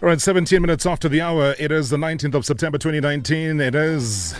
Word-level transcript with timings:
All 0.00 0.08
right, 0.08 0.20
17 0.20 0.62
minutes 0.62 0.86
after 0.86 1.08
the 1.08 1.20
hour. 1.20 1.56
It 1.58 1.72
is 1.72 1.90
the 1.90 1.96
19th 1.96 2.34
of 2.34 2.46
September 2.46 2.78
2019. 2.78 3.60
It 3.60 3.74
is 3.74 4.32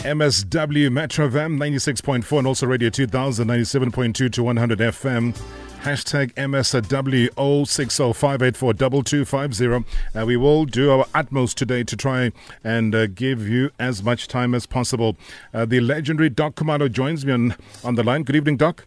MSW 0.00 0.92
Metro 0.92 1.26
FM 1.26 1.56
96.4 1.56 2.38
and 2.38 2.46
also 2.46 2.66
Radio 2.66 2.90
2000 2.90 3.48
97.2 3.48 4.30
to 4.30 4.42
100 4.42 4.78
FM. 4.78 5.34
Hashtag 5.80 6.34
MSW 6.34 7.30
0605842250. 7.30 9.84
Uh, 10.14 10.26
we 10.26 10.36
will 10.36 10.66
do 10.66 10.90
our 10.90 11.06
utmost 11.14 11.56
today 11.56 11.82
to 11.82 11.96
try 11.96 12.30
and 12.62 12.94
uh, 12.94 13.06
give 13.06 13.48
you 13.48 13.70
as 13.78 14.02
much 14.02 14.28
time 14.28 14.54
as 14.54 14.66
possible. 14.66 15.16
Uh, 15.54 15.64
the 15.64 15.80
legendary 15.80 16.28
Doc 16.28 16.56
Khumalo 16.56 16.92
joins 16.92 17.24
me 17.24 17.32
on, 17.32 17.56
on 17.82 17.94
the 17.94 18.02
line. 18.02 18.22
Good 18.22 18.36
evening, 18.36 18.58
Doc. 18.58 18.84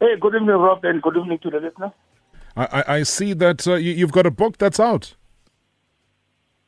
Hey, 0.00 0.16
good 0.20 0.34
evening, 0.34 0.56
Rob, 0.56 0.84
and 0.84 1.00
good 1.00 1.16
evening 1.16 1.38
to 1.44 1.50
the 1.50 1.60
listener. 1.60 1.92
I, 2.56 2.84
I, 2.86 3.02
see 3.04 3.32
that 3.34 3.66
uh, 3.66 3.74
you, 3.74 4.04
have 4.04 4.12
got 4.12 4.26
a 4.26 4.30
book 4.30 4.58
that's 4.58 4.80
out. 4.80 5.14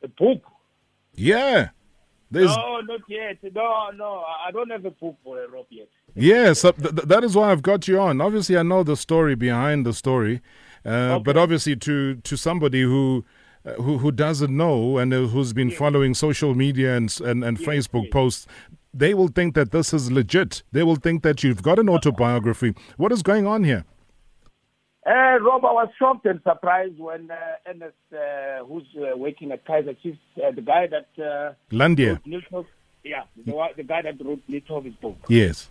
A 0.01 0.07
book? 0.07 0.41
Yeah. 1.13 1.69
There's... 2.31 2.55
No, 2.55 2.81
not 2.81 3.01
yet. 3.07 3.37
No, 3.53 3.91
no, 3.95 4.23
I 4.45 4.51
don't 4.51 4.71
have 4.71 4.85
a 4.85 4.91
book 4.91 5.17
for 5.23 5.43
a 5.43 5.47
Rob 5.47 5.65
yet. 5.69 5.89
Yes, 6.15 6.65
uh, 6.65 6.71
th- 6.71 6.93
that 6.93 7.23
is 7.23 7.35
why 7.35 7.51
I've 7.51 7.61
got 7.61 7.87
you 7.87 7.99
on. 7.99 8.21
Obviously, 8.21 8.57
I 8.57 8.63
know 8.63 8.83
the 8.83 8.97
story 8.97 9.35
behind 9.35 9.85
the 9.85 9.93
story, 9.93 10.41
uh, 10.85 10.89
okay. 10.89 11.23
but 11.23 11.37
obviously, 11.37 11.75
to 11.77 12.15
to 12.15 12.37
somebody 12.37 12.81
who. 12.81 13.25
Uh, 13.65 13.81
who 13.81 13.97
who 13.97 14.11
doesn't 14.11 14.51
know 14.51 14.97
and 14.97 15.13
uh, 15.13 15.21
who's 15.27 15.53
been 15.53 15.71
following 15.71 16.13
social 16.13 16.53
media 16.53 16.97
and 16.97 17.17
and, 17.21 17.45
and 17.45 17.57
Facebook 17.57 18.11
posts, 18.11 18.45
they 18.93 19.13
will 19.13 19.29
think 19.29 19.55
that 19.55 19.71
this 19.71 19.93
is 19.93 20.11
legit. 20.11 20.63
They 20.73 20.83
will 20.83 20.97
think 20.97 21.23
that 21.23 21.45
you've 21.45 21.63
got 21.63 21.79
an 21.79 21.87
autobiography. 21.87 22.73
What 22.97 23.13
is 23.13 23.23
going 23.23 23.47
on 23.47 23.63
here? 23.63 23.85
Uh, 25.05 25.37
Rob, 25.41 25.65
I 25.65 25.73
was 25.73 25.89
shocked 25.99 26.25
and 26.25 26.39
surprised 26.43 26.97
when 26.97 27.29
uh, 27.29 27.35
Ernest, 27.67 27.95
uh, 28.13 28.63
who's 28.63 28.87
uh, 28.97 29.17
working 29.17 29.51
at 29.51 29.65
Kaizer 29.65 30.01
Chiefs, 30.01 30.17
uh, 30.37 30.51
the 30.51 30.61
guy 30.61 30.87
that 30.87 31.07
uh, 31.21 31.53
Landia, 31.75 32.21
yeah, 33.03 33.23
the, 33.35 33.51
the, 33.75 33.83
guy 33.83 34.01
that 34.01 34.23
wrote 34.23 34.41
Neil 34.47 34.61
Tovey's 34.61 34.95
book. 34.95 35.17
Yes. 35.27 35.69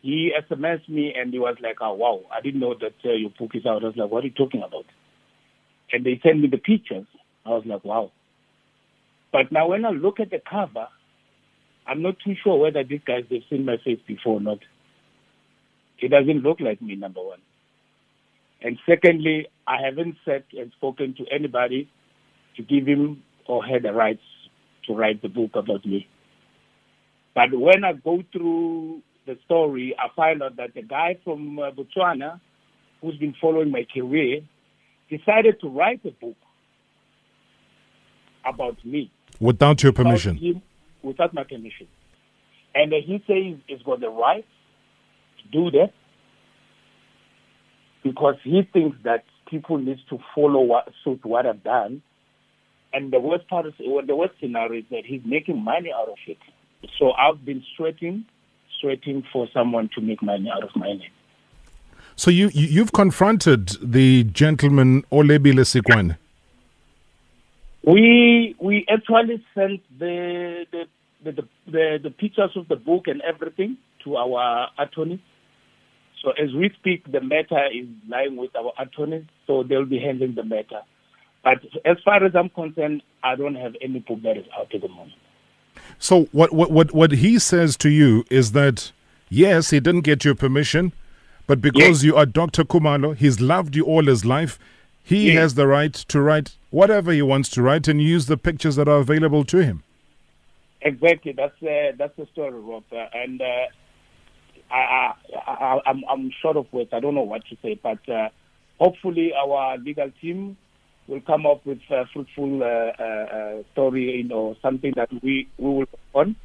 He 0.00 0.32
SMSed 0.50 0.88
me 0.88 1.14
and 1.16 1.32
he 1.32 1.38
was 1.38 1.56
like, 1.62 1.76
"Oh 1.80 1.92
wow, 1.92 2.22
I 2.32 2.40
didn't 2.40 2.58
know 2.58 2.74
that 2.74 2.94
uh, 3.04 3.12
your 3.12 3.30
book 3.38 3.52
is 3.54 3.64
out." 3.64 3.84
I 3.84 3.86
was 3.86 3.96
like, 3.96 4.10
"What 4.10 4.24
are 4.24 4.26
you 4.26 4.32
talking 4.32 4.64
about?" 4.64 4.86
And 5.92 6.04
they 6.04 6.18
sent 6.24 6.40
me 6.40 6.48
the 6.48 6.56
pictures. 6.56 7.06
I 7.46 7.50
was 7.50 7.62
like, 7.64 7.84
"Wow." 7.84 8.10
But 9.30 9.52
now 9.52 9.68
when 9.68 9.84
I 9.84 9.90
look 9.90 10.18
at 10.18 10.30
the 10.30 10.40
cover, 10.40 10.88
I'm 11.86 12.02
not 12.02 12.16
too 12.24 12.34
sure 12.42 12.58
whether 12.58 12.82
these 12.82 13.00
guys 13.06 13.24
they've 13.30 13.44
seen 13.48 13.64
my 13.64 13.76
face 13.84 14.00
before 14.08 14.38
or 14.38 14.40
not. 14.40 14.58
It 16.00 16.08
doesn't 16.08 16.42
look 16.42 16.58
like 16.60 16.82
me, 16.82 16.96
number 16.96 17.22
one. 17.22 17.38
And 18.64 18.78
secondly, 18.88 19.48
I 19.66 19.82
haven't 19.84 20.16
said 20.24 20.44
and 20.52 20.70
spoken 20.72 21.14
to 21.16 21.24
anybody 21.32 21.88
to 22.56 22.62
give 22.62 22.86
him 22.86 23.22
or 23.46 23.64
her 23.64 23.80
the 23.80 23.92
rights 23.92 24.22
to 24.86 24.94
write 24.94 25.22
the 25.22 25.28
book 25.28 25.50
about 25.54 25.84
me. 25.84 26.06
But 27.34 27.52
when 27.52 27.84
I 27.84 27.94
go 27.94 28.22
through 28.32 29.02
the 29.26 29.38
story, 29.44 29.96
I 29.98 30.14
find 30.14 30.42
out 30.42 30.56
that 30.56 30.74
the 30.74 30.82
guy 30.82 31.18
from 31.24 31.58
uh, 31.58 31.70
Botswana, 31.70 32.40
who's 33.00 33.16
been 33.16 33.34
following 33.40 33.70
my 33.70 33.86
career, 33.92 34.40
decided 35.10 35.60
to 35.60 35.68
write 35.68 36.00
a 36.04 36.10
book 36.10 36.36
about 38.44 38.84
me. 38.84 39.10
Without 39.40 39.82
your 39.82 39.92
permission? 39.92 40.34
Without, 40.34 40.46
Him, 40.46 40.62
without 41.02 41.34
my 41.34 41.44
permission. 41.44 41.88
And 42.74 42.92
he 42.92 43.22
says 43.26 43.60
he's 43.66 43.82
got 43.82 44.00
the 44.00 44.08
right 44.08 44.46
to 45.42 45.48
do 45.50 45.70
that 45.78 45.92
because 48.02 48.36
he 48.42 48.62
thinks 48.72 48.96
that 49.04 49.24
people 49.48 49.78
need 49.78 49.98
to 50.08 50.18
follow 50.34 50.60
what 50.60 50.88
suit 51.04 51.24
what 51.24 51.46
I've 51.46 51.62
done. 51.62 52.02
And 52.92 53.12
the 53.12 53.20
worst 53.20 53.48
part 53.48 53.66
is 53.66 53.72
the 53.78 54.16
worst 54.16 54.34
scenario 54.40 54.80
is 54.80 54.86
that 54.90 55.04
he's 55.06 55.22
making 55.24 55.62
money 55.62 55.90
out 55.94 56.08
of 56.08 56.18
it. 56.26 56.38
So 56.98 57.12
I've 57.12 57.44
been 57.44 57.62
sweating, 57.76 58.24
sweating 58.80 59.24
for 59.32 59.46
someone 59.52 59.88
to 59.94 60.00
make 60.00 60.22
money 60.22 60.50
out 60.54 60.64
of 60.64 60.70
my 60.74 60.88
name. 60.88 61.10
So 62.16 62.30
you, 62.30 62.50
you 62.52 62.80
have 62.80 62.92
confronted 62.92 63.76
the 63.80 64.24
gentleman 64.24 65.02
Olebile 65.10 65.64
Sikwane. 65.64 66.16
We 67.84 68.54
we 68.60 68.86
actually 68.88 69.44
sent 69.54 69.80
the 69.98 70.66
the, 70.70 70.84
the 71.24 71.42
the 71.66 71.98
the 72.02 72.10
pictures 72.10 72.50
of 72.56 72.68
the 72.68 72.76
book 72.76 73.08
and 73.08 73.20
everything 73.22 73.76
to 74.04 74.16
our 74.16 74.68
attorney 74.78 75.20
so 76.22 76.30
as 76.30 76.52
we 76.54 76.70
speak, 76.78 77.10
the 77.10 77.20
matter 77.20 77.66
is 77.72 77.86
lying 78.08 78.36
with 78.36 78.54
our 78.56 78.72
attorneys, 78.78 79.24
so 79.46 79.62
they'll 79.64 79.84
be 79.84 79.98
handling 79.98 80.34
the 80.34 80.44
matter. 80.44 80.80
But 81.42 81.58
as 81.84 81.96
far 82.04 82.24
as 82.24 82.36
I'm 82.36 82.48
concerned, 82.48 83.02
I 83.24 83.34
don't 83.34 83.56
have 83.56 83.74
any 83.82 83.98
book 83.98 84.22
that 84.22 84.36
is 84.36 84.46
out 84.56 84.72
at 84.72 84.80
the 84.80 84.88
moment. 84.88 85.12
So 85.98 86.28
what 86.32 86.52
what 86.52 86.70
what, 86.70 86.92
what 86.92 87.12
he 87.12 87.38
says 87.38 87.76
to 87.78 87.90
you 87.90 88.24
is 88.30 88.52
that 88.52 88.92
yes, 89.28 89.70
he 89.70 89.80
didn't 89.80 90.02
get 90.02 90.24
your 90.24 90.34
permission, 90.34 90.92
but 91.46 91.60
because 91.60 92.02
yes. 92.02 92.04
you 92.04 92.16
are 92.16 92.26
Dr. 92.26 92.64
Khumalo, 92.64 93.16
he's 93.16 93.40
loved 93.40 93.74
you 93.74 93.84
all 93.84 94.06
his 94.06 94.24
life. 94.24 94.58
He 95.02 95.32
yes. 95.32 95.38
has 95.38 95.54
the 95.54 95.66
right 95.66 95.92
to 95.92 96.20
write 96.20 96.56
whatever 96.70 97.10
he 97.10 97.22
wants 97.22 97.48
to 97.50 97.62
write 97.62 97.88
and 97.88 98.00
use 98.00 98.26
the 98.26 98.36
pictures 98.36 98.76
that 98.76 98.86
are 98.88 98.98
available 98.98 99.44
to 99.44 99.58
him. 99.58 99.82
Exactly, 100.82 101.32
that's 101.32 101.60
uh, 101.62 101.92
that's 101.96 102.16
the 102.16 102.26
story, 102.32 102.60
Rob. 102.60 102.84
Uh, 102.92 103.06
and 103.12 103.40
uh, 103.40 103.66
I, 104.72 105.12
I, 105.46 105.80
I'm, 105.86 106.02
I'm 106.08 106.30
short 106.40 106.56
of 106.56 106.72
words. 106.72 106.90
I 106.92 107.00
don't 107.00 107.14
know 107.14 107.22
what 107.22 107.42
to 107.46 107.56
say, 107.62 107.78
but 107.82 108.08
uh, 108.08 108.28
hopefully 108.78 109.32
our 109.34 109.76
legal 109.78 110.10
team 110.20 110.56
will 111.06 111.20
come 111.20 111.46
up 111.46 111.64
with 111.66 111.80
a 111.90 112.04
fruitful 112.12 112.62
uh, 112.62 112.66
uh, 112.66 113.04
uh 113.04 113.62
story, 113.72 114.16
you 114.18 114.24
know, 114.24 114.56
something 114.62 114.92
that 114.96 115.10
we, 115.22 115.48
we 115.58 115.64
will 115.64 115.76
work 115.78 115.88
on. 116.14 116.36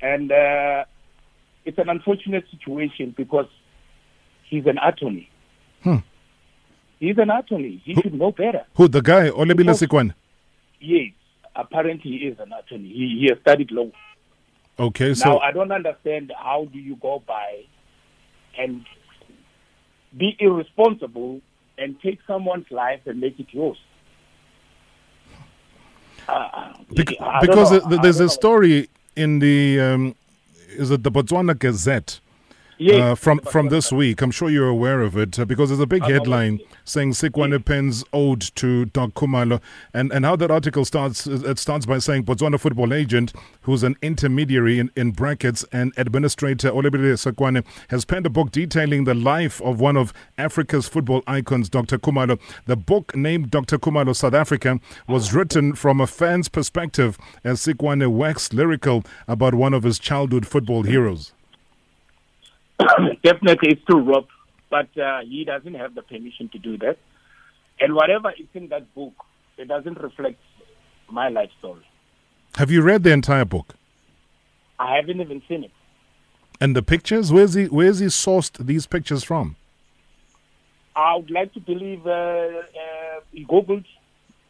And 0.00 0.32
uh, 0.32 0.84
it's 1.64 1.78
an 1.78 1.88
unfortunate 1.88 2.44
situation 2.50 3.14
because 3.16 3.46
he's 4.48 4.66
an 4.66 4.78
attorney. 4.78 5.28
Hmm. 5.82 5.98
He's 6.98 7.18
an 7.18 7.30
attorney. 7.30 7.80
He 7.84 7.94
who, 7.94 8.02
should 8.02 8.14
know 8.14 8.32
better. 8.32 8.64
Who, 8.76 8.88
the 8.88 9.02
guy, 9.02 9.30
Olebile 9.30 9.74
Sikwane? 9.74 10.14
Yes. 10.80 11.12
Apparently 11.54 12.10
he 12.10 12.16
is 12.28 12.38
an 12.40 12.52
attorney. 12.52 12.88
He, 12.88 13.18
he 13.20 13.28
has 13.28 13.38
studied 13.40 13.70
law. 13.70 13.90
Okay, 14.78 15.14
so 15.14 15.30
now 15.30 15.38
I 15.38 15.52
don't 15.52 15.70
understand 15.70 16.32
how 16.36 16.66
do 16.72 16.78
you 16.78 16.96
go 16.96 17.22
by 17.26 17.64
and 18.58 18.84
be 20.16 20.36
irresponsible 20.38 21.40
and 21.78 22.00
take 22.00 22.18
someone's 22.26 22.70
life 22.70 23.00
and 23.06 23.20
make 23.20 23.38
it 23.38 23.46
yours. 23.50 23.78
Uh, 26.28 26.72
because 26.94 27.82
there's 28.00 28.20
a 28.20 28.28
story 28.28 28.88
in 29.16 29.40
the 29.40 29.80
um, 29.80 30.14
is 30.68 30.90
it 30.90 31.02
the 31.02 31.10
Botswana 31.10 31.58
Gazette 31.58 32.20
yes, 32.82 33.00
uh, 33.00 33.14
from 33.14 33.38
from 33.40 33.68
this 33.68 33.92
week. 33.92 34.22
I'm 34.22 34.30
sure 34.30 34.50
you're 34.50 34.68
aware 34.68 35.00
of 35.00 35.16
it 35.16 35.38
uh, 35.38 35.44
because 35.44 35.70
there's 35.70 35.80
a 35.80 35.86
big 35.86 36.04
headline 36.04 36.60
saying 36.84 37.12
Sikwane 37.12 37.52
yes. 37.52 37.62
pens 37.64 38.04
ode 38.12 38.40
to 38.56 38.86
Doc 38.86 39.10
Khumalo, 39.14 39.60
and 39.94 40.12
and 40.12 40.24
how 40.24 40.36
that 40.36 40.50
article 40.50 40.84
starts. 40.84 41.26
It 41.26 41.58
starts 41.58 41.86
by 41.86 41.98
saying 41.98 42.24
Botswana 42.24 42.58
football 42.58 42.92
agent, 42.92 43.32
who's 43.62 43.82
an 43.82 43.96
intermediary 44.02 44.78
in, 44.78 44.90
in 44.96 45.12
brackets 45.12 45.64
and 45.72 45.92
administrator 45.96 46.70
Olebile 46.70 47.14
Sikwane, 47.14 47.64
has 47.88 48.04
penned 48.04 48.26
a 48.26 48.30
book 48.30 48.50
detailing 48.50 49.04
the 49.04 49.14
life 49.14 49.60
of 49.62 49.80
one 49.80 49.96
of 49.96 50.12
Africa's 50.38 50.88
football 50.88 51.22
icons, 51.26 51.68
Dr. 51.68 51.98
Khumalo. 51.98 52.38
The 52.66 52.76
book 52.76 53.14
named 53.14 53.50
Dr. 53.50 53.78
Khumalo 53.78 54.14
South 54.14 54.34
Africa 54.34 54.80
was 55.06 55.32
written 55.32 55.74
from 55.74 56.00
a 56.00 56.06
fan's 56.06 56.48
perspective 56.48 57.18
as 57.44 57.60
Sikwane 57.60 58.10
waxed 58.10 58.54
lyrical 58.54 59.04
about 59.28 59.54
one 59.54 59.74
of 59.74 59.82
his 59.82 59.98
childhood 59.98 60.46
football 60.46 60.82
heroes. 60.82 61.32
Definitely, 63.22 63.70
it's 63.72 63.84
true, 63.84 64.00
Rob, 64.00 64.26
but 64.70 64.96
uh, 64.98 65.20
he 65.20 65.44
doesn't 65.44 65.74
have 65.74 65.94
the 65.94 66.02
permission 66.02 66.48
to 66.50 66.58
do 66.58 66.78
that. 66.78 66.98
And 67.80 67.94
whatever 67.94 68.30
is 68.32 68.46
in 68.54 68.68
that 68.68 68.94
book, 68.94 69.14
it 69.58 69.68
doesn't 69.68 70.00
reflect 70.00 70.40
my 71.10 71.28
life 71.28 71.50
story. 71.58 71.86
Have 72.56 72.70
you 72.70 72.82
read 72.82 73.02
the 73.02 73.12
entire 73.12 73.44
book? 73.44 73.74
I 74.78 74.96
haven't 74.96 75.20
even 75.20 75.42
seen 75.48 75.64
it. 75.64 75.70
And 76.60 76.76
the 76.76 76.82
pictures? 76.82 77.32
Where's 77.32 77.54
he? 77.54 77.64
Where's 77.64 77.98
he 77.98 78.06
sourced 78.06 78.64
these 78.64 78.86
pictures 78.86 79.24
from? 79.24 79.56
I 80.94 81.16
would 81.16 81.30
like 81.30 81.52
to 81.54 81.60
believe 81.60 82.06
uh, 82.06 82.10
uh, 82.10 83.20
he 83.32 83.44
googled 83.44 83.84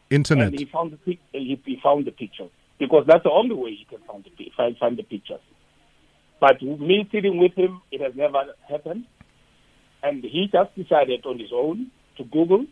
internet. 0.09 0.47
And 0.47 0.59
he 0.59 0.65
found 0.65 0.91
the 0.91 1.17
he, 1.31 1.59
he 1.65 1.79
found 1.81 2.05
the 2.05 2.11
pictures 2.11 2.51
because 2.77 3.05
that's 3.07 3.23
the 3.23 3.31
only 3.31 3.55
way 3.55 3.71
he 3.75 3.85
can 3.85 3.99
find 3.99 4.23
the 4.23 4.51
find, 4.55 4.77
find 4.77 4.97
the 4.97 5.03
pictures. 5.03 5.39
But 6.43 6.61
me 6.61 7.07
sitting 7.09 7.37
with 7.37 7.53
him, 7.53 7.81
it 7.89 8.01
has 8.01 8.17
never 8.17 8.43
happened. 8.69 9.05
And 10.03 10.21
he 10.21 10.49
just 10.51 10.75
decided 10.75 11.25
on 11.25 11.39
his 11.39 11.51
own 11.55 11.89
to 12.17 12.25
Google, 12.25 12.65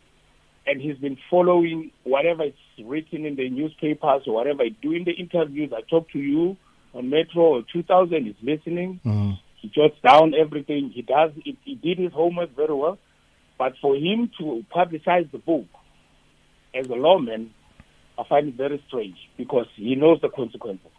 and 0.68 0.82
he's 0.82 0.98
been 0.98 1.18
following 1.30 1.92
whatever 2.04 2.44
is 2.44 2.54
written 2.84 3.26
in 3.26 3.38
the 3.38 3.50
newspapers 3.50 4.24
or 4.28 4.34
whatever 4.34 4.64
I 4.64 4.76
do 4.82 4.92
in 4.92 5.06
the 5.06 5.14
interviews. 5.14 5.72
I 5.74 5.90
talk 5.90 6.10
to 6.12 6.20
you 6.20 6.58
on 6.94 7.10
Metro 7.10 7.44
or 7.44 7.64
2000, 7.72 8.26
he's 8.26 8.36
listening. 8.44 9.00
Mm-hmm. 9.06 9.36
He 9.62 9.70
jots 9.70 9.96
down 10.06 10.34
everything. 10.38 10.92
He 10.94 11.04
does. 11.04 11.32
He, 11.42 11.58
he 11.64 11.76
did 11.76 11.98
his 11.98 12.12
homework 12.12 12.54
very 12.54 12.74
well. 12.74 12.98
But 13.58 13.76
for 13.82 13.96
him 13.96 14.32
to 14.40 14.66
publicize 14.76 15.32
the 15.32 15.38
book 15.38 15.68
as 16.76 16.88
a 16.88 16.96
lawman, 16.96 17.52
I 18.20 18.24
find 18.28 18.50
it 18.50 18.56
very 18.56 18.84
strange 18.90 19.16
because 19.38 19.68
he 19.78 19.96
knows 19.96 20.20
the 20.22 20.28
consequences. 20.28 20.92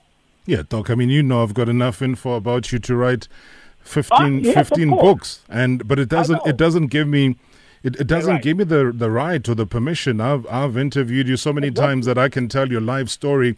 Yeah, 0.47 0.63
Doc. 0.69 0.91
I 0.91 0.95
mean, 0.95 1.09
you 1.09 1.23
know, 1.23 1.43
I've 1.43 1.55
got 1.55 1.69
enough 1.69 2.03
info 2.03 2.35
about 2.35 2.73
you 2.73 2.79
to 2.81 2.97
write 2.97 3.29
15, 3.83 4.17
ah, 4.19 4.27
yes, 4.27 4.55
15 4.69 4.91
books, 4.91 5.43
and 5.49 5.87
but 5.87 5.99
it 5.99 6.09
doesn't. 6.09 6.41
It 6.47 6.57
doesn't 6.57 6.87
give 6.87 7.09
me. 7.09 7.37
It, 7.83 7.97
it 7.97 8.07
doesn't 8.07 8.35
right. 8.35 8.43
give 8.43 8.57
me 8.57 8.65
the 8.65 8.93
the 8.95 9.11
right 9.11 9.47
or 9.49 9.55
the 9.55 9.67
permission. 9.67 10.21
I've 10.21 10.47
I've 10.47 10.77
interviewed 10.77 11.29
you 11.29 11.37
so 11.37 11.53
many 11.53 11.69
exactly. 11.69 11.89
times 11.89 12.07
that 12.07 12.19
I 12.19 12.29
can 12.29 12.49
tell 12.49 12.71
your 12.71 12.81
life 12.81 13.09
story 13.09 13.57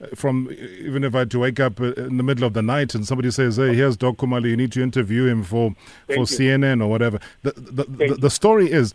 uh, 0.00 0.06
from 0.14 0.50
even 0.50 1.04
if 1.04 1.14
I 1.14 1.20
had 1.20 1.30
to 1.32 1.38
wake 1.38 1.60
up 1.60 1.80
uh, 1.80 1.92
in 1.92 2.16
the 2.16 2.22
middle 2.22 2.44
of 2.44 2.54
the 2.54 2.62
night 2.62 2.94
and 2.94 3.06
somebody 3.06 3.30
says, 3.30 3.56
"Hey, 3.56 3.74
here's 3.74 3.96
Doc 3.96 4.16
Khumalo, 4.16 4.48
you 4.48 4.56
need 4.56 4.72
to 4.72 4.82
interview 4.82 5.26
him 5.26 5.42
for 5.42 5.74
Thank 6.06 6.26
for 6.28 6.42
you. 6.42 6.50
CNN 6.50 6.82
or 6.82 6.88
whatever." 6.88 7.18
The 7.42 7.52
the, 7.52 7.84
the, 7.84 8.14
the 8.14 8.30
story 8.30 8.70
is 8.70 8.94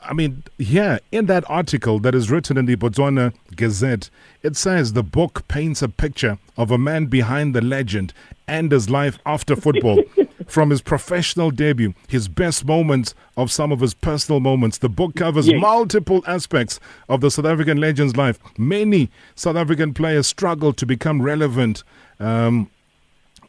I 0.00 0.14
mean, 0.14 0.44
yeah, 0.58 0.98
in 1.10 1.26
that 1.26 1.48
article 1.50 1.98
that 2.00 2.14
is 2.14 2.30
written 2.30 2.56
in 2.56 2.66
the 2.66 2.76
Botswana 2.76 3.34
Gazette, 3.56 4.10
it 4.42 4.56
says 4.56 4.92
the 4.92 5.02
book 5.02 5.46
paints 5.48 5.82
a 5.82 5.88
picture 5.88 6.38
of 6.56 6.70
a 6.70 6.78
man 6.78 7.06
behind 7.06 7.54
the 7.54 7.60
legend 7.60 8.12
and 8.46 8.70
his 8.72 8.88
life 8.88 9.18
after 9.26 9.56
football. 9.56 10.02
From 10.46 10.70
his 10.70 10.80
professional 10.80 11.50
debut, 11.50 11.92
his 12.08 12.26
best 12.26 12.64
moments 12.64 13.14
of 13.36 13.52
some 13.52 13.70
of 13.70 13.80
his 13.80 13.92
personal 13.92 14.40
moments. 14.40 14.78
The 14.78 14.88
book 14.88 15.14
covers 15.14 15.46
yes. 15.46 15.60
multiple 15.60 16.24
aspects 16.26 16.80
of 17.06 17.20
the 17.20 17.30
South 17.30 17.44
African 17.44 17.78
legend's 17.78 18.16
life. 18.16 18.38
Many 18.56 19.10
South 19.34 19.56
African 19.56 19.92
players 19.92 20.26
struggle 20.26 20.72
to 20.72 20.86
become 20.86 21.20
relevant. 21.20 21.84
Um, 22.18 22.70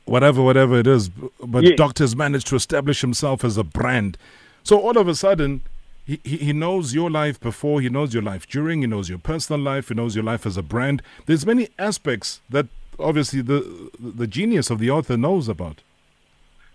whatever, 0.04 0.42
whatever 0.42 0.78
it 0.78 0.88
is, 0.88 1.10
but 1.42 1.64
yes. 1.64 1.78
Doctors 1.78 2.18
managed 2.18 2.48
to 2.48 2.56
establish 2.56 3.00
himself 3.00 3.46
as 3.46 3.56
a 3.56 3.64
brand. 3.64 4.18
So 4.64 4.78
all 4.78 4.98
of 4.98 5.08
a 5.08 5.16
sudden, 5.16 5.62
he, 6.10 6.38
he 6.38 6.54
knows 6.54 6.94
your 6.94 7.12
life 7.12 7.40
before, 7.40 7.82
he 7.82 7.90
knows 7.90 8.14
your 8.16 8.24
life 8.24 8.48
during, 8.48 8.82
he 8.82 8.88
knows 8.88 9.10
your 9.10 9.20
personal 9.20 9.62
life, 9.62 9.90
he 9.90 9.94
knows 9.94 10.16
your 10.16 10.24
life 10.24 10.46
as 10.46 10.58
a 10.58 10.64
brand. 10.64 11.04
There's 11.28 11.46
many 11.46 11.70
aspects 11.78 12.42
that 12.50 12.68
obviously 12.98 13.42
the 13.42 13.90
the 14.00 14.26
genius 14.26 14.72
of 14.72 14.80
the 14.80 14.90
author 14.90 15.18
knows 15.18 15.48
about. 15.48 15.84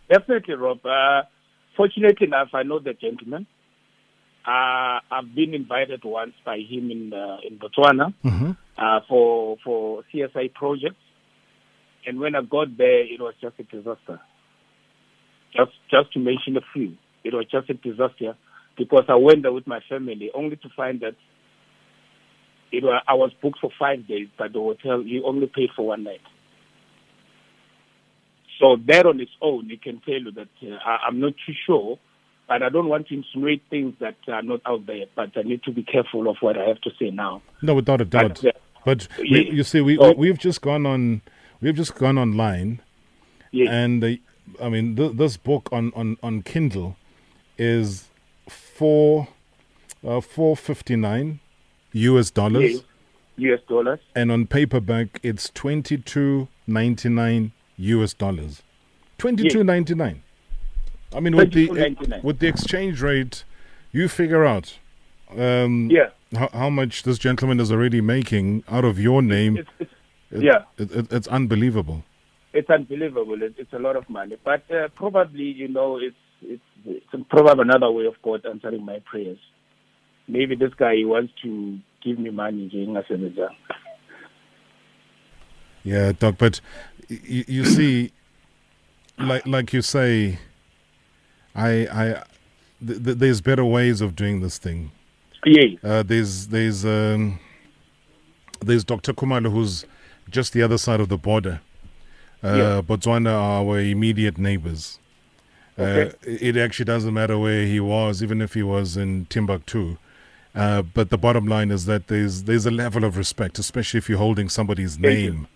Definitely, 0.08 0.54
Rob. 0.54 0.86
Uh, 0.86 1.22
fortunately 1.76 2.28
enough, 2.28 2.50
I 2.54 2.62
know 2.62 2.78
the 2.78 2.94
gentleman. 2.94 3.46
Uh, 4.46 5.00
I've 5.10 5.34
been 5.34 5.54
invited 5.54 6.04
once 6.04 6.34
by 6.44 6.58
him 6.58 6.90
in 6.90 7.12
uh, 7.12 7.38
in 7.42 7.58
Botswana 7.58 8.14
mm-hmm. 8.24 8.52
uh, 8.78 9.00
for 9.08 9.56
for 9.64 10.04
CSI 10.12 10.54
projects, 10.54 11.02
and 12.06 12.20
when 12.20 12.36
I 12.36 12.42
got 12.42 12.76
there, 12.76 13.00
it 13.00 13.20
was 13.20 13.34
just 13.40 13.58
a 13.58 13.64
disaster. 13.64 14.20
Just 15.56 15.72
just 15.90 16.12
to 16.12 16.20
mention 16.20 16.56
a 16.56 16.64
few, 16.72 16.96
it 17.24 17.34
was 17.34 17.46
just 17.50 17.68
a 17.68 17.74
disaster 17.74 18.36
because 18.76 19.04
I 19.08 19.14
went 19.14 19.42
there 19.42 19.52
with 19.52 19.66
my 19.66 19.80
family 19.88 20.30
only 20.34 20.56
to 20.56 20.68
find 20.76 21.00
that 21.00 21.14
it 22.72 22.82
was, 22.82 23.02
I 23.06 23.14
was 23.14 23.30
booked 23.40 23.60
for 23.60 23.70
five 23.78 24.06
days, 24.08 24.28
but 24.36 24.52
the 24.52 24.58
hotel 24.58 25.02
you 25.02 25.24
only 25.24 25.46
paid 25.46 25.70
for 25.76 25.86
one 25.86 26.04
night. 26.04 26.20
So 28.60 28.76
that 28.86 29.06
on 29.06 29.20
its 29.20 29.30
own, 29.40 29.70
it 29.70 29.82
can 29.82 30.00
tell 30.00 30.14
you 30.14 30.32
that 30.32 30.48
uh, 30.62 30.76
I, 30.84 31.08
am 31.08 31.20
not 31.20 31.34
too 31.46 31.52
sure, 31.66 31.98
but 32.48 32.62
I 32.62 32.68
don't 32.68 32.88
want 32.88 33.08
to 33.08 33.14
insinuate 33.14 33.62
things 33.68 33.94
that 34.00 34.16
are 34.28 34.42
not 34.42 34.60
out 34.66 34.86
there. 34.86 35.06
But 35.14 35.36
I 35.36 35.42
need 35.42 35.62
to 35.64 35.72
be 35.72 35.82
careful 35.82 36.28
of 36.28 36.36
what 36.40 36.56
I 36.56 36.64
have 36.68 36.80
to 36.82 36.90
say 36.98 37.10
now. 37.10 37.42
No, 37.62 37.74
without 37.74 38.00
a 38.00 38.04
doubt. 38.04 38.40
But, 38.42 38.48
uh, 38.48 38.58
but 38.84 39.08
we, 39.18 39.50
you 39.50 39.64
see, 39.64 39.80
we, 39.80 39.98
we 39.98 40.28
have 40.28 40.38
just 40.38 40.60
gone 40.60 40.86
on, 40.86 41.22
we've 41.60 41.74
just 41.74 41.94
gone 41.96 42.18
online, 42.18 42.80
yes. 43.50 43.68
and 43.70 44.04
uh, 44.04 44.08
I 44.62 44.68
mean, 44.68 44.94
th- 44.94 45.16
this 45.16 45.36
book 45.36 45.68
on 45.72 45.92
on 45.94 46.16
on 46.22 46.42
Kindle 46.42 46.96
is 47.56 48.10
four 48.74 49.28
uh, 50.06 50.20
four 50.20 50.56
fifty 50.56 50.96
nine 50.96 51.40
US 51.92 52.30
dollars. 52.30 52.82
US 53.36 53.60
dollars. 53.68 54.00
And 54.14 54.32
on 54.32 54.46
paperback 54.46 55.20
it's 55.22 55.50
twenty 55.50 55.96
two 55.98 56.48
ninety 56.66 57.08
nine 57.08 57.52
US 57.76 58.14
dollars. 58.14 58.62
Twenty 59.18 59.48
two 59.48 59.64
ninety 59.64 59.94
nine. 59.94 60.22
I 61.14 61.20
mean 61.20 61.36
with 61.36 61.52
the 61.52 62.20
with 62.22 62.40
the 62.40 62.48
exchange 62.48 63.00
rate 63.00 63.44
you 63.92 64.08
figure 64.08 64.44
out 64.44 64.78
um, 65.30 65.88
yeah. 65.90 66.10
how, 66.36 66.48
how, 66.52 66.70
much 66.70 67.04
this 67.04 67.18
gentleman 67.18 67.60
is 67.60 67.70
already 67.70 68.00
making 68.00 68.64
out 68.68 68.84
of 68.84 68.98
your 68.98 69.22
name. 69.22 69.56
It's, 69.56 69.70
it's, 69.78 69.92
it, 70.30 70.42
yeah. 70.42 70.62
It, 70.78 71.12
it's 71.12 71.28
unbelievable. 71.28 72.04
It's 72.52 72.70
unbelievable. 72.70 73.40
it's 73.42 73.72
a 73.72 73.78
lot 73.78 73.96
of 73.96 74.08
money. 74.08 74.36
But 74.44 74.68
uh, 74.70 74.88
probably, 74.94 75.44
you 75.44 75.68
know, 75.68 75.98
it's 75.98 76.16
it's, 76.42 76.62
it's 76.84 77.24
probably 77.28 77.62
another 77.62 77.90
way 77.90 78.06
of 78.06 78.14
God 78.22 78.44
answering 78.46 78.84
my 78.84 79.00
prayers. 79.04 79.38
Maybe 80.26 80.56
this 80.56 80.72
guy 80.74 80.94
wants 81.04 81.32
to 81.42 81.78
give 82.02 82.18
me 82.18 82.30
money 82.30 82.68
Yeah, 85.82 86.12
Doc, 86.12 86.36
but 86.38 86.60
you, 87.08 87.44
you 87.46 87.64
see, 87.66 88.12
like 89.18 89.46
like 89.46 89.72
you 89.72 89.82
say, 89.82 90.38
I 91.54 91.68
I 91.86 92.22
th- 92.84 93.04
th- 93.04 93.18
there's 93.18 93.40
better 93.40 93.64
ways 93.64 94.00
of 94.00 94.16
doing 94.16 94.40
this 94.40 94.56
thing. 94.56 94.90
Yeah. 95.44 95.76
Uh, 95.82 96.02
there's 96.02 96.48
there's 96.48 96.86
um, 96.86 97.38
there's 98.60 98.84
Dr. 98.84 99.12
Khumalo 99.12 99.52
who's 99.52 99.84
just 100.30 100.54
the 100.54 100.62
other 100.62 100.78
side 100.78 101.00
of 101.00 101.10
the 101.10 101.18
border. 101.18 101.60
Uh, 102.42 102.54
yeah. 102.56 102.82
Botswana 102.82 103.30
are 103.30 103.64
our 103.64 103.80
immediate 103.80 104.38
neighbors. 104.38 104.98
Okay. 105.78 106.10
Uh, 106.10 106.12
it 106.24 106.56
actually 106.56 106.84
doesn't 106.84 107.12
matter 107.12 107.38
where 107.38 107.64
he 107.66 107.80
was, 107.80 108.22
even 108.22 108.40
if 108.40 108.54
he 108.54 108.62
was 108.62 108.96
in 108.96 109.26
Timbuktu. 109.26 109.96
Uh, 110.54 110.82
but 110.82 111.10
the 111.10 111.18
bottom 111.18 111.46
line 111.46 111.70
is 111.72 111.86
that 111.86 112.06
there's 112.06 112.44
there's 112.44 112.64
a 112.64 112.70
level 112.70 113.02
of 113.04 113.16
respect, 113.16 113.58
especially 113.58 113.98
if 113.98 114.08
you're 114.08 114.18
holding 114.18 114.48
somebody's 114.48 114.98
name, 114.98 115.48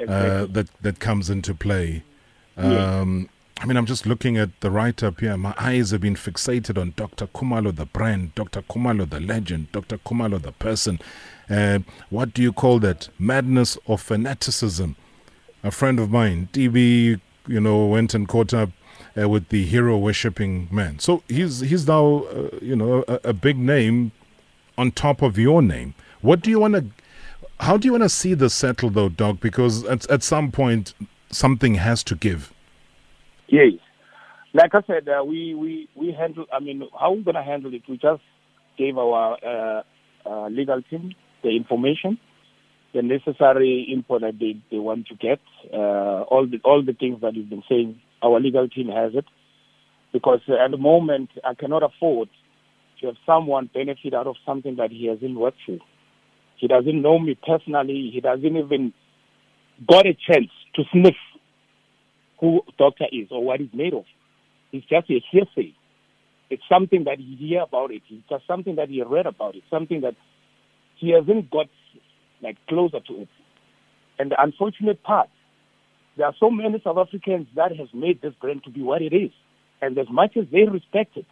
uh, 0.00 0.46
that 0.46 0.68
that 0.82 0.98
comes 0.98 1.30
into 1.30 1.54
play. 1.54 2.02
Um, 2.56 3.28
I 3.60 3.66
mean, 3.66 3.76
I'm 3.76 3.86
just 3.86 4.06
looking 4.06 4.38
at 4.38 4.58
the 4.60 4.70
write 4.70 5.02
up 5.02 5.20
here. 5.20 5.36
My 5.36 5.54
eyes 5.58 5.90
have 5.92 6.00
been 6.00 6.16
fixated 6.16 6.80
on 6.80 6.94
Dr. 6.96 7.26
Khumalo, 7.26 7.74
the 7.74 7.86
brand, 7.86 8.34
Dr. 8.34 8.62
Khumalo, 8.62 9.08
the 9.08 9.20
legend, 9.20 9.70
Dr. 9.70 9.98
Khumalo, 9.98 10.40
the 10.40 10.52
person. 10.52 10.98
Uh, 11.48 11.80
what 12.08 12.32
do 12.32 12.42
you 12.42 12.52
call 12.52 12.78
that? 12.80 13.08
Madness 13.18 13.76
or 13.84 13.98
fanaticism? 13.98 14.96
A 15.62 15.70
friend 15.70 16.00
of 16.00 16.10
mine, 16.10 16.48
DB, 16.52 17.20
you 17.46 17.60
know, 17.60 17.84
went 17.86 18.14
and 18.14 18.26
caught 18.26 18.54
up 18.54 18.70
uh, 19.18 19.28
with 19.28 19.48
the 19.48 19.64
hero 19.64 19.98
worshipping 19.98 20.68
man. 20.70 20.98
So 20.98 21.22
he's 21.28 21.60
he's 21.60 21.86
now 21.86 22.24
uh, 22.24 22.50
you 22.60 22.76
know 22.76 23.04
a, 23.08 23.20
a, 23.24 23.32
big 23.32 23.58
name 23.58 24.12
on 24.78 24.92
top 24.92 25.22
of 25.22 25.38
your 25.38 25.62
name. 25.62 25.94
What 26.20 26.40
do 26.40 26.50
you 26.50 26.60
want 26.60 26.74
to? 26.74 26.84
How 27.60 27.76
do 27.76 27.86
you 27.86 27.92
want 27.92 28.04
to 28.04 28.08
see 28.08 28.34
this 28.34 28.54
settle 28.54 28.90
though, 28.90 29.08
Doc? 29.08 29.40
Because 29.40 29.84
at 29.84 30.08
at 30.10 30.22
some 30.22 30.50
point 30.50 30.94
something 31.30 31.74
has 31.76 32.02
to 32.04 32.14
give. 32.14 32.52
Yes, 33.48 33.72
like 34.52 34.74
I 34.74 34.82
said, 34.86 35.08
uh, 35.08 35.24
we 35.24 35.54
we 35.54 35.88
we 35.94 36.12
handle. 36.12 36.46
I 36.52 36.60
mean, 36.60 36.88
how 36.98 37.12
we 37.12 37.22
gonna 37.22 37.42
handle 37.44 37.74
it? 37.74 37.82
We 37.88 37.96
just 37.96 38.22
gave 38.78 38.96
our 38.96 39.36
uh, 39.44 39.82
uh, 40.26 40.48
legal 40.48 40.82
team 40.82 41.14
the 41.42 41.56
information 41.56 42.18
the 42.92 43.02
necessary 43.02 43.86
input 43.92 44.22
that 44.22 44.38
they, 44.38 44.56
they 44.70 44.78
want 44.78 45.06
to 45.08 45.14
get, 45.14 45.40
uh, 45.72 46.22
all 46.22 46.46
the 46.46 46.58
all 46.64 46.82
the 46.82 46.92
things 46.92 47.20
that 47.20 47.34
you've 47.34 47.48
been 47.48 47.62
saying 47.68 48.00
our 48.22 48.40
legal 48.40 48.68
team 48.68 48.88
has 48.88 49.12
it. 49.14 49.24
Because 50.12 50.40
at 50.48 50.70
the 50.70 50.76
moment, 50.76 51.30
I 51.44 51.54
cannot 51.54 51.82
afford 51.82 52.28
to 53.00 53.06
have 53.06 53.16
someone 53.24 53.70
benefit 53.72 54.14
out 54.14 54.26
of 54.26 54.36
something 54.44 54.76
that 54.76 54.90
he 54.90 55.06
hasn't 55.06 55.38
worked 55.38 55.58
for. 55.64 55.78
He 56.56 56.66
doesn't 56.66 57.00
know 57.00 57.18
me 57.18 57.38
personally. 57.46 58.10
He 58.12 58.20
doesn't 58.20 58.56
even 58.56 58.92
got 59.88 60.06
a 60.06 60.14
chance 60.14 60.50
to 60.74 60.82
sniff 60.92 61.14
who 62.40 62.62
doctor 62.78 63.06
is 63.12 63.28
or 63.30 63.44
what 63.44 63.60
he's 63.60 63.72
made 63.72 63.94
of. 63.94 64.04
It's 64.72 64.86
just 64.86 65.10
a 65.10 65.22
hearsay. 65.30 65.74
It's 66.48 66.62
something 66.68 67.04
that 67.04 67.18
he 67.18 67.36
hear 67.36 67.62
about 67.62 67.90
it. 67.90 68.02
It's 68.10 68.28
just 68.28 68.46
something 68.46 68.76
that 68.76 68.88
he 68.88 69.02
read 69.02 69.26
about 69.26 69.54
it. 69.54 69.62
Something 69.70 70.00
that 70.00 70.14
he 70.96 71.10
hasn't 71.10 71.50
got 71.50 71.68
like 72.42 72.56
closer 72.68 73.00
to 73.00 73.22
it. 73.22 73.28
And 74.18 74.30
the 74.30 74.42
unfortunate 74.42 75.02
part 75.02 75.28
there 76.20 76.28
are 76.28 76.34
so 76.38 76.50
many 76.50 76.78
South 76.84 76.98
Africans 76.98 77.46
that 77.56 77.74
has 77.74 77.88
made 77.94 78.20
this 78.20 78.34
brand 78.42 78.62
to 78.64 78.70
be 78.70 78.82
what 78.82 79.00
it 79.00 79.14
is. 79.14 79.30
And 79.80 79.96
as 79.96 80.06
much 80.10 80.36
as 80.36 80.44
they 80.52 80.64
respect 80.64 81.16
it, 81.16 81.24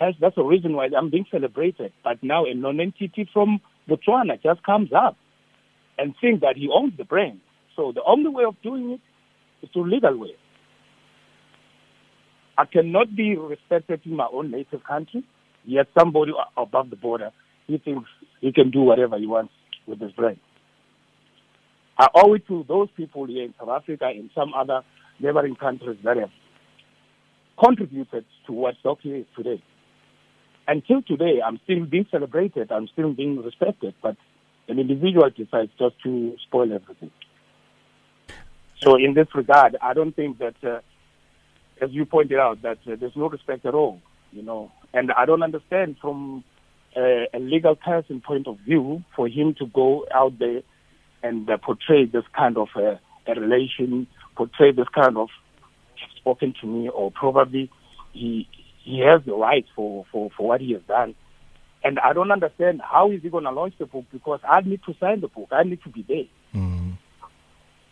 that's 0.00 0.34
the 0.34 0.42
reason 0.42 0.72
why 0.72 0.88
I'm 0.96 1.08
being 1.08 1.26
celebrated. 1.30 1.92
But 2.02 2.20
now 2.20 2.44
a 2.44 2.52
non-entity 2.52 3.30
from 3.32 3.60
Botswana 3.88 4.42
just 4.42 4.64
comes 4.64 4.90
up 4.92 5.16
and 5.98 6.14
thinks 6.20 6.40
that 6.40 6.56
he 6.56 6.68
owns 6.68 6.94
the 6.98 7.04
brand. 7.04 7.38
So 7.76 7.92
the 7.94 8.02
only 8.04 8.28
way 8.28 8.42
of 8.42 8.60
doing 8.60 8.90
it 8.90 9.00
is 9.64 9.70
through 9.72 9.88
legal 9.88 10.18
way. 10.18 10.34
I 12.58 12.64
cannot 12.64 13.14
be 13.14 13.36
respected 13.36 14.00
in 14.04 14.16
my 14.16 14.26
own 14.32 14.50
native 14.50 14.82
country, 14.82 15.22
yet 15.64 15.86
somebody 15.96 16.32
above 16.56 16.90
the 16.90 16.96
border, 16.96 17.30
he 17.68 17.78
thinks 17.78 18.08
he 18.40 18.50
can 18.52 18.72
do 18.72 18.80
whatever 18.80 19.16
he 19.16 19.28
wants 19.28 19.52
with 19.86 20.00
his 20.00 20.10
brand. 20.10 20.40
I 21.98 22.08
owe 22.14 22.34
it 22.34 22.46
to 22.46 22.64
those 22.68 22.88
people 22.96 23.26
here 23.26 23.44
in 23.44 23.54
South 23.58 23.70
Africa 23.70 24.06
and 24.06 24.30
some 24.34 24.54
other 24.54 24.82
neighboring 25.18 25.56
countries 25.56 25.98
that 26.04 26.16
have 26.16 26.30
contributed 27.62 28.24
to 28.46 28.52
what 28.52 28.76
Doki 28.84 29.20
is 29.20 29.26
today. 29.36 29.62
Until 30.68 31.02
today, 31.02 31.40
I'm 31.44 31.58
still 31.64 31.84
being 31.86 32.06
celebrated, 32.10 32.70
I'm 32.70 32.88
still 32.88 33.12
being 33.12 33.42
respected, 33.42 33.94
but 34.02 34.16
an 34.68 34.78
individual 34.78 35.30
decides 35.30 35.72
just 35.78 36.00
to 36.04 36.36
spoil 36.46 36.72
everything. 36.72 37.10
So 38.80 38.94
in 38.94 39.14
this 39.14 39.26
regard, 39.34 39.76
I 39.82 39.92
don't 39.94 40.14
think 40.14 40.38
that, 40.38 40.54
uh, 40.62 40.80
as 41.82 41.90
you 41.90 42.04
pointed 42.04 42.38
out, 42.38 42.62
that 42.62 42.78
uh, 42.86 42.94
there's 43.00 43.16
no 43.16 43.28
respect 43.28 43.66
at 43.66 43.74
all, 43.74 44.00
you 44.30 44.42
know. 44.42 44.70
And 44.94 45.10
I 45.10 45.24
don't 45.24 45.42
understand 45.42 45.96
from 46.00 46.44
uh, 46.96 47.24
a 47.34 47.40
legal 47.40 47.74
person 47.74 48.20
point 48.20 48.46
of 48.46 48.58
view 48.58 49.02
for 49.16 49.26
him 49.26 49.54
to 49.58 49.66
go 49.66 50.06
out 50.14 50.38
there 50.38 50.62
and 51.22 51.48
uh, 51.48 51.56
portray 51.58 52.04
this 52.04 52.24
kind 52.36 52.56
of 52.56 52.68
uh, 52.76 52.96
a 53.26 53.40
relation, 53.40 54.06
portray 54.36 54.72
this 54.72 54.88
kind 54.94 55.16
of 55.16 55.28
spoken 56.16 56.54
to 56.60 56.66
me, 56.66 56.88
or 56.88 57.10
probably 57.10 57.70
he 58.12 58.48
he 58.82 59.00
has 59.00 59.20
the 59.26 59.34
right 59.34 59.66
for, 59.76 60.06
for, 60.10 60.30
for 60.36 60.48
what 60.48 60.60
he 60.60 60.72
has 60.72 60.82
done. 60.88 61.14
And 61.84 61.98
I 61.98 62.12
don't 62.12 62.32
understand 62.32 62.80
how 62.82 63.10
is 63.12 63.22
he 63.22 63.28
going 63.28 63.44
to 63.44 63.50
launch 63.50 63.74
the 63.78 63.86
book 63.86 64.06
because 64.10 64.40
I 64.48 64.62
need 64.62 64.80
to 64.86 64.94
sign 64.98 65.20
the 65.20 65.28
book. 65.28 65.48
I 65.52 65.62
need 65.62 65.82
to 65.82 65.90
be 65.90 66.02
there. 66.08 66.60
Mm. 66.60 66.96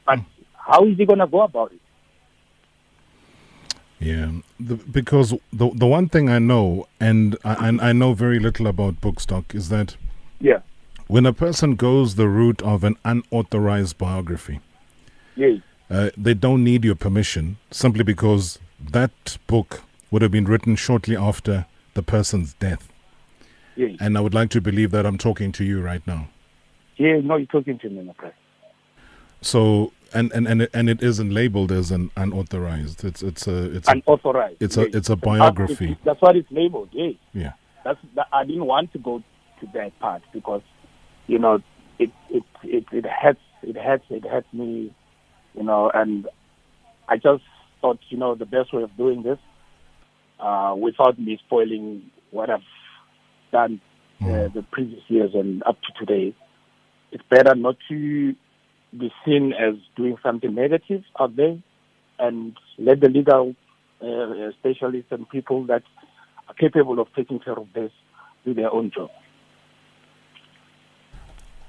But 0.07 0.21
how 0.55 0.87
is 0.87 0.97
he 0.97 1.05
going 1.05 1.19
to 1.19 1.27
go 1.27 1.43
about 1.43 1.73
it? 1.73 1.81
Yeah, 3.99 4.31
the, 4.61 4.75
because 4.77 5.31
the 5.53 5.71
the 5.71 5.87
one 5.87 6.09
thing 6.09 6.29
I 6.29 6.39
know, 6.39 6.87
and 7.01 7.37
I, 7.45 7.79
I 7.81 7.93
know 7.93 8.13
very 8.13 8.39
little 8.39 8.67
about 8.67 9.01
Bookstock, 9.01 9.55
is 9.55 9.71
that 9.71 9.97
yeah, 10.39 10.61
when 11.07 11.27
a 11.27 11.33
person 11.33 11.77
goes 11.77 12.15
the 12.17 12.29
route 12.29 12.63
of 12.63 12.85
an 12.85 12.97
unauthorized 13.05 13.97
biography, 13.99 14.61
yes. 15.37 15.61
uh, 15.91 16.11
they 16.17 16.35
don't 16.35 16.65
need 16.65 16.85
your 16.85 16.95
permission 16.95 17.59
simply 17.71 18.03
because 18.03 18.59
that 18.81 19.39
book 19.47 19.83
would 20.11 20.23
have 20.23 20.31
been 20.31 20.45
written 20.47 20.77
shortly 20.77 21.17
after 21.17 21.67
the 21.95 22.03
person's 22.03 22.55
death. 22.55 22.89
Yes. 23.77 23.97
And 24.01 24.17
I 24.17 24.21
would 24.21 24.35
like 24.35 24.51
to 24.51 24.61
believe 24.61 24.91
that 24.93 25.05
I'm 25.07 25.19
talking 25.19 25.53
to 25.53 25.65
you 25.65 25.83
right 25.83 26.05
now. 26.07 26.29
Yeah, 26.97 27.21
no, 27.21 27.37
you're 27.37 27.47
talking 27.47 27.79
to 27.81 27.91
me, 27.91 28.03
my 28.03 28.13
friend. 28.15 28.35
So 29.43 29.93
and 30.15 30.33
and 30.33 30.47
and 30.49 30.63
it, 30.63 30.71
and 30.73 30.89
it 30.89 31.03
isn't 31.03 31.31
labeled 31.31 31.71
as 31.71 31.91
an 31.91 32.11
unauthorized. 32.17 33.05
It's 33.05 33.23
it's 33.23 33.47
a 33.47 33.77
it's 33.77 33.89
a, 33.89 33.93
Unauthorized. 33.93 34.57
it's 34.63 34.77
yes. 34.77 34.87
a 34.87 34.97
it's 34.97 35.11
a 35.11 35.17
biography. 35.17 35.99
That's 36.05 36.21
what 36.23 36.37
it's 36.37 36.51
labeled. 36.51 36.89
Yeah, 36.93 37.11
Yeah. 37.33 37.53
that's 37.85 37.99
that, 38.15 38.29
I 38.33 38.45
didn't 38.45 38.65
want 38.65 38.93
to 38.93 38.99
go 38.99 39.23
to 39.61 39.67
that 39.75 39.99
part 40.01 40.23
because, 40.33 40.63
you 41.27 41.39
know, 41.39 41.61
it 41.99 42.11
it 42.31 42.45
it 42.63 42.85
it 42.93 43.07
hurts 43.07 43.41
it 43.63 43.77
hurts 43.77 44.05
it 44.11 44.25
hurts 44.25 44.53
me, 44.53 44.95
you 45.55 45.63
know, 45.63 45.91
and 45.93 46.29
I 47.09 47.17
just 47.17 47.43
thought 47.81 47.99
you 48.09 48.19
know 48.19 48.35
the 48.35 48.47
best 48.47 48.73
way 48.73 48.83
of 48.83 48.97
doing 48.97 49.23
this, 49.23 49.39
uh, 50.41 50.75
without 50.79 51.19
me 51.19 51.39
spoiling 51.47 52.11
what 52.31 52.51
I've 52.51 52.61
done 53.53 53.81
uh, 54.21 54.49
the 54.49 54.65
previous 54.71 55.03
years 55.09 55.31
and 55.35 55.63
up 55.65 55.79
to 55.83 56.05
today, 56.05 56.35
it's 57.13 57.25
better 57.31 57.55
not 57.55 57.77
to 57.89 58.35
be 58.99 59.13
seen 59.25 59.53
as 59.53 59.75
doing 59.97 60.17
something 60.23 60.55
negative 60.55 61.03
out 61.21 61.37
there 61.37 61.59
and 62.19 62.57
let 62.79 63.01
the 63.01 63.09
legal 63.09 63.55
uh, 64.01 64.51
specialists 64.59 65.11
and 65.11 65.29
people 65.29 65.67
that 65.67 65.83
are 66.49 66.55
capable 66.55 66.99
of 66.99 67.09
taking 67.15 67.39
care 67.39 67.59
of 67.59 67.67
this 67.75 67.91
do 68.45 68.55
their 68.55 68.73
own 68.73 68.91
job. 68.91 69.11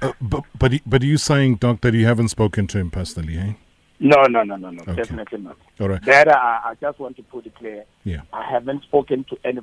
Uh, 0.01 0.13
but 0.22 0.44
but 0.58 0.72
but 0.86 1.01
are 1.01 1.06
you 1.06 1.18
saying, 1.18 1.56
Doc, 1.56 1.82
that 1.82 1.94
you 1.94 2.06
haven't 2.06 2.27
spoken 2.30 2.68
to 2.68 2.77
him 2.80 2.92
personally, 2.92 3.38
eh? 3.38 3.54
No, 4.00 4.24
no, 4.30 4.44
no, 4.44 4.56
no, 4.58 4.70
no, 4.70 4.82
Okay. 4.84 4.96
definitely 4.96 5.39
not. 5.39 5.58
All 5.80 5.89
right. 5.89 6.04
That 6.06 6.27
I, 6.27 6.62
I 6.66 6.74
just 6.80 7.00
want 7.00 7.16
to 7.18 7.24
put 7.24 7.48
it 7.48 7.56
clear. 7.56 7.84
Yeah. 8.04 8.22
I 8.32 8.48
haven't 8.50 8.84
spoken 8.84 9.25
to 9.30 9.38
any. 9.44 9.62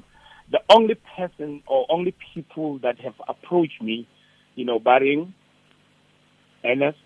The 0.50 0.60
only 0.70 0.96
person 1.16 1.62
or 1.66 1.86
only 1.88 2.14
people 2.34 2.78
that 2.80 2.98
have 3.00 3.14
approached 3.28 3.80
me, 3.80 4.08
you 4.56 4.64
know, 4.64 4.78
barring 4.78 5.32
Ernest, 6.64 6.98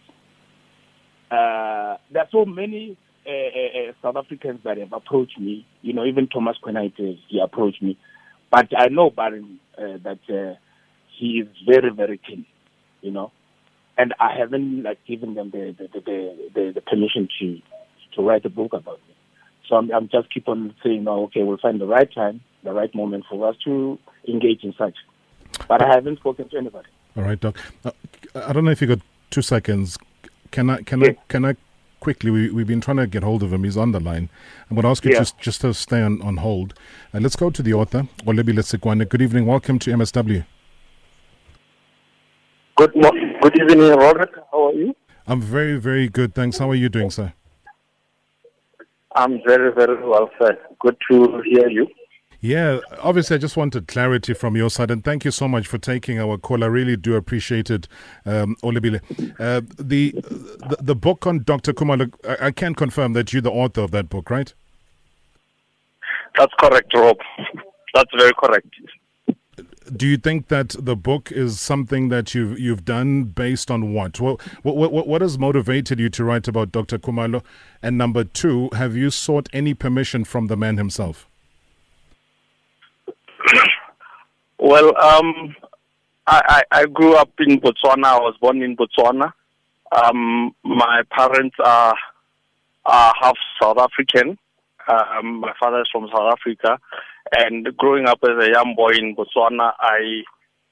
uh, 1.31 1.97
there 2.11 2.23
are 2.23 2.29
so 2.33 2.45
many 2.47 2.97
uh, 3.27 3.31
uh, 3.31 3.91
uh, 3.91 3.93
South 4.03 4.17
Africans 4.17 4.61
that 4.65 4.79
have 4.79 4.93
approached 4.95 5.39
me. 5.39 5.67
You 5.83 5.93
know, 5.93 6.05
even 6.07 6.29
Thomas 6.29 6.57
Quenite, 6.63 6.95
he 7.29 7.41
approached 7.43 7.83
me. 7.83 7.99
But 8.51 8.69
I 8.77 8.89
know 8.89 9.11
barring 9.11 9.61
uh, 9.77 9.99
that 10.03 10.21
uh, 10.31 10.55
he 11.19 11.43
is 11.43 11.49
very, 11.67 11.91
very 11.91 12.19
keen, 12.27 12.47
you 13.01 13.11
know. 13.11 13.33
And 13.97 14.15
I 14.21 14.37
haven't 14.39 14.85
like 14.85 15.05
given 15.07 15.35
them 15.35 15.51
the 15.51 15.75
the, 15.77 15.89
the, 16.01 16.51
the, 16.55 16.73
the, 16.77 16.81
permission 16.81 17.29
to 17.41 17.59
to 18.15 18.23
write 18.23 18.45
a 18.45 18.49
book 18.49 18.73
about 18.73 18.99
me. 19.09 19.15
So 19.69 19.77
I'm, 19.77 19.91
I'm 19.93 20.09
just 20.09 20.33
keep 20.33 20.49
on 20.49 20.75
saying, 20.83 21.07
oh, 21.09 21.25
okay, 21.25 21.43
we'll 21.43 21.59
find 21.59 21.81
the 21.81 21.87
right 21.87 22.11
time, 22.13 22.41
the 22.65 22.73
right 22.73 22.95
moment 22.95 23.25
for 23.29 23.49
us 23.49 23.57
to 23.65 23.99
engage 24.27 24.63
in 24.65 24.73
such. 24.79 24.95
But 25.69 25.83
I 25.83 25.89
haven't 25.89 26.19
spoken 26.19 26.49
to 26.49 26.57
anybody. 26.57 26.89
All 27.17 27.25
right, 27.25 27.39
Doc. 27.39 27.59
Uh, 27.85 27.91
I 28.35 28.53
don't 28.53 28.65
know 28.65 28.71
if 28.71 28.81
you 28.81 28.87
got 28.87 29.01
two 29.31 29.43
seconds. 29.43 29.99
Can 30.51 30.71
I 30.71 30.83
can. 30.83 31.03
I 31.03 31.17
can 31.29 31.45
I 31.45 31.57
quickly? 32.01 32.31
We 32.31 32.51
we've 32.51 32.67
been 32.67 32.81
trying 32.81 32.99
to 32.99 33.07
get 33.07 33.23
hold 33.23 33.43
of 33.43 33.53
him. 33.53 33.65
He's 33.65 33.77
on 33.77 33.93
the 33.93 34.01
line. 34.01 34.29
I'm 34.71 34.77
going 34.77 34.85
to 34.85 34.89
ask 34.91 35.05
you 35.05 35.13
Yeah. 35.13 35.19
just 35.19 35.39
just 35.39 35.61
to 35.63 35.75
stay 35.75 36.01
on 36.01 36.23
on 36.23 36.37
hold. 36.39 36.75
Uh, 37.13 37.19
let's 37.19 37.37
go 37.37 37.51
to 37.51 37.63
the 37.63 37.75
author, 37.75 38.07
Olebile 38.25 38.63
Sikwane. 38.63 39.09
Good 39.09 39.23
evening. 39.23 39.47
Welcome 39.47 39.79
to 39.81 39.91
MSW. 39.91 40.45
Good 42.79 42.95
mo- 42.95 43.11
good 43.43 43.61
evening, 43.61 43.91
Robert. 43.91 44.31
How 44.53 44.69
are 44.69 44.73
you? 44.73 44.95
I'm 45.27 45.41
very 45.41 45.79
very 45.79 46.09
good. 46.09 46.33
Thanks. 46.33 46.59
How 46.59 46.71
are 46.71 46.77
you 46.77 46.89
doing, 46.89 47.11
sir? 47.11 47.33
I'm 49.17 49.41
very, 49.45 49.73
very 49.73 50.01
well, 50.09 50.31
sir. 50.41 50.57
Good 50.79 50.97
to 51.11 51.43
hear 51.45 51.69
you. 51.69 51.89
Yeah, 52.41 52.79
obviously, 53.01 53.35
I 53.35 53.39
just 53.39 53.57
wanted 53.57 53.89
clarity 53.89 54.33
from 54.33 54.55
your 54.57 54.71
side, 54.71 54.93
and 54.93 55.03
thank 55.03 55.25
you 55.25 55.33
so 55.33 55.49
much 55.49 55.67
for 55.67 55.77
taking 55.77 56.21
our 56.21 56.39
call. 56.39 56.63
I 56.63 56.69
really 56.69 56.97
do 56.97 57.17
appreciate 57.17 57.69
it, 57.69 57.89
um, 58.25 58.55
Olebile. 58.63 59.01
Uh, 59.41 59.63
the, 59.77 60.13
the 60.69 60.77
the 60.81 60.95
book 60.95 61.27
on 61.27 61.43
Dr. 61.43 61.73
Khumalo, 61.73 62.13
I, 62.29 62.47
I 62.47 62.51
can 62.53 62.77
confirm 62.77 63.13
that 63.15 63.33
you're 63.33 63.43
the 63.43 63.51
author 63.51 63.81
of 63.81 63.91
that 63.91 64.09
book, 64.09 64.31
right? 64.31 64.55
That's 66.37 66.55
correct, 66.61 66.95
Rob. 66.95 67.17
That's 67.93 68.11
very 68.17 68.33
correct. 68.41 68.69
Do 69.95 70.07
you 70.07 70.17
think 70.17 70.49
that 70.49 70.77
the 70.79 70.97
book 70.97 71.33
is 71.33 71.61
something 71.61 72.09
that 72.09 72.35
you've 72.35 72.59
you've 72.59 72.85
done 72.85 73.25
based 73.25 73.71
on 73.71 73.93
what? 73.93 74.21
What 74.21 74.41
what 74.63 74.93
what, 74.93 75.07
what 75.07 75.23
has 75.23 75.39
motivated 75.39 75.99
you 75.99 76.09
to 76.11 76.25
write 76.25 76.49
about 76.49 76.73
Dr. 76.73 76.99
Khumalo? 76.99 77.43
And 77.83 77.97
number 77.97 78.25
two, 78.25 78.69
have 78.75 78.97
you 78.97 79.11
sought 79.11 79.49
any 79.53 79.75
permission 79.75 80.25
from 80.25 80.47
the 80.49 80.57
man 80.57 80.77
himself? 80.77 81.29
Well, 84.61 84.89
um, 85.01 85.55
I, 86.27 86.63
I, 86.73 86.81
I 86.81 86.87
grew 86.87 87.15
up 87.15 87.31
in 87.39 87.61
Botswana. 87.61 88.05
I 88.05 88.19
was 88.19 88.37
born 88.41 88.61
in 88.61 88.77
Botswana. 88.77 89.33
Um, 89.93 90.55
my 90.65 91.03
parents 91.11 91.57
are, 91.65 91.95
are 92.85 93.15
half 93.21 93.37
South 93.63 93.79
African. 93.79 94.37
Um, 94.89 95.41
my 95.41 95.53
father 95.61 95.81
is 95.81 95.89
from 95.93 96.09
South 96.13 96.33
Africa. 96.33 96.79
And 97.37 97.77
growing 97.77 98.07
up 98.07 98.19
as 98.23 98.43
a 98.43 98.51
young 98.51 98.75
boy 98.77 98.91
in 98.91 99.15
Botswana, 99.15 99.73
I 99.81 100.23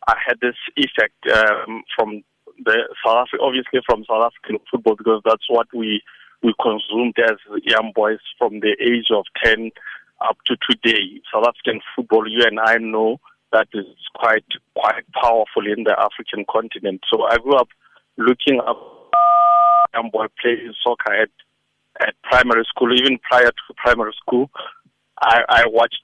I 0.09 0.15
had 0.25 0.39
this 0.41 0.57
effect 0.77 1.15
um, 1.35 1.83
from 1.95 2.23
the 2.65 2.89
South 3.05 3.27
Africa, 3.27 3.43
obviously 3.43 3.81
from 3.85 4.05
South 4.09 4.31
African 4.33 4.65
football 4.71 4.97
because 4.97 5.21
that's 5.25 5.49
what 5.49 5.67
we 5.75 6.03
we 6.43 6.55
consumed 6.63 7.15
as 7.19 7.37
young 7.65 7.93
boys 7.95 8.19
from 8.39 8.61
the 8.61 8.77
age 8.81 9.09
of 9.11 9.25
ten 9.43 9.71
up 10.21 10.39
to 10.47 10.57
today. 10.69 11.21
South 11.33 11.45
African 11.47 11.81
football, 11.95 12.29
you 12.29 12.43
and 12.47 12.61
I 12.61 12.79
know 12.79 13.21
that 13.53 13.69
is 13.75 13.87
quite 14.15 14.47
quite 14.75 15.05
powerful 15.13 15.67
in 15.67 15.85
the 15.85 15.99
African 15.99 16.45
continent. 16.51 17.03
So 17.11 17.25
I 17.25 17.37
grew 17.37 17.57
up 17.57 17.69
looking 18.17 18.61
up 18.61 18.97
young 19.95 20.11
boy 20.11 20.27
playing 20.41 20.73
soccer 20.83 21.13
at 21.13 21.31
at 22.01 22.15
primary 22.23 22.65
school, 22.69 22.95
even 22.95 23.19
prior 23.19 23.51
to 23.51 23.75
primary 23.77 24.15
school. 24.21 24.51
I, 25.21 25.41
I 25.49 25.65
watched 25.69 26.03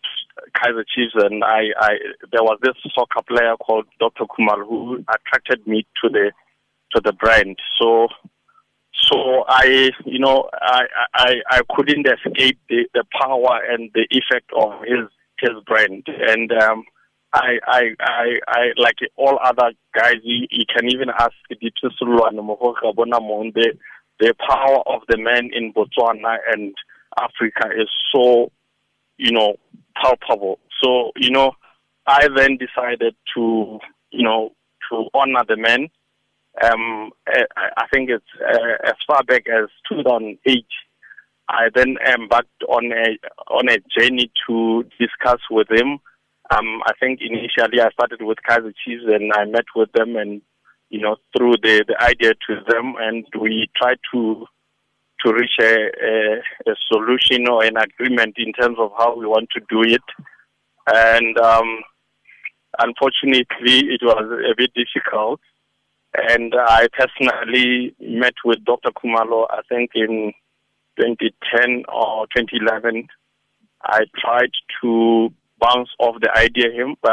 Kaizer 0.56 0.84
Chiefs, 0.94 1.12
and 1.14 1.44
I, 1.44 1.64
I 1.78 1.90
there 2.30 2.42
was 2.42 2.58
this 2.62 2.74
soccer 2.94 3.22
player 3.28 3.56
called 3.56 3.86
Dr. 4.00 4.24
Kumar 4.34 4.64
who 4.64 5.04
attracted 5.08 5.66
me 5.66 5.86
to 6.02 6.08
the 6.08 6.32
to 6.94 7.00
the 7.04 7.12
brand. 7.12 7.58
So 7.78 8.08
so 9.10 9.44
I 9.48 9.90
you 10.04 10.18
know 10.18 10.48
I 10.54 10.82
I, 11.14 11.34
I 11.50 11.60
couldn't 11.74 12.06
escape 12.06 12.58
the, 12.68 12.88
the 12.94 13.04
power 13.20 13.60
and 13.68 13.90
the 13.94 14.06
effect 14.10 14.50
of 14.56 14.80
his 14.82 15.08
his 15.38 15.62
brand 15.66 16.06
and 16.06 16.52
um 16.52 16.84
I 17.32 17.58
I 17.66 17.82
I, 18.00 18.26
I 18.46 18.60
like 18.76 18.96
all 19.16 19.38
other 19.42 19.72
guys 19.94 20.16
you, 20.22 20.46
you 20.50 20.64
can 20.74 20.90
even 20.90 21.08
ask 21.10 21.32
Bonamong 21.50 23.54
the 23.54 23.72
the 24.20 24.34
power 24.38 24.82
of 24.86 25.02
the 25.08 25.18
men 25.18 25.50
in 25.52 25.72
Botswana 25.72 26.36
and 26.52 26.74
Africa 27.18 27.68
is 27.76 27.88
so 28.12 28.50
you 29.22 29.32
know, 29.32 29.56
palpable. 29.96 30.58
So, 30.82 31.12
you 31.16 31.30
know, 31.30 31.52
I 32.06 32.28
then 32.36 32.58
decided 32.58 33.14
to, 33.36 33.78
you 34.10 34.24
know, 34.24 34.50
to 34.90 35.04
honor 35.14 35.44
the 35.48 35.56
men. 35.56 35.88
Um, 36.62 37.10
I, 37.26 37.86
think 37.92 38.10
it's 38.10 38.24
uh, 38.40 38.88
as 38.88 38.94
far 39.06 39.22
back 39.22 39.44
as 39.48 39.68
2008. 39.88 40.66
I 41.48 41.68
then 41.74 41.96
embarked 42.06 42.62
on 42.68 42.92
a 42.92 43.18
on 43.50 43.68
a 43.68 43.78
journey 43.98 44.30
to 44.46 44.84
discuss 44.98 45.40
with 45.50 45.70
him. 45.70 45.98
Um, 46.50 46.82
I 46.86 46.92
think 47.00 47.20
initially 47.22 47.80
I 47.80 47.90
started 47.90 48.22
with 48.22 48.38
Kaizer 48.48 48.72
Chiefs 48.84 49.04
and 49.06 49.32
I 49.32 49.44
met 49.44 49.64
with 49.74 49.92
them 49.92 50.16
and 50.16 50.42
you 50.92 51.00
know, 51.00 51.16
through 51.34 51.54
the, 51.62 51.84
the 51.88 52.00
idea 52.00 52.34
to 52.46 52.56
them, 52.68 52.94
and 53.00 53.24
we 53.40 53.68
try 53.74 53.94
to 54.12 54.46
to 55.24 55.32
reach 55.32 55.56
a, 55.60 55.74
a, 56.04 56.70
a 56.70 56.74
solution 56.90 57.48
or 57.48 57.64
an 57.64 57.76
agreement 57.76 58.34
in 58.36 58.52
terms 58.52 58.76
of 58.78 58.90
how 58.98 59.16
we 59.16 59.24
want 59.24 59.48
to 59.50 59.60
do 59.70 59.82
it. 59.82 60.02
And 60.86 61.38
um, 61.38 61.80
unfortunately, 62.78 63.94
it 63.94 64.00
was 64.02 64.44
a 64.50 64.54
bit 64.56 64.72
difficult. 64.74 65.40
And 66.12 66.52
I 66.58 66.88
personally 66.92 67.94
met 68.00 68.34
with 68.44 68.64
Dr. 68.64 68.90
Khumalo, 68.90 69.46
I 69.48 69.60
think 69.68 69.92
in 69.94 70.32
2010 70.98 71.84
or 71.88 72.26
2011. 72.36 73.08
I 73.84 74.00
tried 74.20 74.50
to 74.82 75.32
bounce 75.58 75.90
off 75.98 76.20
the 76.20 76.30
idea 76.36 76.70
him 76.72 76.96
uh, 77.04 77.12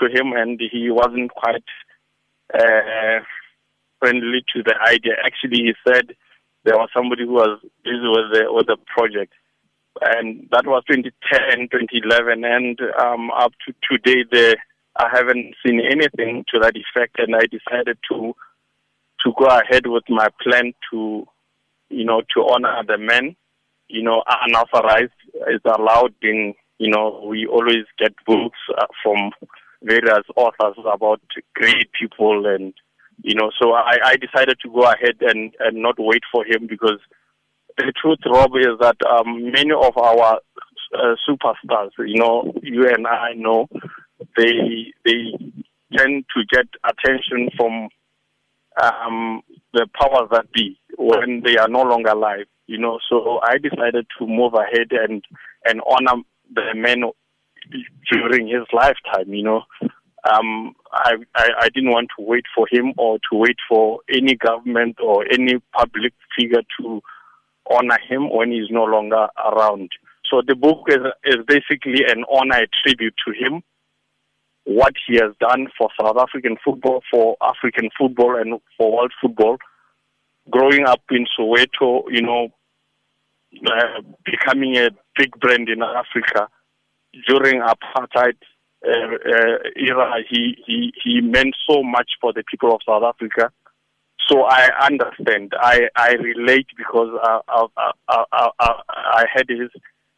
to 0.00 0.06
him, 0.10 0.32
and 0.32 0.58
he 0.72 0.90
wasn't 0.90 1.30
quite 1.30 1.62
uh, 2.52 3.20
friendly 3.98 4.44
to 4.54 4.62
the 4.62 4.74
idea. 4.86 5.14
Actually, 5.24 5.64
he 5.64 5.74
said 5.86 6.14
there 6.64 6.76
was 6.76 6.88
somebody 6.94 7.24
who 7.24 7.34
was 7.34 7.60
busy 7.84 8.08
with 8.08 8.32
the 8.32 8.52
with 8.52 8.66
the 8.66 8.76
project, 8.86 9.32
and 10.00 10.48
that 10.50 10.66
was 10.66 10.82
2010, 10.90 11.68
2011, 11.70 12.44
and 12.44 12.80
um, 12.98 13.30
up 13.30 13.52
to 13.66 13.74
today, 13.90 14.24
the 14.30 14.56
I 14.96 15.08
haven't 15.12 15.54
seen 15.64 15.80
anything 15.80 16.44
to 16.52 16.60
that 16.60 16.76
effect, 16.76 17.18
and 17.18 17.34
I 17.34 17.46
decided 17.46 17.98
to 18.10 18.34
to 19.24 19.32
go 19.38 19.46
ahead 19.46 19.86
with 19.86 20.04
my 20.08 20.28
plan 20.42 20.74
to, 20.90 21.26
you 21.88 22.04
know, 22.04 22.22
to 22.34 22.42
honor 22.42 22.82
the 22.86 22.98
men, 22.98 23.34
you 23.88 24.02
know, 24.02 24.22
unauthorized 24.26 25.12
is 25.48 25.60
allowed 25.64 26.14
in, 26.22 26.54
you 26.78 26.90
know, 26.90 27.24
we 27.26 27.46
always 27.46 27.84
get 27.98 28.12
books 28.26 28.58
uh, 28.76 28.86
from 29.02 29.30
various 29.84 30.24
authors 30.36 30.76
about 30.92 31.20
great 31.54 31.90
people 31.98 32.46
and 32.46 32.74
you 33.22 33.34
know 33.34 33.50
so 33.60 33.72
i 33.72 33.96
i 34.04 34.16
decided 34.16 34.56
to 34.60 34.70
go 34.70 34.82
ahead 34.82 35.16
and 35.20 35.54
and 35.60 35.76
not 35.76 35.94
wait 35.98 36.22
for 36.32 36.44
him 36.44 36.66
because 36.66 36.98
the 37.78 37.92
truth 38.00 38.18
rob 38.26 38.50
is 38.56 38.78
that 38.80 38.96
um 39.08 39.50
many 39.52 39.72
of 39.72 39.96
our 39.96 40.40
uh, 40.98 41.14
superstars 41.28 41.90
you 41.98 42.18
know 42.18 42.52
you 42.62 42.88
and 42.88 43.06
i 43.06 43.32
know 43.34 43.68
they 44.36 44.92
they 45.04 45.32
tend 45.96 46.24
to 46.34 46.42
get 46.50 46.66
attention 46.84 47.50
from 47.56 47.88
um 48.82 49.42
the 49.72 49.86
powers 50.00 50.28
that 50.30 50.50
be 50.52 50.78
when 50.98 51.42
they 51.44 51.56
are 51.56 51.68
no 51.68 51.82
longer 51.82 52.10
alive 52.10 52.46
you 52.66 52.78
know. 52.78 52.98
So 53.08 53.40
i 53.42 53.58
decided 53.58 54.06
to 54.18 54.26
move 54.26 54.54
ahead 54.54 54.88
and 54.90 55.24
and 55.64 55.80
honor 55.86 56.22
the 56.54 56.74
men 56.74 57.04
during 58.10 58.48
his 58.48 58.66
lifetime. 58.72 59.32
You 59.32 59.42
know, 59.42 59.62
um, 60.30 60.74
I, 60.92 61.14
I 61.34 61.48
I 61.62 61.68
didn't 61.68 61.90
want 61.90 62.08
to 62.18 62.24
wait 62.24 62.44
for 62.54 62.66
him 62.70 62.92
or 62.96 63.18
to 63.30 63.38
wait 63.38 63.56
for 63.68 64.00
any 64.08 64.34
government 64.34 64.96
or 65.02 65.24
any 65.30 65.54
public 65.72 66.12
figure 66.38 66.62
to 66.80 67.02
honor 67.70 67.98
him 68.08 68.30
when 68.30 68.50
he's 68.50 68.70
no 68.70 68.84
longer 68.84 69.28
around. 69.38 69.90
So 70.30 70.42
the 70.46 70.54
book 70.54 70.86
is 70.88 71.00
is 71.24 71.44
basically 71.46 72.04
an 72.08 72.24
honor, 72.30 72.62
a 72.62 72.68
tribute 72.82 73.14
to 73.26 73.32
him, 73.32 73.62
what 74.64 74.94
he 75.06 75.16
has 75.16 75.34
done 75.40 75.68
for 75.76 75.90
South 76.00 76.16
African 76.16 76.56
football, 76.64 77.02
for 77.10 77.36
African 77.42 77.90
football, 77.98 78.36
and 78.36 78.60
for 78.76 78.92
world 78.92 79.12
football. 79.20 79.58
Growing 80.50 80.84
up 80.86 81.02
in 81.10 81.26
Soweto, 81.38 82.02
you 82.10 82.20
know, 82.20 82.48
uh, 83.66 84.02
becoming 84.24 84.76
a 84.76 84.90
big 85.16 85.30
brand 85.40 85.68
in 85.68 85.82
Africa 85.82 86.48
during 87.28 87.60
apartheid 87.60 88.36
uh, 88.86 88.90
uh, 88.90 89.58
era, 89.76 90.16
he, 90.28 90.56
he, 90.66 90.92
he 91.02 91.20
meant 91.20 91.54
so 91.68 91.82
much 91.82 92.10
for 92.20 92.32
the 92.32 92.44
people 92.50 92.72
of 92.72 92.80
South 92.86 93.02
Africa. 93.02 93.50
So 94.28 94.44
I 94.44 94.68
understand. 94.82 95.52
I, 95.58 95.88
I 95.96 96.12
relate 96.12 96.66
because 96.76 97.10
I, 97.22 97.40
I, 97.48 98.24
I, 98.32 98.72
I, 98.88 99.24
had 99.32 99.48
his 99.48 99.70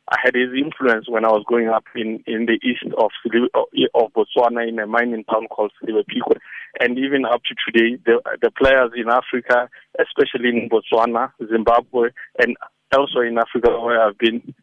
I 0.09 0.17
had 0.23 0.35
his 0.37 0.51
influence 0.57 1.09
when 1.09 1.25
I 1.25 1.29
was 1.29 1.43
growing 1.47 1.69
up 1.69 1.85
in, 1.97 2.23
in 2.27 2.47
the 2.47 2.61
east 2.63 2.85
of 2.97 3.11
uh, 3.27 3.61
of 3.95 4.13
Botswana 4.13 4.69
in 4.69 4.79
a 4.79 4.87
mining 4.87 5.25
town 5.25 5.49
called 5.49 5.73
Selebi-Phikwe. 5.83 6.37
And 6.79 6.99
even 6.99 7.25
up 7.25 7.43
to 7.45 7.55
today, 7.67 7.99
the, 8.07 8.21
the 8.43 8.51
players 8.53 8.93
in 8.97 9.09
Africa, 9.09 9.69
especially 9.99 10.51
in 10.51 10.69
Botswana, 10.69 11.33
Zimbabwe, 11.51 12.11
and 12.39 12.57
also 12.97 13.21
in 13.21 13.39
Africa 13.39 13.81
where 13.81 14.01
I've 14.01 14.19
been, 14.19 14.55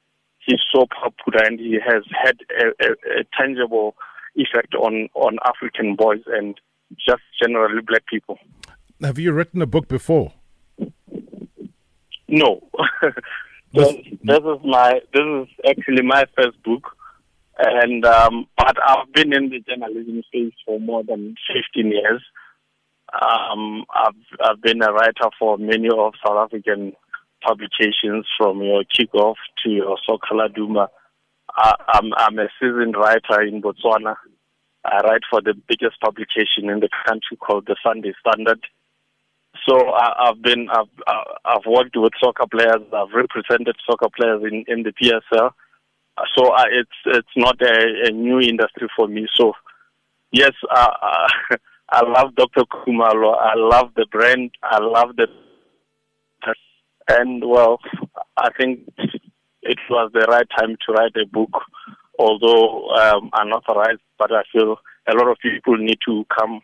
he's 0.45 0.61
so 0.73 0.85
popular 0.87 1.45
and 1.45 1.59
he 1.59 1.77
has 1.85 2.03
had 2.11 2.37
a, 2.59 2.67
a, 2.85 2.91
a 3.19 3.23
tangible 3.37 3.95
effect 4.35 4.75
on, 4.75 5.09
on 5.13 5.37
African 5.45 5.95
boys 5.95 6.21
and 6.27 6.59
just 6.97 7.21
generally 7.41 7.81
black 7.81 8.05
people. 8.07 8.37
Have 9.01 9.19
you 9.19 9.31
written 9.31 9.61
a 9.61 9.65
book 9.65 9.87
before? 9.87 10.33
No. 12.27 12.67
this, 13.73 13.95
this 14.23 14.39
is 14.39 14.59
my 14.63 15.01
this 15.13 15.23
is 15.23 15.47
actually 15.69 16.03
my 16.03 16.25
first 16.35 16.61
book, 16.63 16.95
and 17.57 18.05
um, 18.05 18.47
but 18.57 18.75
I've 18.85 19.11
been 19.13 19.33
in 19.33 19.49
the 19.49 19.59
journalism 19.59 20.23
space 20.27 20.53
for 20.65 20.79
more 20.79 21.03
than 21.03 21.35
fifteen 21.53 21.91
years. 21.91 22.21
Um, 23.13 23.85
I've 23.93 24.13
I've 24.43 24.61
been 24.61 24.81
a 24.81 24.91
writer 24.91 25.29
for 25.37 25.57
many 25.57 25.89
of 25.89 26.13
South 26.25 26.37
African 26.37 26.93
publications 27.45 28.25
from 28.37 28.61
your 28.61 28.83
kickoff 28.83 29.35
to 29.63 29.69
your 29.69 29.97
Soccer 30.05 30.33
Laduma. 30.35 30.87
I, 31.55 31.73
I'm, 31.89 32.13
I'm 32.17 32.39
a 32.39 32.47
seasoned 32.59 32.95
writer 32.95 33.41
in 33.41 33.61
Botswana. 33.61 34.15
I 34.85 34.99
write 35.01 35.21
for 35.29 35.41
the 35.41 35.53
biggest 35.53 35.99
publication 36.01 36.69
in 36.69 36.79
the 36.79 36.89
country 37.05 37.37
called 37.37 37.65
the 37.67 37.75
Sunday 37.83 38.13
Standard. 38.19 38.59
So 39.67 39.89
I, 39.89 40.29
I've 40.29 40.41
been, 40.41 40.67
I've, 40.69 40.87
I've 41.45 41.65
worked 41.65 41.95
with 41.95 42.13
soccer 42.21 42.47
players. 42.47 42.81
I've 42.91 43.13
represented 43.13 43.75
soccer 43.85 44.09
players 44.15 44.43
in, 44.43 44.65
in 44.67 44.83
the 44.83 44.91
PSL. 44.91 45.51
So 46.35 46.51
I, 46.51 46.65
it's, 46.71 46.89
it's 47.05 47.35
not 47.35 47.61
a, 47.61 48.07
a 48.07 48.11
new 48.11 48.39
industry 48.39 48.87
for 48.95 49.07
me. 49.07 49.27
So 49.35 49.53
yes, 50.31 50.51
uh, 50.69 51.27
I 51.89 52.01
love 52.05 52.35
Dr. 52.35 52.63
Khumalo. 52.63 53.37
I 53.39 53.53
love 53.55 53.91
the 53.95 54.05
brand. 54.11 54.51
I 54.63 54.79
love 54.81 55.15
the 55.15 55.27
and 57.07 57.43
well, 57.45 57.79
I 58.37 58.49
think 58.57 58.91
it 59.61 59.79
was 59.89 60.11
the 60.13 60.25
right 60.29 60.47
time 60.57 60.75
to 60.85 60.93
write 60.93 61.15
a 61.15 61.25
book, 61.25 61.51
although 62.19 62.89
um, 62.89 63.29
unauthorized. 63.33 64.01
But 64.17 64.31
I 64.31 64.43
feel 64.51 64.77
a 65.07 65.13
lot 65.13 65.29
of 65.29 65.37
people 65.41 65.77
need 65.77 65.99
to 66.05 66.25
come 66.37 66.61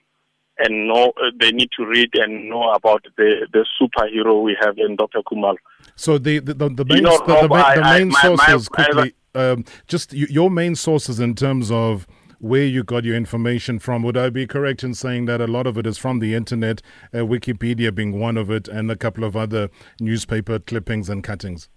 and 0.59 0.87
know 0.87 1.13
they 1.39 1.51
need 1.51 1.69
to 1.77 1.85
read 1.85 2.09
and 2.15 2.49
know 2.49 2.71
about 2.71 3.05
the, 3.17 3.47
the 3.53 3.65
superhero 3.81 4.43
we 4.43 4.57
have 4.59 4.77
in 4.77 4.95
Dr. 4.95 5.21
Khumalo. 5.21 5.55
So 5.95 6.17
the 6.17 6.39
the, 6.39 6.53
the, 6.53 6.69
the 6.69 6.85
main, 6.85 6.97
you 6.97 7.03
know, 7.03 7.17
the, 7.19 7.47
the, 7.47 7.49
main, 7.49 7.75
the 7.75 7.81
main 7.81 8.15
I, 8.15 8.21
sources 8.21 8.69
my, 8.71 8.83
quickly, 8.83 9.13
um, 9.35 9.65
just 9.87 10.13
your 10.13 10.49
main 10.49 10.75
sources 10.75 11.19
in 11.19 11.35
terms 11.35 11.71
of 11.71 12.07
where 12.39 12.65
you 12.65 12.83
got 12.83 13.03
your 13.03 13.15
information 13.15 13.79
from. 13.79 14.03
Would 14.03 14.17
I 14.17 14.29
be 14.29 14.47
correct 14.47 14.83
in 14.83 14.93
saying 14.93 15.25
that 15.25 15.41
a 15.41 15.47
lot 15.47 15.67
of 15.67 15.77
it 15.77 15.85
is 15.85 15.97
from 15.97 16.19
the 16.19 16.33
internet, 16.33 16.81
uh, 17.13 17.17
Wikipedia 17.19 17.93
being 17.93 18.19
one 18.19 18.37
of 18.37 18.49
it, 18.49 18.67
and 18.67 18.89
a 18.89 18.95
couple 18.95 19.23
of 19.23 19.35
other 19.35 19.69
newspaper 19.99 20.59
clippings 20.59 21.09
and 21.09 21.23
cuttings? 21.23 21.69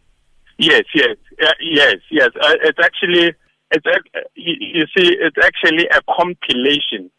Yes, 0.59 0.85
yes, 0.95 1.17
uh, 1.45 1.53
yes, 1.61 1.97
yes. 2.11 2.29
Uh, 2.41 2.55
it's 2.63 2.79
actually, 2.83 3.35
it's 3.71 3.87
uh, 3.87 4.21
you, 4.35 4.55
you 4.61 4.85
see, 4.97 5.17
it's 5.21 5.37
actually 5.43 5.87
a 5.89 6.01
compilation. 6.11 7.11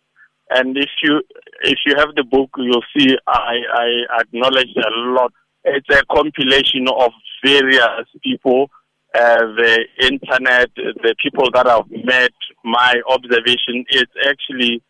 And 0.49 0.77
if 0.77 0.89
you 1.01 1.21
if 1.63 1.79
you 1.85 1.95
have 1.97 2.15
the 2.15 2.23
book, 2.23 2.49
you'll 2.57 2.83
see 2.95 3.15
I, 3.27 3.57
I 3.73 4.21
acknowledge 4.21 4.69
a 4.75 4.89
lot. 5.11 5.33
It's 5.63 5.87
a 5.89 6.03
compilation 6.13 6.87
of 6.87 7.11
various 7.43 8.07
people 8.23 8.69
uh, 9.15 9.45
the 9.57 9.85
internet, 10.01 10.69
the 10.75 11.15
people 11.21 11.49
that 11.53 11.67
I've 11.67 11.89
met, 11.89 12.33
my 12.63 12.95
observation 13.09 13.85
is 13.91 14.07
actually 14.27 14.81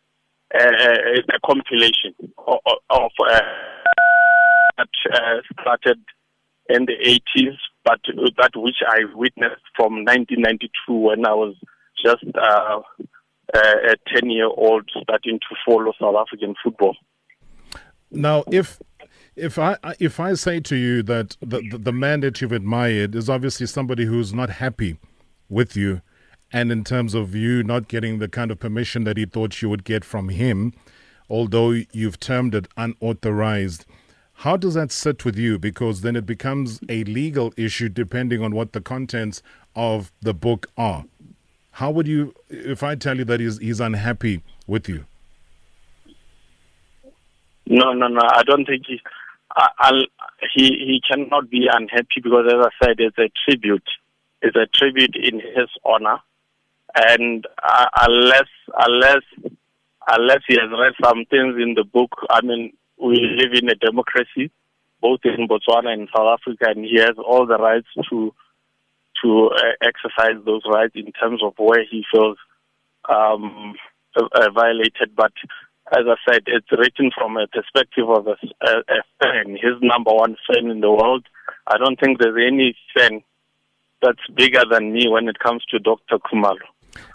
uh, 0.54 0.64
uh 0.64 1.34
a 1.34 1.40
compilation 1.44 2.14
of, 2.46 2.58
of 2.90 3.10
uh, 3.26 3.40
that 4.78 4.88
uh, 5.12 5.40
started 5.60 5.98
in 6.68 6.86
the 6.86 7.20
80s, 7.36 7.56
but 7.84 8.00
that 8.38 8.50
which 8.54 8.76
I 8.88 9.00
witnessed 9.14 9.62
from 9.76 10.04
1992 10.04 10.94
when 10.94 11.26
I 11.26 11.34
was 11.34 11.54
just 12.02 12.24
uh, 12.34 12.80
a 13.54 13.96
10 14.14 14.30
year 14.30 14.46
old 14.46 14.90
starting 15.02 15.38
to 15.38 15.56
follow 15.66 15.92
South 16.00 16.16
African 16.16 16.54
football. 16.62 16.96
Now, 18.10 18.44
if 18.50 18.80
if 19.36 19.58
I 19.58 19.76
if 19.98 20.20
I 20.20 20.34
say 20.34 20.60
to 20.60 20.76
you 20.76 21.02
that 21.04 21.36
the, 21.40 21.60
the, 21.76 21.92
man 21.92 22.20
that 22.20 22.40
you've 22.40 22.52
admired 22.52 23.14
is 23.14 23.28
obviously 23.28 23.66
somebody 23.66 24.04
who's 24.04 24.32
not 24.32 24.50
happy 24.50 24.96
with 25.48 25.76
you, 25.76 26.02
and 26.52 26.70
in 26.70 26.84
terms 26.84 27.14
of 27.14 27.34
you 27.34 27.62
not 27.62 27.88
getting 27.88 28.18
the 28.18 28.28
kind 28.28 28.50
of 28.50 28.60
permission 28.60 29.04
that 29.04 29.16
he 29.16 29.24
thought 29.24 29.60
you 29.60 29.68
would 29.68 29.84
get 29.84 30.04
from 30.04 30.28
him, 30.28 30.72
although 31.28 31.70
you've 31.70 32.20
termed 32.20 32.54
it 32.54 32.68
unauthorized, 32.76 33.86
how 34.38 34.56
does 34.56 34.74
that 34.74 34.92
sit 34.92 35.24
with 35.24 35.36
you? 35.36 35.58
Because 35.58 36.02
then 36.02 36.16
it 36.16 36.26
becomes 36.26 36.80
a 36.88 37.04
legal 37.04 37.52
issue 37.56 37.88
depending 37.88 38.42
on 38.42 38.54
what 38.54 38.72
the 38.72 38.80
contents 38.80 39.42
of 39.74 40.12
the 40.22 40.34
book 40.34 40.70
are. 40.76 41.04
How 41.72 41.90
would 41.90 42.06
you, 42.06 42.34
if 42.48 42.84
I 42.84 42.94
tell 42.94 43.16
you 43.16 43.24
that 43.24 43.40
he's, 43.40 43.58
he's 43.58 43.80
unhappy 43.80 44.42
with 44.66 44.88
you? 44.88 45.06
No, 47.66 47.92
no, 47.92 48.08
no. 48.08 48.20
I 48.22 48.42
don't 48.44 48.64
think 48.66 48.84
he. 48.86 49.00
I'll, 49.56 50.02
he 50.54 50.64
he 50.64 51.00
cannot 51.08 51.50
be 51.50 51.68
unhappy 51.70 52.20
because, 52.22 52.46
as 52.46 52.66
I 52.66 52.84
said, 52.84 52.96
it's 52.98 53.18
a 53.18 53.30
tribute. 53.44 53.88
It's 54.42 54.56
a 54.56 54.66
tribute 54.66 55.16
in 55.16 55.40
his 55.40 55.68
honor, 55.84 56.18
and 56.94 57.46
uh, 57.62 57.86
unless 58.02 58.48
unless 58.78 59.22
unless 60.08 60.40
he 60.46 60.54
has 60.54 60.70
read 60.70 60.94
some 61.02 61.24
things 61.30 61.56
in 61.62 61.74
the 61.74 61.84
book, 61.84 62.10
I 62.30 62.40
mean, 62.42 62.72
we 63.00 63.16
live 63.38 63.52
in 63.54 63.68
a 63.70 63.74
democracy, 63.74 64.50
both 65.00 65.20
in 65.24 65.48
Botswana 65.48 65.92
and 65.92 66.08
South 66.14 66.38
Africa, 66.40 66.66
and 66.68 66.84
he 66.84 66.98
has 66.98 67.16
all 67.18 67.46
the 67.46 67.56
rights 67.56 67.88
to 68.10 68.34
to 69.22 69.50
uh, 69.54 69.72
exercise 69.80 70.44
those 70.44 70.62
rights 70.66 70.94
in 70.96 71.12
terms 71.12 71.42
of 71.42 71.54
where 71.56 71.84
he 71.88 72.04
feels 72.12 72.36
um, 73.08 73.74
uh, 74.16 74.50
violated. 74.50 75.14
But 75.16 75.32
as 75.92 76.04
I 76.08 76.16
said, 76.28 76.42
it's 76.46 76.70
written 76.72 77.10
from 77.16 77.36
a 77.36 77.46
perspective 77.46 78.08
of 78.08 78.26
a, 78.26 78.36
a, 78.62 78.78
a 78.88 79.02
fan, 79.22 79.52
his 79.52 79.80
number 79.82 80.12
one 80.12 80.36
fan 80.46 80.70
in 80.70 80.80
the 80.80 80.90
world. 80.90 81.26
I 81.66 81.76
don't 81.78 81.98
think 82.00 82.18
there's 82.18 82.36
any 82.36 82.76
fan 82.96 83.22
that's 84.02 84.26
bigger 84.34 84.62
than 84.70 84.92
me 84.92 85.08
when 85.08 85.28
it 85.28 85.38
comes 85.38 85.64
to 85.70 85.78
Dr. 85.78 86.18
Khumalo. 86.18 86.58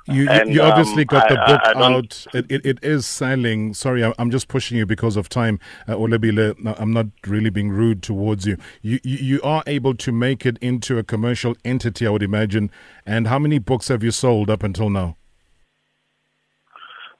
You, 0.07 0.27
and, 0.27 0.53
you 0.53 0.61
obviously 0.61 1.03
um, 1.03 1.07
got 1.07 1.29
the 1.29 1.35
book 1.35 1.61
I, 1.63 1.71
I 1.71 1.93
out. 1.93 2.27
It, 2.33 2.45
it, 2.49 2.65
it 2.65 2.79
is 2.83 3.05
selling. 3.05 3.73
Sorry, 3.73 4.03
I'm 4.17 4.31
just 4.31 4.47
pushing 4.47 4.77
you 4.77 4.85
because 4.85 5.15
of 5.15 5.29
time. 5.29 5.59
Uh, 5.87 5.93
Olebile, 5.93 6.55
I'm 6.79 6.91
not 6.91 7.07
really 7.27 7.49
being 7.49 7.69
rude 7.69 8.01
towards 8.01 8.45
you. 8.45 8.57
you. 8.81 8.99
You 9.03 9.17
you 9.17 9.41
are 9.43 9.63
able 9.67 9.93
to 9.95 10.11
make 10.11 10.45
it 10.45 10.57
into 10.59 10.97
a 10.97 11.03
commercial 11.03 11.55
entity, 11.63 12.07
I 12.07 12.09
would 12.09 12.23
imagine. 12.23 12.71
And 13.05 13.27
how 13.27 13.39
many 13.39 13.59
books 13.59 13.87
have 13.87 14.03
you 14.03 14.11
sold 14.11 14.49
up 14.49 14.63
until 14.63 14.89
now? 14.89 15.15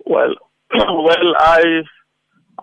Well, 0.06 0.34
well, 0.74 1.36
I 1.38 1.82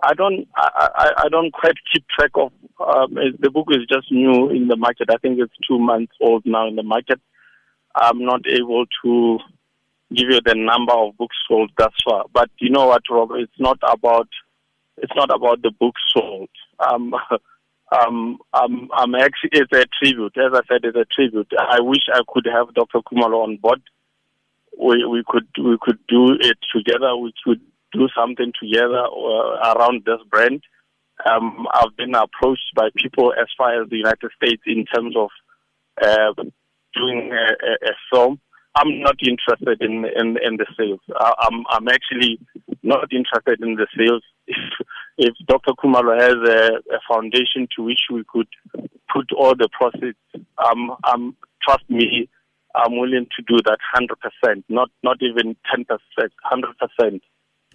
I 0.03 0.15
don't 0.15 0.47
I, 0.57 1.13
I 1.25 1.29
don't 1.29 1.53
quite 1.53 1.75
keep 1.93 2.07
track 2.09 2.31
of. 2.35 2.53
Um, 2.79 3.15
the 3.41 3.51
book 3.51 3.69
is 3.71 3.87
just 3.89 4.13
new 4.13 4.51
in 4.51 4.69
the 4.69 4.77
market. 4.77 5.09
I 5.11 5.17
think 5.17 5.39
it's 5.41 5.53
two 5.67 5.79
months 5.79 6.13
old 6.21 6.45
now 6.45 6.69
in 6.69 6.77
the 6.77 6.83
market. 6.83 7.21
I'm 7.95 8.25
not 8.25 8.43
able 8.47 8.85
to 9.03 9.39
give 10.15 10.29
you 10.31 10.41
the 10.45 10.55
number 10.55 10.93
of 10.93 11.17
books 11.17 11.37
sold 11.49 11.73
thus 11.79 11.93
far. 12.05 12.27
But 12.33 12.51
you 12.59 12.71
know 12.71 12.87
what, 12.87 13.03
Rob? 13.11 13.31
It's 13.33 13.59
not 13.59 13.79
about 13.83 14.29
it's 14.99 15.13
not 15.17 15.35
about 15.35 15.63
the 15.63 15.71
books 15.71 16.01
sold. 16.15 16.51
Um, 16.79 17.15
um, 18.01 18.39
um, 18.53 18.89
I'm 18.95 19.15
actually 19.15 19.51
it's 19.53 19.73
a 19.73 19.85
tribute. 19.99 20.37
As 20.37 20.53
I 20.53 20.61
said, 20.69 20.85
it's 20.85 20.97
a 20.97 21.07
tribute. 21.13 21.51
I 21.59 21.81
wish 21.81 22.03
I 22.13 22.21
could 22.29 22.47
have 22.47 22.75
Dr. 22.75 23.01
Khumalo 23.01 23.43
on 23.43 23.57
board. 23.57 23.83
We 24.79 25.05
we 25.07 25.25
could 25.27 25.49
we 25.59 25.77
could 25.81 25.99
do 26.07 26.37
it 26.39 26.59
together. 26.73 27.17
We 27.17 27.33
could 27.45 27.61
do 27.93 28.09
something 28.17 28.53
together 28.61 29.07
around 29.65 30.03
this 30.05 30.21
brand. 30.31 30.63
Um, 31.31 31.67
I've 31.73 31.97
been 31.97 32.15
approached 32.15 32.75
by 32.75 32.89
people 32.97 33.33
as 33.33 33.47
far 33.57 33.83
as 33.83 33.89
the 33.89 33.97
United 33.97 34.31
States 34.37 34.63
in 34.67 34.85
terms 34.85 35.17
of 35.17 35.31
uh, 36.03 36.43
doing 36.95 37.33
a, 37.33 37.87
a, 37.87 37.93
film 38.13 38.39
I'm 38.77 39.01
not 39.01 39.17
interested 39.27 39.81
in 39.81 40.05
in, 40.05 40.37
in 40.45 40.59
the 40.59 40.67
sales. 40.79 41.01
I, 41.17 41.33
am 41.51 41.65
I'm 41.71 41.89
actually 41.89 42.39
not 42.83 43.11
interested 43.11 43.61
in 43.63 43.77
the 43.77 43.87
sales. 43.97 44.23
If 45.19 45.35
if 45.39 45.47
Dr. 45.49 45.73
Khumalo 45.73 46.15
has 46.21 46.37
a, 46.37 46.95
a 46.95 47.01
foundation 47.09 47.67
to 47.75 47.83
which 47.83 48.03
we 48.13 48.23
could 48.29 48.49
put 49.13 49.33
all 49.33 49.55
the 49.57 49.69
proceeds, 49.73 50.19
um, 50.59 50.95
um, 51.11 51.37
trust 51.63 51.89
me, 51.89 52.29
I'm 52.75 52.99
willing 52.99 53.27
to 53.37 53.43
do 53.49 53.57
that 53.65 53.79
hundred 53.95 54.19
percent. 54.21 54.65
Not 54.69 54.91
not 55.03 55.17
even 55.23 55.57
ten 55.71 55.85
percent, 55.87 56.33
hundred 56.45 56.75
percent. 56.79 57.23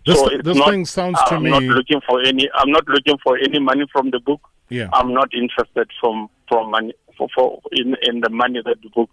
This, 0.06 0.20
so 0.20 0.30
this 0.44 0.58
not, 0.58 0.70
thing 0.70 0.86
sounds 0.86 1.20
to 1.28 1.36
I'm 1.36 1.44
me. 1.44 1.52
I'm 1.52 1.68
not 1.68 1.76
looking 1.76 2.02
for 2.08 2.22
any. 2.22 2.50
I'm 2.56 2.72
not 2.72 2.88
looking 2.88 3.18
for 3.24 3.38
any 3.38 3.60
money 3.60 3.86
from 3.92 4.12
the 4.12 4.20
book. 4.20 4.42
Yeah. 4.70 4.88
I'm 4.94 5.14
not 5.14 5.30
interested 5.34 5.90
from 6.00 6.30
from 6.48 6.72
money 6.72 6.94
for, 7.18 7.28
for 7.36 7.62
in 7.72 7.96
in 8.04 8.22
the 8.22 8.30
money 8.30 8.62
that 8.66 8.82
the 8.82 8.90
book 8.90 9.10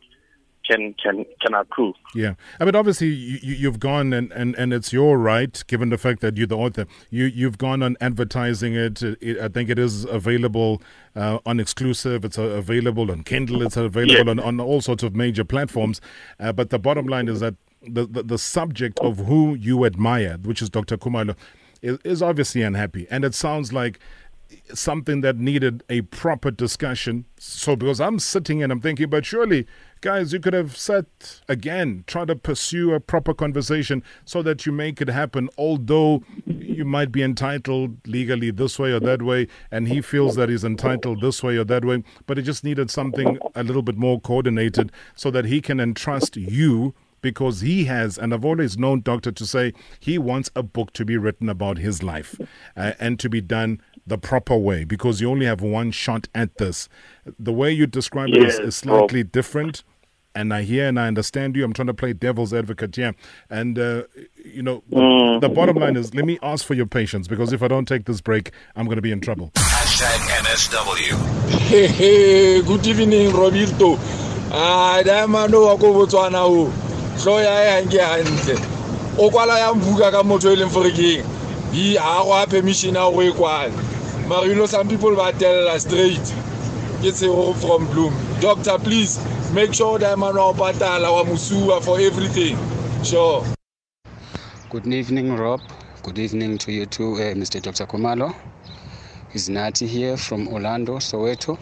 can 0.68 0.94
can 1.03 1.24
can 1.40 1.55
accrue. 1.55 1.94
Yeah, 2.14 2.35
I 2.61 2.64
mean, 2.64 2.77
obviously 2.77 3.09
you, 3.09 3.66
have 3.66 3.81
gone 3.81 4.12
and, 4.12 4.31
and, 4.33 4.55
and 4.57 4.72
it's 4.72 4.92
your 4.92 5.18
right, 5.18 5.62
given 5.66 5.88
the 5.88 5.98
fact 5.98 6.20
that 6.20 6.37
you're 6.37 6.46
the 6.46 6.57
author. 6.57 6.87
You 7.11 7.24
you've 7.24 7.59
gone 7.59 7.83
on 7.83 7.96
advertising 8.01 8.74
it. 8.74 9.03
it 9.03 9.40
I 9.40 9.48
think 9.48 9.70
it 9.70 9.79
is 9.79 10.05
available 10.05 10.83
uh, 11.16 11.38
on 11.46 11.59
exclusive. 11.61 12.24
It's 12.24 12.38
uh, 12.38 12.42
available 12.42 13.11
on 13.11 13.24
Kindle. 13.24 13.62
It's 13.62 13.77
available 13.77 14.37
yeah. 14.37 14.42
on, 14.42 14.61
on 14.61 14.61
all 14.61 14.81
sorts 14.81 15.03
of 15.03 15.14
major 15.14 15.44
platforms. 15.44 16.01
Uh, 16.38 16.53
but 16.53 16.70
the 16.70 16.79
bottom 16.79 17.07
line 17.07 17.29
is 17.29 17.40
that 17.40 17.55
the, 17.82 18.06
the, 18.06 18.22
the 18.22 18.38
subject 18.38 18.98
of 19.00 19.18
who 19.26 19.54
you 19.54 19.84
admire, 19.84 20.38
which 20.42 20.62
is 20.62 20.70
Dr. 20.70 20.96
Khumalo, 20.96 21.36
is, 21.82 21.98
is 22.04 22.22
obviously 22.22 22.62
unhappy, 22.62 23.06
and 23.10 23.24
it 23.24 23.34
sounds 23.34 23.72
like 23.72 23.98
something 24.72 25.20
that 25.20 25.36
needed 25.36 25.82
a 25.88 26.02
proper 26.02 26.50
discussion. 26.50 27.24
So, 27.38 27.76
because 27.76 28.00
I'm 28.00 28.18
sitting 28.18 28.62
and 28.62 28.72
I'm 28.72 28.80
thinking, 28.80 29.10
but 29.10 29.26
surely, 29.26 29.66
guys, 30.00 30.32
you 30.32 30.40
could 30.40 30.54
have 30.54 30.76
sat 30.76 31.06
again, 31.48 32.04
try 32.06 32.24
to 32.24 32.34
pursue 32.34 32.94
a 32.94 33.00
proper 33.00 33.34
conversation 33.34 34.02
so 34.24 34.42
that 34.42 34.64
you 34.64 34.72
make 34.72 35.00
it 35.00 35.08
happen, 35.08 35.48
although 35.58 36.22
you 36.46 36.84
might 36.84 37.12
be 37.12 37.22
entitled 37.22 37.96
legally 38.06 38.50
this 38.50 38.78
way 38.78 38.92
or 38.92 39.00
that 39.00 39.22
way, 39.22 39.48
and 39.70 39.88
he 39.88 40.00
feels 40.00 40.36
that 40.36 40.48
he's 40.48 40.64
entitled 40.64 41.20
this 41.20 41.42
way 41.42 41.56
or 41.56 41.64
that 41.64 41.84
way, 41.84 42.02
but 42.26 42.38
it 42.38 42.42
just 42.42 42.64
needed 42.64 42.90
something 42.90 43.38
a 43.54 43.62
little 43.62 43.82
bit 43.82 43.96
more 43.96 44.20
coordinated 44.20 44.90
so 45.14 45.30
that 45.30 45.44
he 45.44 45.60
can 45.60 45.78
entrust 45.80 46.36
you 46.36 46.94
because 47.20 47.61
he 47.61 47.85
has, 47.85 48.18
and 48.18 48.33
I've 48.33 48.44
always 48.44 48.78
known 48.78 49.00
Doctor 49.00 49.33
to 49.33 49.46
say 49.46 49.72
he 50.00 50.18
wants 50.18 50.50
a 50.54 50.62
book 50.62 50.92
to 50.94 51.04
be 51.04 51.16
written 51.16 51.48
about 51.48 51.78
his 51.78 52.02
life 52.02 52.40
uh, 52.76 52.92
and 52.98 53.18
to 53.20 53.28
be 53.28 53.40
done 53.40 53.81
the 54.07 54.18
proper 54.18 54.57
way 54.57 54.85
because 54.85 55.20
you 55.20 55.31
only 55.31 55.46
have 55.46 55.61
one 55.61 55.90
shot 55.90 56.28
at 56.35 56.57
this. 56.59 56.88
The 57.38 57.52
way 57.52 57.70
you 57.72 57.87
describe 57.87 58.31
it 58.31 58.38
is, 58.38 58.59
is 58.59 58.76
slightly 58.76 59.22
well, 59.22 59.31
different. 59.33 59.85
And 60.35 60.54
I 60.54 60.62
hear 60.62 60.87
and 60.87 61.00
I 61.00 61.09
understand 61.09 61.57
you. 61.57 61.64
I'm 61.64 61.72
trying 61.72 61.88
to 61.88 61.94
play 61.94 62.12
devil's 62.12 62.54
advocate 62.54 62.94
here. 62.94 63.14
And, 63.50 63.76
uh, 63.76 64.04
you 64.44 64.62
know, 64.62 64.85
mm. 64.90 65.40
the 65.40 65.48
bottom 65.48 65.76
line 65.76 65.96
is 65.96 66.14
let 66.14 66.24
me 66.24 66.38
ask 66.42 66.64
for 66.64 66.74
your 66.74 66.87
patience 66.87 67.26
because 67.26 67.52
if 67.52 67.62
I 67.62 67.66
don't 67.68 67.87
take 67.87 68.04
this 68.04 68.20
break, 68.20 68.52
I'm 68.76 68.85
going 68.85 68.96
to 68.96 69.02
be 69.02 69.11
in 69.11 69.20
trouble. 69.20 69.50
Hashtag 69.57 70.18
MSW. 70.44 71.48
Hey, 71.59 71.87
hey, 71.88 72.62
good 72.62 72.87
evening, 72.87 73.33
Roberto. 73.33 73.98
Ah, 74.50 75.02
diamando 75.04 75.66
wa 77.26 77.33
ko 77.33 77.35
botswana 77.35 77.35
o. 77.35 77.40
Ya 77.40 77.61
ya 77.64 78.22
nke. 78.22 78.59
O 79.18 79.31
kwala 79.31 79.59
ya 79.59 79.74
mvuka 79.74 80.11
ka 80.11 80.22
motho 80.22 80.52
e 80.52 80.57
leng 80.57 80.70
forekeng 80.70 81.24
ke 81.72 81.94
ga 81.94 82.22
go 82.24 82.33
a 82.35 82.46
permission 82.46 82.94
ya 82.94 83.11
go 83.11 83.20
e 83.22 83.33
kwale 83.33 83.72
mare 84.28 84.46
you 84.46 84.66
some 84.66 84.88
people 84.88 85.14
ba 85.16 85.33
telela 85.33 85.78
straight. 85.81 86.35
ke 87.02 87.22
a 87.22 87.54
from 87.54 87.87
Bloom. 87.90 88.14
Doctor, 88.40 88.78
please 88.78 89.18
make 89.52 89.74
sure 89.74 89.98
that 89.98 90.18
man 90.18 90.35
patala 90.35 91.12
wa 91.12 91.24
mosua 91.24 91.83
for 91.83 91.98
everything. 92.00 92.57
Sure. 93.04 93.44
Good 94.70 94.87
evening, 94.87 95.35
Rob. 95.37 95.61
Good 96.02 96.18
evening 96.18 96.59
to 96.59 96.72
you 96.72 96.87
too, 96.87 97.14
uh, 97.14 97.35
Mr. 97.35 97.61
Dr. 97.62 97.87
Khumalo. 97.87 98.35
is 99.35 99.48
Nati 99.48 99.87
here 99.87 100.16
from 100.16 100.48
Orlando, 100.48 100.96
Soweto. 100.98 101.59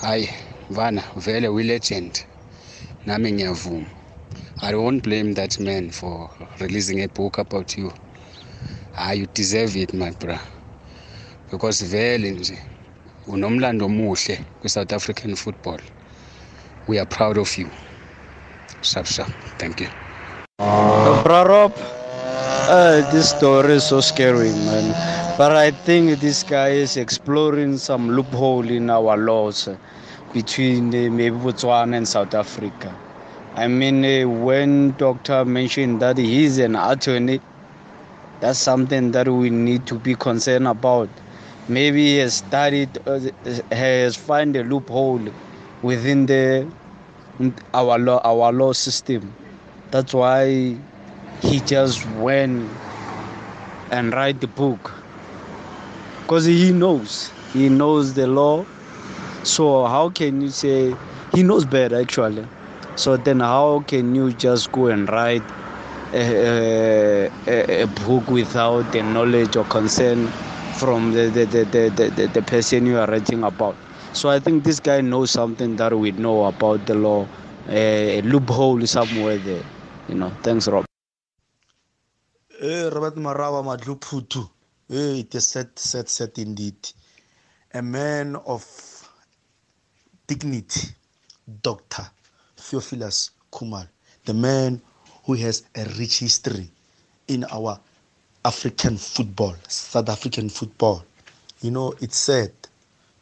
Hi, 0.00 0.28
Vana, 0.70 1.02
vele 1.16 1.52
we 1.52 1.62
legend. 1.64 2.24
Nami 3.06 3.32
ngiyavuma. 3.32 3.99
I 4.62 4.74
won't 4.74 5.02
blame 5.02 5.34
that 5.34 5.58
man 5.58 5.90
for 5.90 6.30
releasing 6.60 7.02
a 7.02 7.08
book 7.08 7.38
about 7.38 7.76
you. 7.76 7.92
Ah, 8.96 9.12
you 9.12 9.26
deserve 9.26 9.76
it, 9.76 9.92
my 9.94 10.10
brother. 10.12 10.40
because 11.50 11.82
vele 11.84 12.30
nje 12.30 12.58
unomlando 13.26 13.84
omuhle 13.86 14.44
kwi-south 14.60 14.92
african 14.92 15.36
football. 15.36 15.80
We 16.88 16.98
are 16.98 17.06
proud 17.06 17.38
of 17.38 17.58
you. 17.58 17.70
Sharp 18.82 19.06
sharp. 19.06 19.32
Thank 19.58 19.80
you. 19.80 19.90
Uh, 20.60 21.44
Rob, 21.46 21.72
uh, 21.78 23.10
this 23.12 23.30
story 23.30 23.74
is 23.74 23.84
so 23.88 24.00
scary 24.00 24.50
man. 24.52 24.94
But 25.38 25.52
i 25.52 25.70
think 25.70 26.20
this 26.20 26.42
guy 26.44 26.70
is 26.70 26.96
exploring 26.96 27.78
some 27.78 28.10
loophole 28.10 28.68
in 28.70 28.90
our 28.90 29.16
laws 29.16 29.68
between 30.32 30.88
uh, 30.88 31.10
maybe 31.10 31.36
botswana 31.36 31.96
and 31.96 32.08
south 32.08 32.34
africa 32.34 32.99
i 33.54 33.66
mean 33.68 34.04
uh, 34.04 34.28
when 34.28 34.92
doctor 34.96 35.44
mentioned 35.44 36.00
that 36.00 36.16
he's 36.18 36.58
an 36.58 36.76
attorney 36.76 37.40
that's 38.40 38.58
something 38.58 39.10
that 39.12 39.28
we 39.28 39.50
need 39.50 39.86
to 39.86 39.98
be 39.98 40.14
concerned 40.14 40.66
about. 40.66 41.10
Maybe 41.68 42.06
he 42.06 42.16
has 42.18 42.34
studied 42.34 42.98
uh, 43.06 43.20
has 43.70 44.16
found 44.16 44.56
a 44.56 44.64
loophole 44.64 45.20
within 45.82 46.26
the 46.26 46.66
our 47.74 47.98
law 47.98 48.20
our 48.24 48.52
law 48.52 48.72
system. 48.72 49.34
That's 49.90 50.14
why 50.14 50.76
he 51.42 51.60
just 51.60 52.06
went 52.06 52.68
and 53.90 54.12
write 54.12 54.40
the 54.40 54.46
book. 54.48 54.92
Because 56.22 56.46
he 56.46 56.72
knows 56.72 57.30
he 57.52 57.68
knows 57.68 58.14
the 58.14 58.26
law. 58.26 58.64
So 59.42 59.86
how 59.86 60.10
can 60.10 60.40
you 60.40 60.50
say 60.50 60.94
he 61.34 61.42
knows 61.42 61.64
better 61.64 62.00
actually 62.00 62.46
so 62.96 63.16
then 63.16 63.40
how 63.40 63.80
can 63.86 64.14
you 64.14 64.32
just 64.32 64.72
go 64.72 64.88
and 64.88 65.08
write 65.08 65.42
a, 66.14 67.30
a, 67.46 67.82
a 67.82 67.86
book 67.86 68.28
without 68.28 68.90
the 68.92 69.02
knowledge 69.02 69.56
or 69.56 69.64
concern 69.64 70.28
from 70.78 71.12
the, 71.12 71.28
the, 71.30 71.44
the, 71.46 71.64
the, 71.64 72.10
the, 72.10 72.26
the 72.28 72.42
person 72.42 72.86
you 72.86 72.98
are 72.98 73.06
writing 73.06 73.44
about. 73.44 73.76
So 74.12 74.28
I 74.28 74.40
think 74.40 74.64
this 74.64 74.80
guy 74.80 75.00
knows 75.02 75.30
something 75.30 75.76
that 75.76 75.96
we 75.96 76.12
know 76.12 76.46
about 76.46 76.86
the 76.86 76.94
law, 76.94 77.26
a 77.68 78.22
loophole 78.22 78.84
somewhere 78.86 79.38
there. 79.38 79.62
You 80.08 80.16
know, 80.16 80.30
thanks, 80.42 80.68
Rob. 80.68 80.84
Hey, 82.60 82.88
Robert 82.90 83.16
Marawa 83.16 83.62
Madluputu. 83.64 84.50
Hey, 84.88 85.20
it 85.20 85.34
is 85.34 85.48
set, 85.48 85.78
set, 85.78 86.08
set 86.08 86.38
indeed. 86.38 86.90
A 87.74 87.82
man 87.82 88.36
of 88.36 88.64
dignity, 90.26 90.88
Dr. 91.62 92.04
Theophilus 92.70 93.30
Khumalo, 93.52 93.88
the 94.26 94.34
man 94.34 94.80
who 95.24 95.34
has 95.34 95.64
a 95.74 95.84
rich 95.98 96.20
history 96.20 96.70
in 97.26 97.44
our 97.50 97.80
African 98.44 98.96
football, 98.96 99.56
South 99.66 100.08
African 100.08 100.48
football. 100.48 101.04
You 101.62 101.72
know, 101.72 101.94
it's 102.00 102.16
sad 102.16 102.52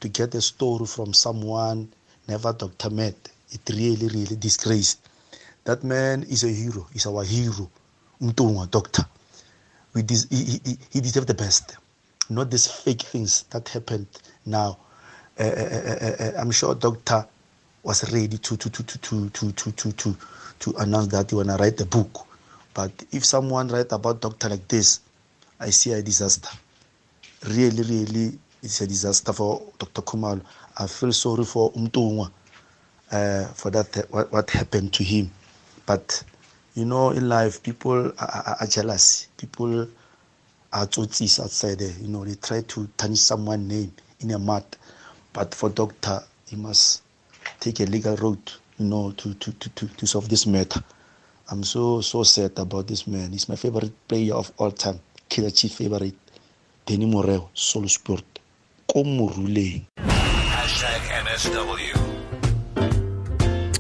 to 0.01 0.09
get 0.09 0.35
a 0.35 0.43
story 0.43 0.85
from 0.85 1.15
someone 1.15 1.89
never 2.29 2.53
Dr. 2.53 2.91
met. 2.91 3.17
It 3.51 3.61
really, 3.71 4.09
really 4.09 4.37
disgraced. 4.37 5.01
That 5.65 5.83
man 5.83 6.25
is 6.25 6.45
a 6.45 6.49
hero. 6.49 6.87
He's 6.93 7.07
our 7.07 7.25
hero. 7.25 7.71
Mtunga, 8.21 8.71
doctor. 8.71 9.07
We 9.95 10.03
des- 10.03 10.29
he, 10.29 10.61
he, 10.63 10.79
he 10.91 11.01
deserves 11.01 11.27
the 11.27 11.35
best. 11.35 11.79
Not 12.29 12.51
these 12.51 12.67
fake 12.67 13.01
things 13.03 13.45
that 13.51 13.67
happened 13.71 14.09
now. 14.45 14.77
Uh, 15.41 15.45
uh, 15.45 15.47
uh, 16.21 16.33
I'm 16.37 16.51
sure 16.51 16.75
doctor 16.75 17.27
was 17.83 18.12
ready 18.12 18.38
to 18.38 18.57
to 18.57 18.71
to 18.71 18.83
to 18.83 18.99
to 19.31 19.31
to 19.31 19.73
to 19.73 19.93
to, 19.93 20.17
to, 20.59 20.75
announce 20.79 21.09
that 21.09 21.31
he 21.31 21.37
wanna 21.37 21.57
write 21.57 21.77
the 21.77 21.87
book. 21.87 22.27
But 22.75 22.93
if 23.12 23.25
someone 23.25 23.69
write 23.69 23.93
about 23.93 24.21
doctor 24.21 24.49
like 24.49 24.67
this, 24.69 25.01
I 25.61 25.71
see 25.71 25.93
a 25.93 26.03
disaster. 26.03 26.51
Really, 27.47 27.83
really, 27.83 28.38
it's 28.62 28.81
a 28.81 28.87
disaster 28.87 29.33
for 29.33 29.62
Dr. 29.79 30.03
Khumalo. 30.03 30.41
I 30.77 30.87
feel 30.87 31.12
sorry 31.12 31.45
for 31.45 31.73
Umtungwa 31.73 32.31
uh, 33.11 33.47
for 33.49 33.71
that 33.71 34.07
what, 34.11 34.31
what 34.33 34.51
happened 34.51 34.93
to 34.95 35.05
him. 35.05 35.31
But 35.87 36.23
you 36.75 36.85
know, 36.85 37.11
in 37.11 37.29
life, 37.29 37.62
people 37.62 38.12
are, 38.19 38.57
are 38.61 38.67
jealous. 38.67 39.29
People 39.37 39.88
are 40.73 40.87
tsotis 40.87 41.41
outside 41.43 41.79
there. 41.79 41.95
You 42.01 42.09
know, 42.09 42.25
they 42.25 42.35
try 42.35 42.62
to 42.62 42.88
tarnish 42.97 43.21
someone's 43.21 43.69
name 43.69 43.93
in 44.21 44.31
a 44.33 44.38
mud. 44.38 44.64
But 45.33 45.55
for 45.55 45.71
doctor, 45.71 46.23
he 46.47 46.57
must 46.57 47.03
take 47.61 47.81
a 47.81 47.85
legal 47.85 48.16
route, 48.16 48.59
you 48.79 48.87
know, 48.87 49.12
to, 49.12 49.35
to, 49.35 49.53
to, 49.53 49.68
to, 49.71 49.88
to 49.88 50.07
solve 50.07 50.29
this 50.29 50.47
matter. 50.47 50.83
I'm 51.51 51.64
so 51.64 52.01
so 52.03 52.23
sad 52.25 52.59
about 52.59 52.87
this 52.87 53.07
man. 53.07 53.33
He's 53.33 53.49
my 53.49 53.57
favorite 53.57 53.92
player 54.07 54.35
of 54.35 54.53
all 54.59 54.71
time. 54.71 55.01
Killer 55.29 55.51
Chief 55.51 55.73
favorite. 55.73 56.14
Danny 56.85 57.07
Moreo, 57.07 57.49
Solo 57.55 57.87
Sport. 57.87 58.25
Como 58.87 59.29
Hashtag 59.29 61.01
MSW. 61.25 61.98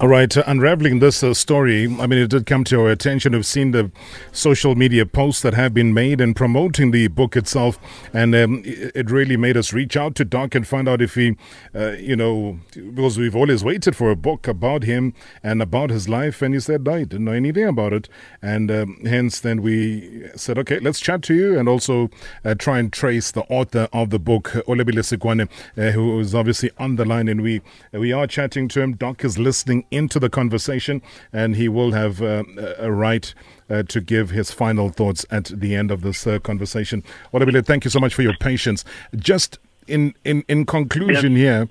All 0.00 0.06
right, 0.06 0.36
uh, 0.36 0.44
unraveling 0.46 1.00
this 1.00 1.24
uh, 1.24 1.34
story, 1.34 1.82
I 1.82 2.06
mean, 2.06 2.20
it 2.20 2.30
did 2.30 2.46
come 2.46 2.62
to 2.64 2.82
our 2.82 2.90
attention. 2.90 3.32
We've 3.32 3.44
seen 3.44 3.72
the 3.72 3.90
social 4.30 4.76
media 4.76 5.04
posts 5.04 5.42
that 5.42 5.54
have 5.54 5.74
been 5.74 5.92
made 5.92 6.20
and 6.20 6.36
promoting 6.36 6.92
the 6.92 7.08
book 7.08 7.36
itself, 7.36 7.80
and 8.12 8.32
um, 8.32 8.62
it, 8.64 9.10
really 9.10 9.36
made 9.36 9.56
us 9.56 9.72
reach 9.72 9.96
out 9.96 10.14
to 10.14 10.24
Doc 10.24 10.54
and 10.54 10.64
find 10.64 10.88
out 10.88 11.02
if 11.02 11.16
he, 11.16 11.36
uh, 11.74 11.96
you 11.98 12.14
know, 12.14 12.60
because 12.74 13.18
we've 13.18 13.34
always 13.34 13.64
waited 13.64 13.96
for 13.96 14.12
a 14.12 14.14
book 14.14 14.46
about 14.46 14.84
him 14.84 15.14
and 15.42 15.60
about 15.60 15.90
his 15.90 16.08
life, 16.08 16.42
and 16.42 16.54
he 16.54 16.60
said, 16.60 16.84
no, 16.84 16.94
he 16.94 17.04
didn't 17.04 17.24
know 17.24 17.32
anything 17.32 17.66
about 17.66 17.92
it. 17.92 18.08
And 18.40 18.70
um, 18.70 19.00
hence, 19.04 19.40
then 19.40 19.62
we 19.62 20.30
said, 20.36 20.58
okay, 20.58 20.78
let's 20.78 21.00
chat 21.00 21.22
to 21.22 21.34
you 21.34 21.58
and 21.58 21.68
also 21.68 22.08
uh, 22.44 22.54
try 22.54 22.78
and 22.78 22.92
trace 22.92 23.32
the 23.32 23.42
author 23.50 23.88
of 23.92 24.10
the 24.10 24.20
book, 24.20 24.50
Olebile 24.68 25.02
Sikwane, 25.02 25.48
uh, 25.76 25.90
who 25.90 26.20
is 26.20 26.36
obviously 26.36 26.70
on 26.78 26.94
the 26.94 27.04
line, 27.04 27.26
and 27.26 27.40
we, 27.40 27.62
we 27.90 28.12
are 28.12 28.28
chatting 28.28 28.68
to 28.68 28.80
him. 28.80 28.92
Doc 28.92 29.24
is 29.24 29.40
listening 29.40 29.86
into 29.90 30.18
the 30.18 30.28
conversation, 30.28 31.02
and 31.32 31.56
he 31.56 31.68
will 31.68 31.92
have 31.92 32.22
uh, 32.22 32.44
a 32.78 32.90
right 32.90 33.32
uh, 33.70 33.82
to 33.84 34.00
give 34.00 34.30
his 34.30 34.50
final 34.50 34.90
thoughts 34.90 35.26
at 35.30 35.46
the 35.46 35.74
end 35.74 35.90
of 35.90 36.02
this 36.02 36.26
uh, 36.26 36.38
conversation. 36.38 37.02
Olebile, 37.32 37.64
thank 37.64 37.84
you 37.84 37.90
so 37.90 38.00
much 38.00 38.14
for 38.14 38.22
your 38.22 38.36
patience. 38.40 38.84
Just 39.16 39.58
in 39.86 40.14
in 40.24 40.44
in 40.48 40.66
conclusion 40.66 41.36
here, 41.36 41.68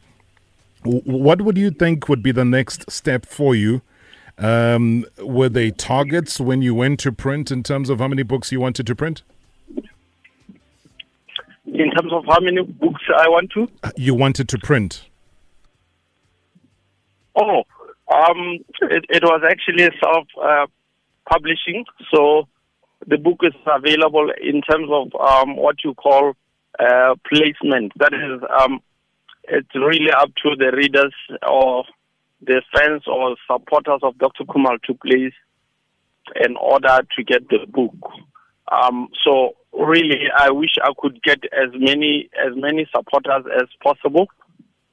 what 0.83 1.41
would 1.41 1.57
you 1.57 1.71
think 1.71 2.07
would 2.09 2.23
be 2.23 2.31
the 2.31 2.45
next 2.45 2.89
step 2.89 3.25
for 3.25 3.55
you? 3.55 3.81
Um, 4.39 5.05
were 5.19 5.49
they 5.49 5.71
targets 5.71 6.39
when 6.39 6.61
you 6.61 6.75
went 6.75 6.99
to 7.01 7.11
print 7.11 7.51
in 7.51 7.63
terms 7.63 7.89
of 7.89 7.99
how 7.99 8.07
many 8.07 8.23
books 8.23 8.51
you 8.51 8.59
wanted 8.59 8.85
to 8.87 8.95
print? 8.95 9.23
In 11.65 11.91
terms 11.91 12.13
of 12.13 12.25
how 12.25 12.39
many 12.39 12.61
books 12.61 13.01
I 13.17 13.27
want 13.27 13.51
to? 13.51 13.67
You 13.95 14.13
wanted 14.13 14.47
to 14.49 14.57
print. 14.57 15.03
Oh, 17.35 17.63
um, 18.13 18.59
it, 18.81 19.05
it 19.09 19.23
was 19.23 19.41
actually 19.49 19.89
self 20.03 20.27
uh, 20.41 20.67
publishing. 21.29 21.85
So 22.13 22.47
the 23.05 23.17
book 23.17 23.39
is 23.43 23.53
available 23.65 24.31
in 24.41 24.61
terms 24.61 24.89
of 24.91 25.13
um, 25.19 25.55
what 25.55 25.83
you 25.83 25.93
call 25.93 26.33
uh, 26.79 27.15
placement. 27.27 27.91
That 27.97 28.13
is, 28.13 28.41
um, 28.61 28.79
it's 29.43 29.75
really 29.75 30.11
up 30.11 30.29
to 30.43 30.55
the 30.55 30.71
readers 30.75 31.13
or 31.47 31.83
the 32.41 32.61
fans 32.73 33.03
or 33.07 33.35
supporters 33.49 33.99
of 34.03 34.17
Dr. 34.17 34.43
Kumal 34.45 34.81
to 34.83 34.93
place 34.93 35.33
an 36.35 36.55
order 36.57 36.99
to 37.15 37.23
get 37.23 37.47
the 37.49 37.65
book. 37.67 37.95
Um, 38.71 39.09
so 39.23 39.55
really, 39.73 40.25
I 40.37 40.51
wish 40.51 40.71
I 40.81 40.91
could 40.97 41.21
get 41.23 41.39
as 41.45 41.69
many 41.73 42.29
as 42.37 42.53
many 42.55 42.87
supporters 42.93 43.45
as 43.55 43.67
possible 43.81 44.27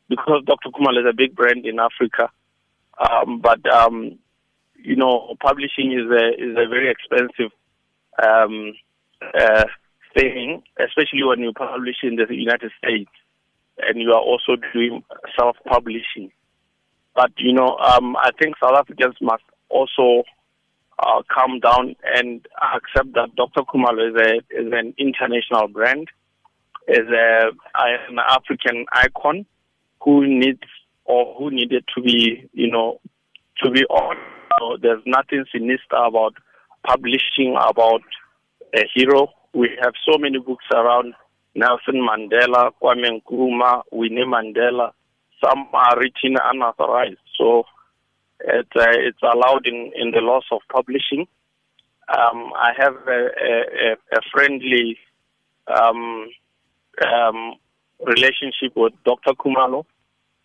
because 0.08 0.44
Dr. 0.46 0.70
Kumal 0.70 1.00
is 1.00 1.06
a 1.08 1.14
big 1.14 1.34
brand 1.34 1.66
in 1.66 1.78
Africa. 1.80 2.30
Um, 2.98 3.40
but 3.40 3.64
um, 3.70 4.18
you 4.76 4.96
know, 4.96 5.34
publishing 5.40 5.92
is 5.92 6.10
a 6.10 6.28
is 6.34 6.56
a 6.56 6.68
very 6.68 6.90
expensive 6.90 7.52
um, 8.22 8.74
uh, 9.38 9.64
thing, 10.16 10.62
especially 10.78 11.24
when 11.24 11.40
you 11.40 11.52
publish 11.52 11.96
in 12.02 12.16
the 12.16 12.26
United 12.30 12.70
States 12.78 13.10
and 13.78 14.00
you 14.00 14.12
are 14.12 14.20
also 14.20 14.56
doing 14.72 15.02
self-publishing. 15.38 16.30
But 17.14 17.32
you 17.38 17.52
know, 17.52 17.76
um, 17.78 18.16
I 18.16 18.30
think 18.40 18.56
South 18.62 18.76
Africans 18.78 19.16
must 19.20 19.44
also 19.68 20.24
uh, 20.98 21.22
calm 21.32 21.60
down 21.60 21.96
and 22.14 22.46
accept 22.74 23.14
that 23.14 23.34
Dr. 23.36 23.62
Khumalo 23.62 24.10
is 24.10 24.16
a 24.16 24.36
is 24.50 24.72
an 24.72 24.94
international 24.98 25.68
brand, 25.68 26.08
is 26.88 27.08
a 27.08 27.50
an 27.76 28.18
African 28.18 28.86
icon 28.92 29.46
who 30.02 30.26
needs 30.26 30.62
or 31.04 31.34
who 31.38 31.50
needed 31.50 31.84
to 31.94 32.02
be, 32.02 32.48
you 32.52 32.70
know, 32.70 33.00
to 33.62 33.70
be 33.70 33.84
on. 33.84 34.16
So 34.58 34.76
there's 34.80 35.02
nothing 35.06 35.44
sinister 35.52 35.96
about 35.96 36.34
publishing 36.86 37.56
about 37.58 38.02
a 38.74 38.82
hero. 38.94 39.28
We 39.52 39.70
have 39.82 39.94
so 40.08 40.18
many 40.18 40.38
books 40.38 40.64
around 40.72 41.14
Nelson 41.54 41.96
Mandela, 41.96 42.70
Kwame 42.82 43.20
Nkrumah, 43.20 43.82
Winnie 43.92 44.24
Mandela. 44.24 44.92
Some 45.44 45.68
are 45.72 45.98
written 45.98 46.36
unauthorized, 46.42 47.18
so 47.36 47.64
uh, 48.48 48.62
it's 48.76 49.22
allowed 49.22 49.66
in, 49.66 49.92
in 49.94 50.10
the 50.10 50.20
laws 50.20 50.44
of 50.50 50.60
publishing. 50.72 51.26
Um, 52.08 52.52
I 52.56 52.72
have 52.76 52.94
a, 53.06 53.28
a, 53.40 54.16
a 54.16 54.20
friendly 54.32 54.98
um, 55.66 56.28
um, 57.04 57.54
relationship 58.04 58.76
with 58.76 58.92
Dr. 59.04 59.32
Khumalo 59.32 59.84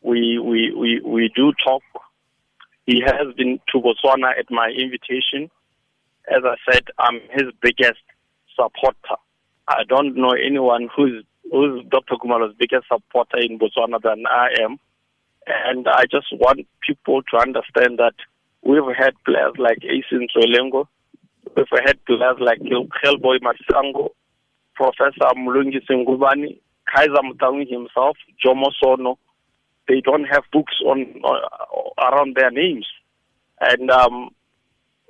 we 0.01 0.39
we 0.39 0.73
we 0.75 1.01
we 1.05 1.31
do 1.35 1.53
talk. 1.65 1.83
He 2.85 3.01
has 3.05 3.33
been 3.35 3.59
to 3.71 3.79
Botswana 3.79 4.31
at 4.37 4.49
my 4.49 4.69
invitation. 4.69 5.49
As 6.29 6.43
I 6.43 6.55
said, 6.71 6.83
I'm 6.97 7.19
his 7.31 7.51
biggest 7.61 8.01
supporter. 8.55 9.17
I 9.67 9.83
don't 9.87 10.15
know 10.15 10.31
anyone 10.31 10.89
who's 10.95 11.23
who's 11.51 11.83
Dr. 11.89 12.15
Khumalo's 12.15 12.55
biggest 12.57 12.87
supporter 12.87 13.37
in 13.37 13.59
Botswana 13.59 14.01
than 14.01 14.23
I 14.27 14.49
am. 14.61 14.77
And 15.47 15.87
I 15.87 16.03
just 16.03 16.27
want 16.31 16.67
people 16.85 17.21
to 17.23 17.37
understand 17.37 17.97
that 17.97 18.13
we've 18.61 18.83
had 18.97 19.13
players 19.25 19.53
like 19.57 19.79
Ace 19.83 20.05
Ntsoelengoe, 20.11 20.85
we've 21.55 21.65
had 21.85 22.03
players 22.05 22.37
like 22.39 22.59
Hellboy 22.59 23.39
Masango, 23.39 24.09
Professor 24.75 25.33
Mulungi 25.35 25.81
Singubani, 25.89 26.59
Kaizer 26.93 27.23
Motaung 27.23 27.67
himself, 27.67 28.17
Jomo 28.43 28.71
Sono, 28.81 29.17
they 29.89 30.01
don't 30.01 30.25
have 30.25 30.43
books 30.53 30.75
on 30.85 31.21
uh, 31.25 32.05
around 32.07 32.35
their 32.35 32.51
names, 32.51 32.87
and 33.59 33.91
um, 33.91 34.29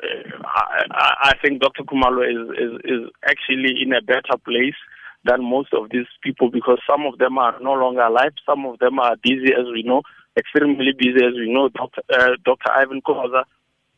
I, 0.02 0.84
I 1.22 1.34
think 1.44 1.62
Dr. 1.62 1.84
Khumalo 1.84 2.24
is, 2.24 2.50
is 2.58 2.74
is 2.86 3.10
actually 3.28 3.76
in 3.84 3.94
a 3.94 4.02
better 4.02 4.38
place 4.44 4.80
than 5.26 5.44
most 5.44 5.74
of 5.74 5.90
these 5.92 6.08
people 6.24 6.50
because 6.50 6.80
some 6.90 7.06
of 7.06 7.18
them 7.20 7.38
are 7.38 7.60
no 7.62 7.74
longer 7.74 8.02
alive, 8.02 8.32
some 8.46 8.66
of 8.66 8.80
them 8.80 9.00
are 9.00 9.18
busy, 9.22 9.52
as 9.54 9.66
we 9.74 9.84
know, 9.84 10.02
extremely 10.38 10.94
busy, 10.98 11.24
as 11.26 11.34
we 11.36 11.52
know. 11.54 11.70
Dr. 11.70 12.02
Uh, 12.12 12.36
Dr. 12.46 12.72
Irvin 12.78 13.02
Khoza, 13.02 13.44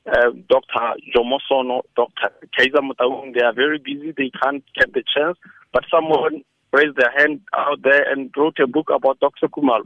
uh, 0.08 0.32
Dr. 0.50 0.98
Jomo 1.15 1.38
Sono, 1.48 1.84
Dr. 1.96 2.32
Kaizer 2.58 2.82
Motaung, 2.82 3.36
they 3.36 3.41
are 3.41 3.54
very 3.54 3.78
busy. 3.78 4.12
They 4.17 4.32
can't 4.41 4.63
get 4.76 4.94
the 4.94 5.04
chance. 5.15 5.38
But 5.72 5.84
someone 5.91 6.44
raised 6.74 6.98
their 6.98 7.12
hand 7.15 7.41
out 7.56 7.84
there 7.84 8.10
and 8.12 8.32
wrote 8.36 8.58
a 8.60 8.67
book 8.67 8.89
about 8.94 9.20
Dr. 9.20 9.48
Khumalo. 9.48 9.86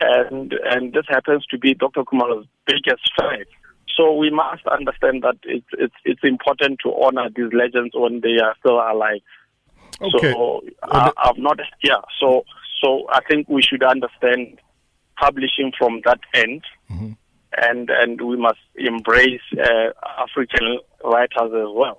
And 0.00 0.52
and 0.64 0.92
this 0.92 1.06
happens 1.08 1.46
to 1.46 1.58
be 1.58 1.74
Dr. 1.74 2.02
Khumalo's 2.04 2.46
biggest 2.66 3.10
fight. 3.18 3.46
So 3.96 4.12
we 4.12 4.30
must 4.30 4.66
understand 4.66 5.22
that 5.22 5.36
it's 5.44 5.66
it's 5.78 5.94
it's 6.04 6.20
important 6.22 6.80
to 6.84 6.92
honor 7.02 7.28
these 7.34 7.52
legends 7.52 7.94
when 7.94 8.20
they 8.20 8.38
are 8.42 8.54
still 8.60 8.76
alive. 8.76 9.20
Okay. 10.00 10.32
So 10.32 10.62
I, 10.82 11.10
I'm 11.16 11.42
not 11.42 11.58
yeah. 11.82 12.02
So 12.20 12.44
so 12.82 13.06
I 13.10 13.20
think 13.28 13.48
we 13.48 13.62
should 13.62 13.82
understand 13.82 14.58
publishing 15.18 15.72
from 15.78 16.02
that 16.04 16.20
end, 16.34 16.62
Mm-hmm. 16.90 17.12
and 17.56 17.90
and 17.90 18.20
we 18.20 18.36
must 18.36 18.58
embrace 18.76 19.40
uh, 19.58 19.90
African 20.18 20.78
writers 21.02 21.52
as 21.54 21.70
well. 21.74 21.98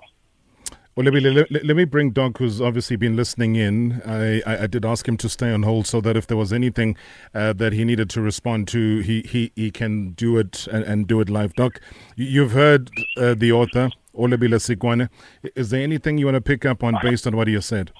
Well, 0.97 1.05
let 1.05 1.13
me, 1.13 1.19
let, 1.19 1.51
let 1.63 1.77
me 1.77 1.86
bring 1.86 2.10
Doc, 2.10 2.39
who's 2.39 2.60
obviously 2.60 2.95
been 2.95 3.15
listening 3.15 3.55
in. 3.55 4.01
I, 4.03 4.41
I, 4.47 4.63
I 4.63 4.67
did 4.67 4.83
ask 4.83 5.07
him 5.07 5.15
to 5.17 5.29
stay 5.29 5.51
on 5.53 5.62
hold 5.62 5.86
so 5.86 6.01
that 6.01 6.17
if 6.17 6.25
there 6.25 6.38
was 6.38 6.51
anything 6.51 6.97
uh, 7.36 7.53
that 7.53 7.73
he 7.73 7.86
needed 7.86 8.10
to 8.10 8.21
respond 8.21 8.67
to, 8.69 9.01
he, 9.01 9.21
he, 9.21 9.51
he 9.55 9.69
can 9.69 10.13
do 10.13 10.39
it 10.39 10.65
and, 10.65 10.83
and 10.83 11.07
do 11.07 11.21
it 11.21 11.29
live. 11.29 11.53
Doc, 11.53 11.79
you- 12.15 12.25
you've 12.25 12.53
heard 12.53 12.89
uh, 13.15 13.36
the 13.36 13.51
author, 13.51 13.91
Olebile 14.17 14.57
Sikwane. 14.60 15.10
Is 15.55 15.69
there 15.69 15.83
anything 15.83 16.17
you 16.17 16.25
want 16.25 16.33
to 16.36 16.41
pick 16.41 16.65
up 16.65 16.83
on 16.83 16.97
based 17.03 17.27
on 17.27 17.36
what 17.38 17.47
he 17.47 17.62
said? 17.62 17.91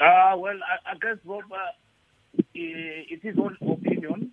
Uh, 0.00 0.34
well, 0.38 0.56
I, 0.64 0.92
I 0.92 0.94
guess, 0.94 1.18
Rob, 1.26 1.44
uh, 1.52 2.38
it 2.54 3.20
is 3.22 3.36
own 3.38 3.54
opinion, 3.60 4.32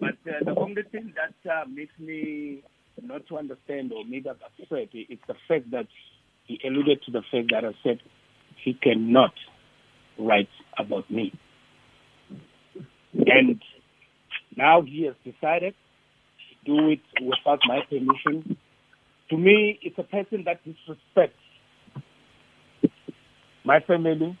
but 0.00 0.16
uh, 0.26 0.44
the 0.46 0.54
only 0.56 0.82
thing 0.84 1.12
that 1.14 1.50
uh, 1.52 1.66
makes 1.68 1.92
me 1.98 2.62
not 3.04 3.26
to 3.28 3.38
understand 3.38 3.92
or 3.92 4.04
maybe 4.04 4.28
upset 4.28 4.88
It's 4.92 5.22
the 5.26 5.34
fact 5.48 5.70
that 5.70 5.86
he 6.46 6.60
alluded 6.66 7.02
to 7.06 7.10
the 7.12 7.22
fact 7.30 7.48
that 7.52 7.64
I 7.64 7.72
said 7.82 8.00
he 8.62 8.74
cannot 8.74 9.32
write 10.18 10.48
about 10.78 11.10
me. 11.10 11.32
And 13.14 13.60
now 14.56 14.82
he 14.82 15.04
has 15.04 15.14
decided 15.24 15.74
to 16.64 16.72
do 16.72 16.88
it 16.90 17.00
without 17.22 17.60
my 17.66 17.80
permission. 17.88 18.56
To 19.30 19.36
me, 19.36 19.78
it's 19.82 19.98
a 19.98 20.02
person 20.02 20.44
that 20.44 20.60
disrespects 20.64 21.30
my 23.64 23.80
family, 23.80 24.38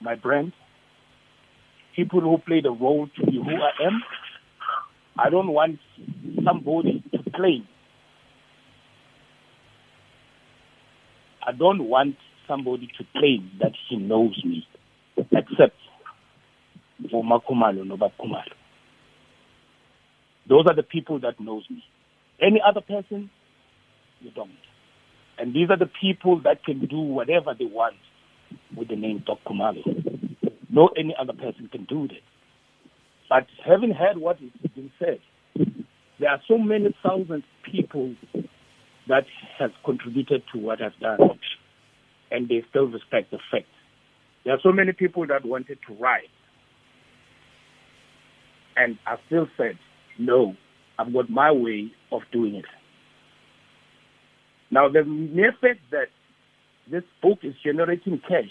my 0.00 0.14
brand, 0.14 0.52
people 1.96 2.20
who 2.20 2.38
played 2.38 2.66
a 2.66 2.70
role 2.70 3.08
to 3.16 3.26
be 3.26 3.36
who 3.36 3.50
I 3.56 3.86
am. 3.86 4.02
I 5.18 5.30
don't 5.30 5.48
want 5.48 5.78
somebody 6.46 7.02
to 7.12 7.30
claim. 7.32 7.66
I 11.46 11.52
don't 11.52 11.84
want 11.88 12.16
somebody 12.48 12.88
to 12.98 13.04
claim 13.18 13.50
that 13.60 13.72
he 13.88 13.96
knows 13.96 14.40
me, 14.44 14.66
except 15.16 15.76
for 17.10 17.22
Makumalo 17.24 17.84
Nobab 17.86 18.12
Khumalo. 18.20 18.52
Those 20.48 20.64
are 20.68 20.74
the 20.74 20.82
people 20.82 21.18
that 21.20 21.40
knows 21.40 21.64
me. 21.68 21.82
Any 22.40 22.60
other 22.66 22.80
person, 22.80 23.30
you 24.20 24.30
don't. 24.30 24.50
And 25.38 25.52
these 25.54 25.70
are 25.70 25.76
the 25.78 25.90
people 26.00 26.40
that 26.44 26.64
can 26.64 26.86
do 26.86 26.98
whatever 26.98 27.54
they 27.58 27.64
want 27.66 27.96
with 28.76 28.88
the 28.88 28.96
name 28.96 29.22
Doc 29.26 29.38
Khumalo. 29.46 29.82
No 30.70 30.88
any 30.98 31.14
other 31.18 31.32
person 31.32 31.68
can 31.70 31.84
do 31.84 32.08
that. 32.08 32.22
But 33.28 33.46
having 33.64 33.90
heard 33.92 34.18
what 34.18 34.38
has 34.38 34.50
been 34.74 34.90
said, 34.98 35.18
there 36.18 36.30
are 36.30 36.40
so 36.48 36.58
many 36.58 36.94
thousand 37.02 37.44
people 37.70 38.14
that 39.08 39.24
has 39.58 39.70
contributed 39.84 40.42
to 40.52 40.58
what 40.58 40.80
I've 40.82 40.98
done, 41.00 41.18
and 42.30 42.48
they 42.48 42.64
still 42.70 42.86
respect 42.86 43.30
the 43.30 43.38
fact. 43.50 43.66
There 44.44 44.54
are 44.54 44.60
so 44.62 44.72
many 44.72 44.92
people 44.92 45.26
that 45.26 45.44
wanted 45.44 45.78
to 45.88 45.94
write, 45.94 46.30
and 48.76 48.98
I 49.06 49.16
still 49.26 49.46
said, 49.56 49.78
no, 50.18 50.54
I've 50.98 51.12
got 51.12 51.28
my 51.28 51.52
way 51.52 51.92
of 52.12 52.22
doing 52.32 52.56
it. 52.56 52.64
Now, 54.70 54.88
the 54.88 55.04
mere 55.04 55.52
fact 55.60 55.80
that 55.90 56.08
this 56.90 57.04
book 57.22 57.38
is 57.42 57.54
generating 57.64 58.20
cash, 58.26 58.50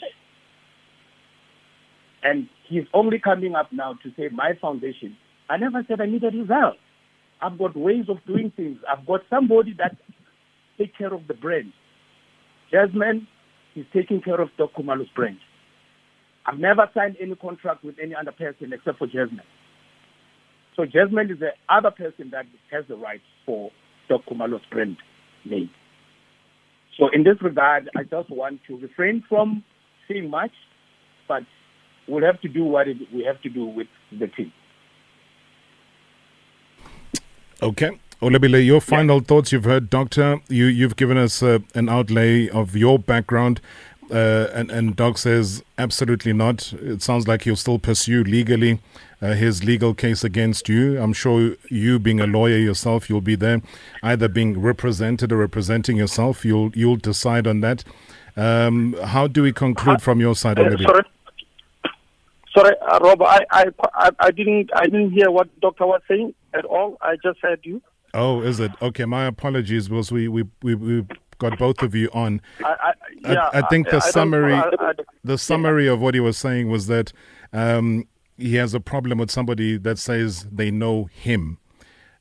and 2.24 2.48
he's 2.68 2.86
only 2.94 3.20
coming 3.20 3.56
up 3.56 3.72
now 3.72 3.94
to 4.04 4.10
say 4.18 4.30
my 4.32 4.54
foundation. 4.62 5.18
I 5.50 5.58
never 5.58 5.84
said 5.88 6.02
I 6.02 6.06
needed 6.06 6.34
result. 6.34 6.78
I've 7.42 7.58
got 7.58 7.76
ways 7.76 8.06
of 8.10 8.18
doing 8.26 8.52
things. 8.56 8.78
I've 8.90 9.06
got 9.06 9.22
somebody 9.30 9.74
that 9.78 9.98
take 10.78 10.98
care 10.98 11.14
of 11.14 11.28
the 11.28 11.34
brand. 11.34 11.74
Jasmine 12.72 13.28
is 13.76 13.86
taking 13.94 14.22
care 14.22 14.40
of 14.40 14.50
Doc 14.58 14.72
Khumalo's 14.78 15.10
brand. 15.16 15.38
I've 16.46 16.60
never 16.60 16.90
signed 16.94 17.18
any 17.20 17.36
contract 17.36 17.84
with 17.84 17.96
any 18.02 18.14
other 18.16 18.32
person 18.32 18.72
except 18.74 19.00
for 19.00 19.08
Jasmine. 19.08 19.42
So 20.76 20.86
Jasmine 20.86 21.32
is 21.32 21.40
the 21.40 21.52
other 21.70 21.92
person 21.92 22.30
that 22.32 22.46
has 22.72 22.86
the 22.88 22.96
rights 22.96 23.24
for 23.46 23.72
Doc 24.10 24.22
Khumalo's 24.30 24.62
brand 24.72 24.98
name. 25.46 25.70
So 26.98 27.10
in 27.14 27.24
this 27.24 27.36
regard, 27.42 27.90
I 27.96 28.04
just 28.04 28.30
want 28.30 28.62
to 28.68 28.78
refrain 28.78 29.24
from 29.28 29.64
saying 30.08 30.30
much, 30.30 30.52
but 31.28 31.44
we'll 32.08 32.24
have 32.24 32.40
to 32.42 32.48
do 32.48 32.64
what 32.64 32.88
we 33.14 33.24
have 33.26 33.42
to 33.42 33.50
do 33.50 33.66
with 33.66 33.88
the 34.12 34.28
team. 34.28 34.52
Okay. 37.66 37.98
Olebile, 38.22 38.64
your 38.64 38.80
final 38.80 39.20
thoughts. 39.20 39.52
You've 39.52 39.64
heard, 39.66 39.90
Doctor. 39.90 40.40
You 40.48 40.66
you've 40.66 40.96
given 40.96 41.18
us 41.18 41.42
uh, 41.42 41.60
an 41.74 41.90
outlay 41.90 42.48
of 42.50 42.76
your 42.76 43.00
background, 43.00 43.60
uh, 44.12 44.48
and 44.54 44.70
and 44.72 44.96
Doc 44.96 45.18
says 45.18 45.64
absolutely 45.80 46.32
not. 46.32 46.72
It 46.74 47.02
sounds 47.02 47.28
like 47.28 47.42
he'll 47.44 47.56
still 47.56 47.80
pursue 47.80 48.24
legally 48.24 48.80
uh, 49.22 49.34
his 49.34 49.64
legal 49.64 49.94
case 49.96 50.24
against 50.24 50.70
you. 50.70 51.02
I'm 51.02 51.12
sure 51.12 51.56
you, 51.70 51.98
being 52.00 52.20
a 52.22 52.28
lawyer 52.28 52.58
yourself, 52.58 53.10
you'll 53.10 53.22
be 53.22 53.36
there, 53.36 53.62
either 54.04 54.28
being 54.28 54.62
represented 54.62 55.32
or 55.32 55.38
representing 55.38 55.98
yourself. 55.98 56.46
You'll 56.46 56.72
you'll 56.76 56.98
decide 56.98 57.48
on 57.48 57.62
that. 57.62 57.84
Um, 58.38 58.96
how 59.04 59.26
do 59.28 59.42
we 59.42 59.52
conclude 59.52 60.02
from 60.04 60.20
your 60.20 60.36
side, 60.36 60.60
Uh, 60.60 60.66
Olebile? 60.66 60.84
sorry, 60.86 61.04
sorry, 62.56 62.76
uh, 62.90 63.00
Rob. 63.00 63.22
I, 63.24 63.40
I 63.52 63.66
I 63.96 64.10
I 64.20 64.32
didn't 64.32 64.70
I 64.76 64.86
didn't 64.86 65.12
hear 65.12 65.32
what 65.32 65.48
doctor 65.60 65.86
was 65.86 66.02
saying 66.08 66.34
at 66.58 66.66
all. 66.66 66.98
I 67.02 67.16
just 67.22 67.40
heard 67.42 67.60
you. 67.64 67.82
Oh, 68.14 68.42
is 68.42 68.60
it 68.60 68.72
okay? 68.82 69.06
My 69.06 69.26
apologies, 69.26 69.90
because 69.90 70.12
we 70.12 70.28
we 70.28 70.44
we, 70.62 70.76
we 70.76 71.06
got 71.38 71.58
both 71.60 71.82
of 71.82 71.94
you 71.94 72.10
on. 72.14 72.42
I, 72.64 72.68
I, 72.70 72.74
I- 72.90 72.94
yeah, 73.34 73.50
I 73.54 73.62
think 73.64 73.90
the 73.90 73.98
I 73.98 74.00
summary- 74.12 74.54
I- 74.54 74.70
I- 74.80 74.94
The 75.24 75.38
summary 75.38 75.88
of 75.88 76.00
what 76.00 76.14
he 76.14 76.20
was 76.20 76.38
saying 76.38 76.70
was 76.70 76.88
that 76.88 77.12
um, 77.52 78.08
he 78.38 78.56
has 78.56 78.74
a 78.74 78.80
problem 78.80 79.18
with 79.18 79.32
somebody 79.32 79.78
that 79.78 79.98
says 80.00 80.46
they 80.52 80.72
know 80.72 81.06
him. 81.06 81.58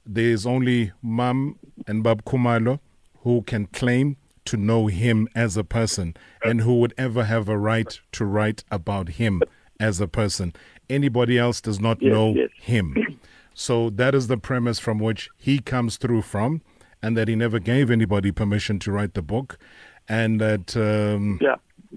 There's 0.06 0.46
only 0.46 0.92
Mam 1.02 1.58
and 1.86 2.02
Bab 2.02 2.24
Khumalo 2.24 2.80
who 3.22 3.42
can 3.42 3.66
claim 3.66 4.16
to 4.46 4.56
know 4.56 4.86
him 4.88 5.28
as 5.34 5.56
a 5.56 5.64
person 5.64 6.14
and 6.44 6.60
who 6.60 6.78
would 6.80 6.92
ever 6.98 7.24
have 7.24 7.48
a 7.48 7.56
right 7.58 7.98
to 8.12 8.24
write 8.26 8.62
about 8.70 9.10
him 9.10 9.42
as 9.80 10.00
a 10.00 10.06
person. 10.08 10.52
Anybody 10.90 11.38
else 11.38 11.60
does 11.62 11.80
not 11.80 12.02
Yes, 12.02 12.12
know 12.12 12.34
yes. 12.34 12.50
him. 12.60 12.94
So 13.54 13.88
that 13.90 14.14
is 14.14 14.26
the 14.26 14.36
premise 14.36 14.78
from 14.78 14.98
which 14.98 15.30
he 15.36 15.60
comes 15.60 15.96
through 15.96 16.22
from, 16.22 16.60
and 17.02 17.16
that 17.16 17.28
he 17.28 17.36
never 17.36 17.58
gave 17.58 17.90
anybody 17.90 18.32
permission 18.32 18.78
to 18.80 18.92
write 18.92 19.14
the 19.14 19.22
book, 19.22 19.58
and 20.08 20.40
that 20.40 20.76
um, 20.76 21.38
yeah. 21.40 21.54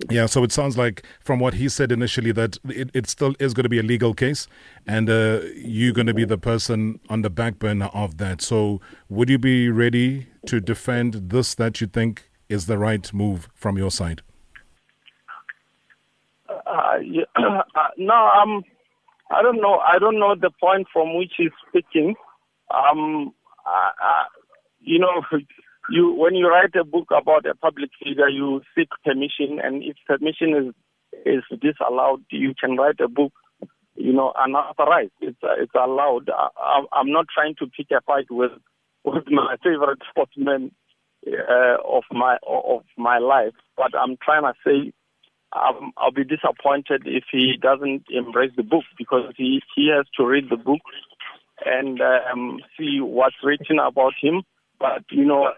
yeah. 0.10 0.28
So 0.28 0.44
it 0.44 0.52
sounds 0.52 0.78
like 0.78 1.04
from 1.20 1.40
what 1.40 1.56
he 1.56 1.68
said 1.68 1.92
initially 1.92 2.32
that 2.34 2.58
it, 2.66 2.92
it 2.94 3.08
still 3.08 3.34
is 3.40 3.54
going 3.54 3.64
to 3.64 3.70
be 3.70 3.80
a 3.80 3.84
legal 3.84 4.14
case, 4.14 4.48
and 4.86 5.10
uh, 5.10 5.42
you're 5.56 5.94
going 5.94 6.08
to 6.08 6.14
be 6.14 6.26
the 6.26 6.38
person 6.38 7.00
on 7.10 7.24
the 7.24 7.30
back 7.30 7.58
burner 7.58 7.90
of 7.94 8.18
that. 8.18 8.42
So 8.42 8.80
would 9.10 9.30
you 9.30 9.40
be 9.40 9.70
ready 9.70 10.28
to 10.46 10.60
defend 10.60 11.30
this 11.30 11.56
that 11.56 11.82
you 11.82 11.88
think 11.88 12.30
is 12.50 12.68
the 12.68 12.78
right 12.78 13.12
move 13.14 13.50
from 13.56 13.78
your 13.78 13.92
side? 13.92 14.22
Uh, 16.50 16.98
yeah, 17.04 17.24
uh, 17.36 17.62
no, 17.98 18.14
I'm. 18.14 18.50
um, 18.50 18.64
I 19.32 19.42
don't 19.42 19.62
know. 19.62 19.80
I 19.80 20.00
don't 20.00 20.20
know 20.20 20.36
the 20.36 20.52
point 20.60 20.88
from 20.92 21.18
which 21.18 21.34
he's 21.38 21.52
speaking. 21.68 22.16
Um, 22.74 23.34
uh, 23.66 23.92
uh, 24.04 24.24
you 24.80 25.00
know, 25.00 25.22
you 25.90 26.14
when 26.14 26.36
you 26.36 26.48
write 26.48 26.76
a 26.80 26.84
book 26.86 27.08
about 27.12 27.46
a 27.46 27.56
public 27.56 27.90
figure, 28.04 28.30
you 28.30 28.62
seek 28.76 28.90
permission, 29.06 29.60
and 29.64 29.84
if 29.84 29.98
permission 30.08 30.56
is 30.56 30.74
is 31.26 31.44
disallowed, 31.62 32.24
you 32.32 32.54
can 32.60 32.78
write 32.78 33.00
a 33.00 33.08
book. 33.10 33.34
You 33.96 34.14
know, 34.14 34.32
unauthorized. 34.38 35.12
It's 35.22 35.38
uh, 35.44 35.56
it's 35.60 35.74
allowed. 35.76 36.30
I, 36.30 36.50
I- 36.58 36.88
I'm 37.00 37.12
not 37.12 37.26
trying 37.34 37.56
to 37.60 37.68
pick 37.68 37.88
a 37.92 38.02
fight 38.02 38.28
with 38.30 38.52
with 39.04 39.26
my 39.30 39.56
favorite 39.64 40.00
sportsman 40.10 40.72
uh, 41.28 41.78
of 41.86 42.04
my 42.12 42.38
of 42.48 42.84
my 42.98 43.18
life, 43.18 43.56
but 43.76 43.92
I'm 44.00 44.18
trying 44.24 44.44
to 44.44 44.54
say 44.66 44.94
um, 45.66 45.92
I'll 45.98 46.12
be 46.12 46.24
disappointed 46.24 47.04
if 47.06 47.24
he 47.32 47.58
doesn't 47.62 48.06
embrace 48.10 48.52
the 48.56 48.64
book 48.64 48.84
because 48.98 49.34
he, 49.38 49.62
he 49.76 49.92
has 49.96 50.06
to 50.18 50.26
read 50.26 50.50
the 50.50 50.58
book 50.58 50.82
and 51.66 52.00
um, 52.02 52.60
see 52.78 53.00
what's 53.02 53.36
written 53.44 53.80
about 53.80 54.14
him. 54.22 54.44
But 54.80 55.04
you 55.12 55.26
know, 55.26 55.50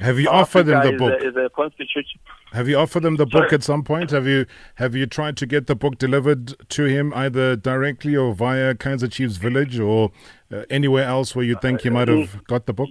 Have 0.00 0.18
you 0.18 0.28
offered 0.28 0.68
Africa 0.68 0.92
the 0.92 0.98
book? 0.98 1.14
is 1.20 1.24
a, 1.24 1.28
is 1.28 1.46
a 1.46 1.50
constitution. 1.50 2.20
Have 2.52 2.68
you 2.68 2.76
offered 2.78 3.04
him 3.04 3.16
the 3.16 3.26
book 3.26 3.48
Sorry. 3.48 3.54
at 3.54 3.62
some 3.64 3.82
point? 3.82 4.10
Have 4.12 4.26
you 4.26 4.46
have 4.76 4.94
you 4.94 5.06
tried 5.06 5.36
to 5.38 5.46
get 5.46 5.66
the 5.66 5.74
book 5.74 5.98
delivered 5.98 6.54
to 6.70 6.84
him 6.84 7.12
either 7.14 7.56
directly 7.56 8.16
or 8.16 8.34
via 8.34 8.74
Kaizer 8.74 9.10
Chiefs 9.10 9.36
Village 9.36 9.78
or 9.80 10.12
uh, 10.52 10.62
anywhere 10.70 11.04
else 11.04 11.34
where 11.34 11.44
you 11.44 11.56
think 11.60 11.80
he 11.80 11.90
might 11.90 12.08
have 12.08 12.44
got 12.44 12.66
the 12.66 12.72
book? 12.72 12.90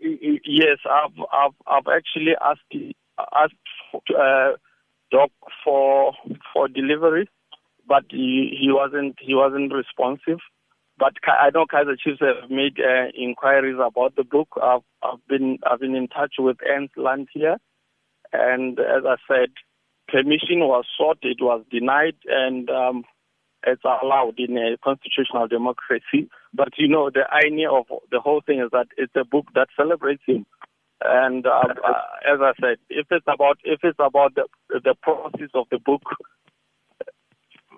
Yes, 0.00 0.78
I've 0.90 1.18
I've 1.32 1.54
I've 1.66 1.88
actually 1.94 2.32
asked 2.44 2.94
asked 3.34 3.54
uh, 4.18 4.52
Doc 5.12 5.30
for 5.62 6.14
for 6.52 6.68
delivery, 6.68 7.28
but 7.86 8.04
he, 8.10 8.56
he 8.58 8.68
wasn't 8.72 9.16
he 9.20 9.34
wasn't 9.34 9.72
responsive. 9.72 10.38
But 10.98 11.14
I 11.26 11.50
know 11.50 11.66
Kaizer 11.66 11.98
Chiefs 11.98 12.20
have 12.20 12.50
made 12.50 12.78
uh, 12.78 13.08
inquiries 13.14 13.76
about 13.76 14.16
the 14.16 14.24
book. 14.24 14.48
I've 14.62 14.82
I've 15.02 15.26
been 15.28 15.58
I've 15.70 15.80
been 15.80 15.94
in 15.94 16.08
touch 16.08 16.34
with 16.38 16.56
Ernst 16.68 16.96
Land 16.96 17.28
here, 17.32 17.58
and 18.32 18.78
as 18.78 19.04
I 19.06 19.16
said, 19.28 19.50
permission 20.08 20.60
was 20.60 20.84
sought, 20.96 21.18
it 21.22 21.38
was 21.40 21.64
denied, 21.70 22.16
and 22.26 22.68
um, 22.70 23.04
it's 23.66 23.82
allowed 23.84 24.38
in 24.38 24.56
a 24.56 24.76
constitutional 24.82 25.48
democracy. 25.48 26.28
But 26.54 26.70
you 26.76 26.88
know, 26.88 27.10
the 27.10 27.24
irony 27.30 27.66
of 27.66 27.86
the 28.10 28.20
whole 28.20 28.42
thing 28.44 28.60
is 28.60 28.70
that 28.72 28.86
it's 28.96 29.16
a 29.16 29.24
book 29.24 29.46
that 29.54 29.68
celebrates 29.76 30.22
him. 30.26 30.46
And 31.04 31.46
uh, 31.46 31.50
uh, 31.50 32.32
as 32.32 32.40
I 32.40 32.52
said, 32.60 32.78
if 32.90 33.06
it's 33.10 33.26
about 33.26 33.58
if 33.64 33.80
it's 33.82 33.98
about 33.98 34.34
the 34.34 34.46
the 34.70 34.94
process 35.02 35.50
of 35.54 35.66
the 35.70 35.78
book, 35.78 36.02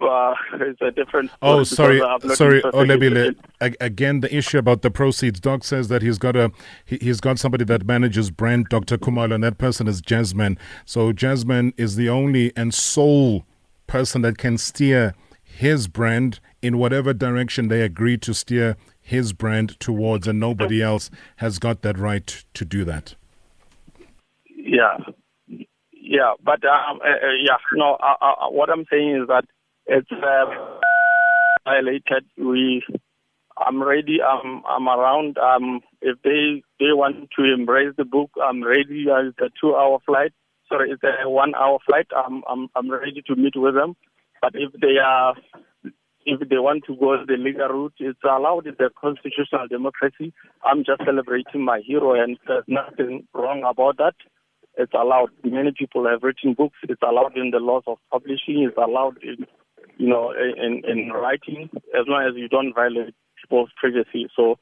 uh, 0.03 0.35
it's 0.55 0.81
a 0.81 0.91
different. 0.91 1.31
Oh, 1.43 1.65
sorry, 1.65 1.97
because 1.97 2.23
I'm 2.23 2.29
not 2.29 2.37
sorry, 2.37 2.63
Olebile. 2.63 3.35
Again, 3.61 4.21
the 4.21 4.35
issue 4.35 4.59
about 4.59 4.83
the 4.83 4.91
proceeds. 4.91 5.41
Doc 5.41 5.65
says 5.65 5.89
that 5.89 6.03
he's 6.03 6.19
got 6.19 6.37
a 6.37 6.51
he, 6.85 6.99
he's 7.01 7.21
got 7.21 7.39
somebody 7.39 7.65
that 7.65 7.87
manages 7.87 8.31
brand 8.31 8.69
Dr. 8.69 8.99
Khumalo, 8.99 9.35
and 9.35 9.45
that 9.45 9.59
person 9.59 9.89
is 9.89 10.01
Jasmine. 10.01 10.59
So 10.85 11.13
Jasmine 11.13 11.73
is 11.77 11.97
the 11.97 12.09
only 12.09 12.53
and 12.57 12.75
sole 12.75 13.47
person 13.87 14.23
that 14.23 14.39
can 14.39 14.59
steer 14.59 15.15
his 15.43 15.87
brand 15.89 16.41
in 16.65 16.79
whatever 16.79 17.13
direction 17.13 17.69
they 17.69 17.83
agree 17.83 18.17
to 18.17 18.33
steer 18.33 18.75
his 19.03 19.35
brand 19.35 19.79
towards, 19.79 20.27
and 20.27 20.41
nobody 20.41 20.81
else 20.81 21.11
has 21.37 21.59
got 21.59 21.83
that 21.83 21.99
right 21.99 22.43
to 22.55 22.65
do 22.65 22.85
that. 22.85 23.15
Yeah, 24.49 24.97
yeah, 25.93 26.33
but 26.43 26.65
um, 26.65 27.01
uh, 27.05 27.09
uh, 27.09 27.33
yeah, 27.43 27.59
no. 27.75 27.99
Uh, 28.03 28.17
uh, 28.25 28.49
what 28.49 28.71
I'm 28.71 28.87
saying 28.91 29.21
is 29.21 29.29
that 29.29 29.45
it's 29.85 30.11
uh, 30.11 30.79
violated. 31.65 32.25
We, 32.39 32.83
I'm 33.59 33.83
ready. 33.83 34.23
I'm 34.23 34.63
I'm 34.67 34.89
around. 34.89 35.37
Um, 35.37 35.83
if 36.01 36.17
they 36.25 36.63
they 36.81 36.93
want 36.93 37.29
to 37.39 37.45
embrace 37.45 37.93
the 37.99 38.07
book, 38.07 38.31
I'm 38.43 38.65
ready. 38.65 39.05
Uh, 39.11 39.29
it's 39.29 39.39
a 39.39 39.51
two-hour 39.61 39.99
flight. 40.07 40.33
Sorry, 40.67 40.91
it's 40.93 41.03
a 41.05 41.29
one-hour 41.29 41.79
flight. 41.85 42.07
I'm 42.17 42.43
I'm 42.49 42.69
I'm 42.75 42.91
ready 42.91 43.23
to 43.27 43.37
meet 43.37 43.55
with 43.55 43.75
them. 43.75 43.97
But 44.41 44.53
if 44.55 44.73
they 44.81 44.97
are 45.05 45.35
if 46.27 46.49
they 46.49 46.59
want 46.59 46.85
to 46.87 46.97
go 46.97 47.17
the 47.27 47.37
legal 47.37 47.69
route, 47.69 47.95
it's 47.99 48.19
allowed. 48.25 48.67
in 48.67 48.75
the 48.79 48.91
constitutional 49.01 49.69
democracy. 49.69 50.33
I'm 50.65 50.85
just 50.85 51.03
celebrating 51.05 51.65
my 51.65 51.81
hero, 51.85 52.15
and 52.15 52.39
there's 52.47 52.65
nothing 52.67 53.27
wrong 53.35 53.63
about 53.69 53.99
that. 53.99 54.15
It's 54.77 54.93
allowed. 54.95 55.31
Many 55.45 55.73
people 55.77 56.07
have 56.09 56.23
written 56.23 56.55
books. 56.55 56.79
It's 56.85 57.03
allowed 57.03 57.37
in 57.37 57.51
the 57.51 57.59
laws 57.59 57.85
of 57.87 57.99
publishing. 58.11 58.67
It's 58.67 58.77
allowed 58.77 59.19
in, 59.23 59.47
you 59.99 60.09
know, 60.09 60.33
in 60.33 60.83
in 60.85 61.11
writing, 61.11 61.71
as 61.99 62.07
long 62.09 62.27
as 62.29 62.35
you 62.37 62.49
don't 62.49 62.75
violate 62.75 63.15
people's 63.41 63.71
privacy. 63.79 64.29
So 64.35 64.57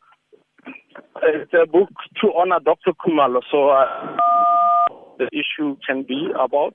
it's 1.22 1.52
a 1.54 1.66
book 1.66 1.88
to 2.20 2.32
honor 2.36 2.58
Dr. 2.62 2.92
Khumalo. 2.92 3.40
So 3.50 3.70
uh, 3.70 4.16
the 5.18 5.28
issue 5.32 5.76
can 5.86 6.02
be 6.02 6.28
about. 6.38 6.74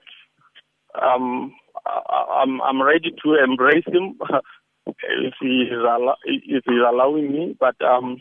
Um, 0.99 1.53
I'm 1.85 2.61
I'm 2.61 2.81
ready 2.81 3.13
to 3.23 3.43
embrace 3.43 3.85
him 3.85 4.17
if 4.87 5.33
he 5.39 5.63
is 5.71 5.79
allow, 5.79 6.15
if 6.25 6.63
he's 6.65 6.83
allowing 6.87 7.31
me. 7.31 7.55
But 7.59 7.75
um, 7.81 8.17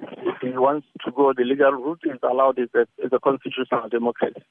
if 0.00 0.36
he 0.40 0.50
wants 0.50 0.86
to 1.04 1.10
go 1.12 1.32
the 1.36 1.44
legal 1.44 1.72
route, 1.72 2.00
it's 2.04 2.22
allowed. 2.22 2.58
It's 2.58 2.74
a, 2.74 2.86
it's 2.98 3.12
a 3.12 3.18
constitutional 3.18 3.88
democracy. 3.88 4.42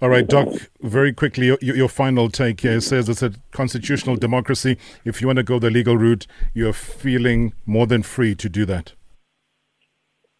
All 0.00 0.08
right, 0.08 0.26
Doc, 0.26 0.48
very 0.80 1.12
quickly, 1.12 1.46
your, 1.46 1.58
your 1.60 1.88
final 1.88 2.30
take 2.30 2.60
here 2.60 2.76
It 2.76 2.80
says 2.80 3.08
it's 3.08 3.22
a 3.22 3.32
constitutional 3.52 4.16
democracy. 4.16 4.78
If 5.04 5.20
you 5.20 5.26
want 5.26 5.36
to 5.36 5.42
go 5.42 5.58
the 5.58 5.70
legal 5.70 5.98
route, 5.98 6.26
you're 6.54 6.72
feeling 6.72 7.52
more 7.66 7.86
than 7.86 8.02
free 8.02 8.34
to 8.36 8.48
do 8.48 8.64
that. 8.66 8.94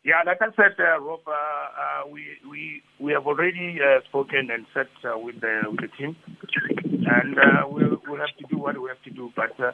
Yeah, 0.04 0.22
like 0.24 0.38
I 0.40 0.46
said, 0.54 0.76
uh, 0.78 1.00
Rob, 1.00 1.20
uh, 1.26 1.32
uh, 1.32 2.08
we 2.08 2.22
we 2.48 2.80
we 3.00 3.10
have 3.10 3.26
already 3.26 3.78
uh, 3.82 4.00
spoken 4.08 4.50
and 4.52 4.64
set 4.72 4.86
uh, 5.04 5.18
with 5.18 5.40
the 5.40 5.62
with 5.68 5.80
the 5.80 5.88
team, 5.98 6.14
and 6.30 7.36
uh, 7.36 7.66
we'll 7.66 8.00
we'll 8.06 8.20
have 8.20 8.36
to 8.38 8.44
do 8.48 8.56
what 8.56 8.80
we 8.80 8.88
have 8.88 9.02
to 9.02 9.10
do. 9.10 9.32
But 9.34 9.58
uh, 9.58 9.72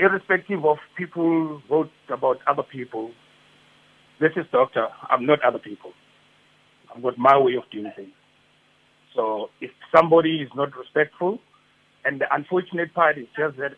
irrespective 0.00 0.64
of 0.64 0.78
people 0.96 1.60
wrote 1.70 1.90
about 2.12 2.38
other 2.46 2.62
people, 2.62 3.10
this 4.20 4.32
is 4.36 4.44
doctor. 4.52 4.88
I'm 5.08 5.26
not 5.26 5.38
other 5.42 5.58
people. 5.58 5.92
I've 6.94 7.02
got 7.02 7.18
my 7.18 7.38
way 7.38 7.54
of 7.54 7.70
doing 7.70 7.92
things. 7.96 8.12
So 9.14 9.50
if 9.60 9.70
somebody 9.94 10.36
is 10.36 10.48
not 10.54 10.76
respectful, 10.76 11.38
and 12.04 12.20
the 12.20 12.26
unfortunate 12.34 12.94
part 12.94 13.18
is 13.18 13.26
just 13.36 13.56
that 13.58 13.72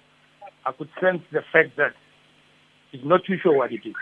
I 0.64 0.72
could 0.72 0.88
sense 1.00 1.22
the 1.32 1.40
fact 1.52 1.76
that 1.76 1.92
he's 2.90 3.00
not 3.04 3.20
too 3.26 3.36
sure 3.42 3.56
what 3.56 3.70
he 3.70 3.78
did. 3.78 3.94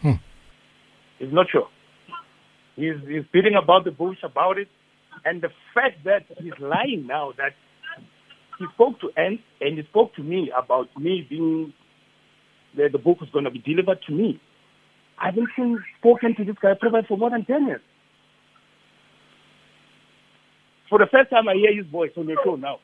Hmm. 0.00 0.22
He's 1.18 1.32
not 1.32 1.46
sure. 1.50 1.68
He's, 2.76 2.94
he's 3.06 3.24
beating 3.32 3.54
about 3.62 3.84
the 3.84 3.90
bush 3.90 4.18
about 4.22 4.58
it. 4.58 4.68
And 5.24 5.42
the 5.42 5.48
fact 5.74 6.04
that 6.04 6.24
he's 6.38 6.52
lying 6.60 7.06
now 7.06 7.32
that 7.38 7.52
he 8.58 8.64
spoke 8.74 9.00
to 9.00 9.10
Ant 9.16 9.40
and 9.60 9.78
he 9.78 9.84
spoke 9.84 10.14
to 10.14 10.22
me 10.22 10.50
about 10.56 10.88
me 10.98 11.26
being 11.28 11.72
that 12.76 12.92
the 12.92 12.98
book 12.98 13.20
was 13.20 13.30
going 13.30 13.44
to 13.44 13.50
be 13.50 13.58
delivered 13.58 13.98
to 14.06 14.12
me. 14.12 14.40
I 15.18 15.26
haven't 15.26 15.48
seen 15.56 15.78
spoken 15.98 16.34
to 16.36 16.44
this 16.44 16.56
guy 16.60 16.72
probably 16.78 17.02
for 17.08 17.16
more 17.16 17.30
than 17.30 17.44
10 17.44 17.66
years. 17.66 17.80
For 20.88 20.98
the 20.98 21.06
first 21.10 21.30
time, 21.30 21.48
I 21.48 21.54
hear 21.54 21.74
his 21.74 21.90
voice 21.90 22.12
on 22.16 22.26
the 22.26 22.36
show 22.44 22.56
now. 22.56 22.78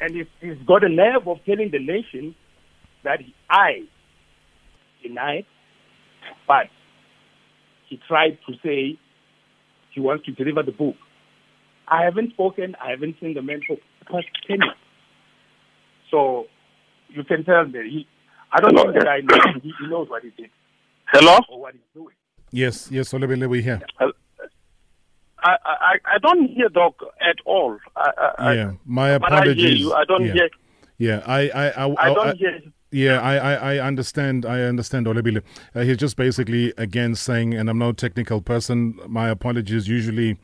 And 0.00 0.14
he's, 0.14 0.26
he's 0.40 0.66
got 0.66 0.84
a 0.84 0.88
nerve 0.88 1.26
of 1.26 1.38
telling 1.46 1.70
the 1.70 1.78
nation 1.78 2.34
that 3.04 3.20
he, 3.20 3.34
I 3.48 3.82
denied, 5.02 5.46
but 6.46 6.66
he 7.88 7.98
tried 8.06 8.38
to 8.46 8.54
say 8.62 8.98
he 9.92 10.00
wants 10.00 10.26
to 10.26 10.32
deliver 10.32 10.62
the 10.62 10.72
book. 10.72 10.96
I 11.88 12.02
haven't 12.04 12.32
spoken, 12.32 12.74
I 12.82 12.90
haven't 12.90 13.16
seen 13.20 13.34
the 13.34 13.42
man 13.42 13.60
for 13.66 13.76
past 14.10 14.26
10 14.48 14.58
years. 14.60 14.74
So 16.10 16.46
you 17.08 17.24
can 17.24 17.44
tell 17.44 17.64
me, 17.66 17.80
he, 17.90 18.08
I 18.52 18.60
don't 18.60 18.74
Hello? 18.76 18.84
think 18.92 18.98
the 19.00 19.04
guy 19.04 19.20
knows, 19.20 19.62
he, 19.62 19.72
he 19.80 19.86
knows 19.88 20.08
what 20.08 20.22
he 20.22 20.30
did 20.30 20.50
Hello. 21.06 21.38
or 21.50 21.60
what 21.60 21.72
he's 21.74 21.82
doing. 21.94 22.14
Yes, 22.50 22.88
yes, 22.90 23.12
Olebile, 23.12 23.48
we 23.48 23.62
here. 23.62 23.80
I, 25.46 25.56
I 25.64 25.94
I 26.14 26.18
don't 26.22 26.46
hear 26.48 26.68
Doc 26.70 26.94
at 27.20 27.36
all. 27.44 27.78
I, 27.96 28.10
I, 28.38 28.54
Yeah, 28.54 28.72
my 28.86 29.18
but 29.18 29.32
I 29.32 29.42
hear 29.42 29.52
apologies. 29.52 29.80
you. 29.80 29.92
I 29.92 30.04
don't 30.04 30.24
yeah. 30.24 30.32
hear. 30.32 30.48
Yeah, 30.96 31.22
I, 31.26 31.48
I, 31.50 31.68
I, 31.86 31.94
I 31.98 32.14
don't 32.14 32.28
I- 32.28 32.34
hear. 32.34 32.60
Yeah, 32.92 33.20
I, 33.20 33.34
I, 33.36 33.74
I 33.74 33.78
understand. 33.80 34.46
I 34.46 34.60
understand, 34.62 35.06
Olebile. 35.06 35.42
Uh, 35.74 35.80
he's 35.80 35.96
just 35.96 36.16
basically 36.16 36.72
again 36.78 37.16
saying, 37.16 37.52
and 37.52 37.68
I'm 37.68 37.76
no 37.78 37.90
technical 37.92 38.40
person. 38.40 38.96
My 39.08 39.28
apologies. 39.30 39.88
Usually, 39.88 40.38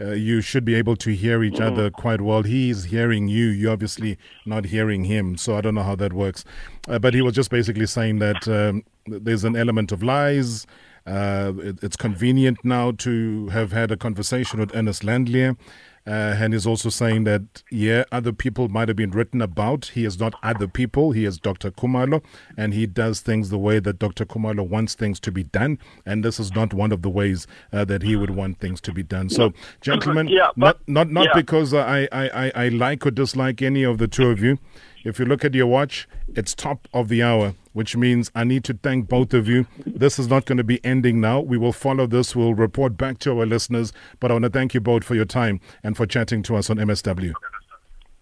uh, 0.00 0.12
you 0.12 0.40
should 0.40 0.64
be 0.64 0.74
able 0.74 0.96
to 0.96 1.10
hear 1.14 1.42
each 1.42 1.60
other 1.60 1.90
quite 1.90 2.20
well. 2.20 2.42
He's 2.42 2.84
hearing 2.84 3.28
you. 3.28 3.46
You're 3.46 3.72
obviously 3.72 4.18
not 4.46 4.66
hearing 4.66 5.04
him. 5.04 5.36
So 5.36 5.56
I 5.56 5.60
don't 5.60 5.74
know 5.74 5.82
how 5.82 5.96
that 5.96 6.12
works. 6.12 6.44
Uh, 6.88 6.98
but 6.98 7.14
he 7.14 7.22
was 7.22 7.34
just 7.34 7.50
basically 7.50 7.86
saying 7.86 8.18
that 8.18 8.48
um, 8.48 8.84
there's 9.06 9.44
an 9.44 9.56
element 9.56 9.92
of 9.92 10.02
lies. 10.02 10.66
Uh, 11.06 11.52
it, 11.58 11.82
it's 11.82 11.96
convenient 11.96 12.58
now 12.64 12.92
to 12.92 13.48
have 13.48 13.72
had 13.72 13.90
a 13.90 13.96
conversation 13.96 14.60
with 14.60 14.74
Ernest 14.74 15.02
Landlier. 15.02 15.56
Uh, 16.04 16.34
and 16.38 16.52
he's 16.52 16.66
also 16.66 16.88
saying 16.88 17.24
that, 17.24 17.62
yeah, 17.70 18.02
other 18.10 18.32
people 18.32 18.68
might 18.68 18.88
have 18.88 18.96
been 18.96 19.12
written 19.12 19.40
about. 19.40 19.92
He 19.94 20.04
is 20.04 20.18
not 20.18 20.34
other 20.42 20.66
people. 20.66 21.12
He 21.12 21.24
is 21.24 21.38
Dr. 21.38 21.70
Khumalo, 21.70 22.22
and 22.56 22.74
he 22.74 22.86
does 22.86 23.20
things 23.20 23.50
the 23.50 23.58
way 23.58 23.78
that 23.78 24.00
Dr. 24.00 24.24
Khumalo 24.24 24.66
wants 24.66 24.94
things 24.94 25.20
to 25.20 25.30
be 25.30 25.44
done. 25.44 25.78
And 26.04 26.24
this 26.24 26.40
is 26.40 26.52
not 26.54 26.74
one 26.74 26.90
of 26.90 27.02
the 27.02 27.10
ways 27.10 27.46
uh, 27.72 27.84
that 27.84 28.02
he 28.02 28.16
would 28.16 28.30
want 28.30 28.58
things 28.58 28.80
to 28.82 28.92
be 28.92 29.04
done. 29.04 29.28
So, 29.28 29.52
gentlemen, 29.80 30.26
Yeah, 30.28 30.48
not 30.56 30.80
not 30.88 31.08
not 31.10 31.26
yeah. 31.26 31.34
because 31.34 31.72
I, 31.72 32.08
I, 32.10 32.28
I, 32.46 32.52
I 32.54 32.68
like 32.68 33.06
or 33.06 33.12
dislike 33.12 33.62
any 33.62 33.84
of 33.84 33.98
the 33.98 34.08
two 34.08 34.28
of 34.28 34.42
you. 34.42 34.58
If 35.04 35.18
you 35.18 35.24
look 35.24 35.44
at 35.44 35.54
your 35.54 35.66
watch, 35.66 36.08
it's 36.34 36.54
top 36.54 36.86
of 36.94 37.08
the 37.08 37.22
hour, 37.22 37.54
which 37.72 37.96
means 37.96 38.30
I 38.34 38.44
need 38.44 38.64
to 38.64 38.74
thank 38.74 39.08
both 39.08 39.34
of 39.34 39.48
you. 39.48 39.66
This 39.84 40.18
is 40.18 40.28
not 40.28 40.44
going 40.44 40.58
to 40.58 40.64
be 40.64 40.84
ending 40.84 41.20
now. 41.20 41.40
We 41.40 41.58
will 41.58 41.72
follow 41.72 42.06
this. 42.06 42.36
We'll 42.36 42.54
report 42.54 42.96
back 42.96 43.18
to 43.20 43.38
our 43.38 43.46
listeners. 43.46 43.92
But 44.20 44.30
I 44.30 44.34
want 44.34 44.44
to 44.44 44.50
thank 44.50 44.74
you 44.74 44.80
both 44.80 45.04
for 45.04 45.14
your 45.14 45.24
time 45.24 45.60
and 45.82 45.96
for 45.96 46.06
chatting 46.06 46.42
to 46.44 46.56
us 46.56 46.70
on 46.70 46.76
MSW. 46.76 47.32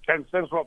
Thanks, 0.07 0.29
thanks, 0.33 0.51
Rob. 0.51 0.67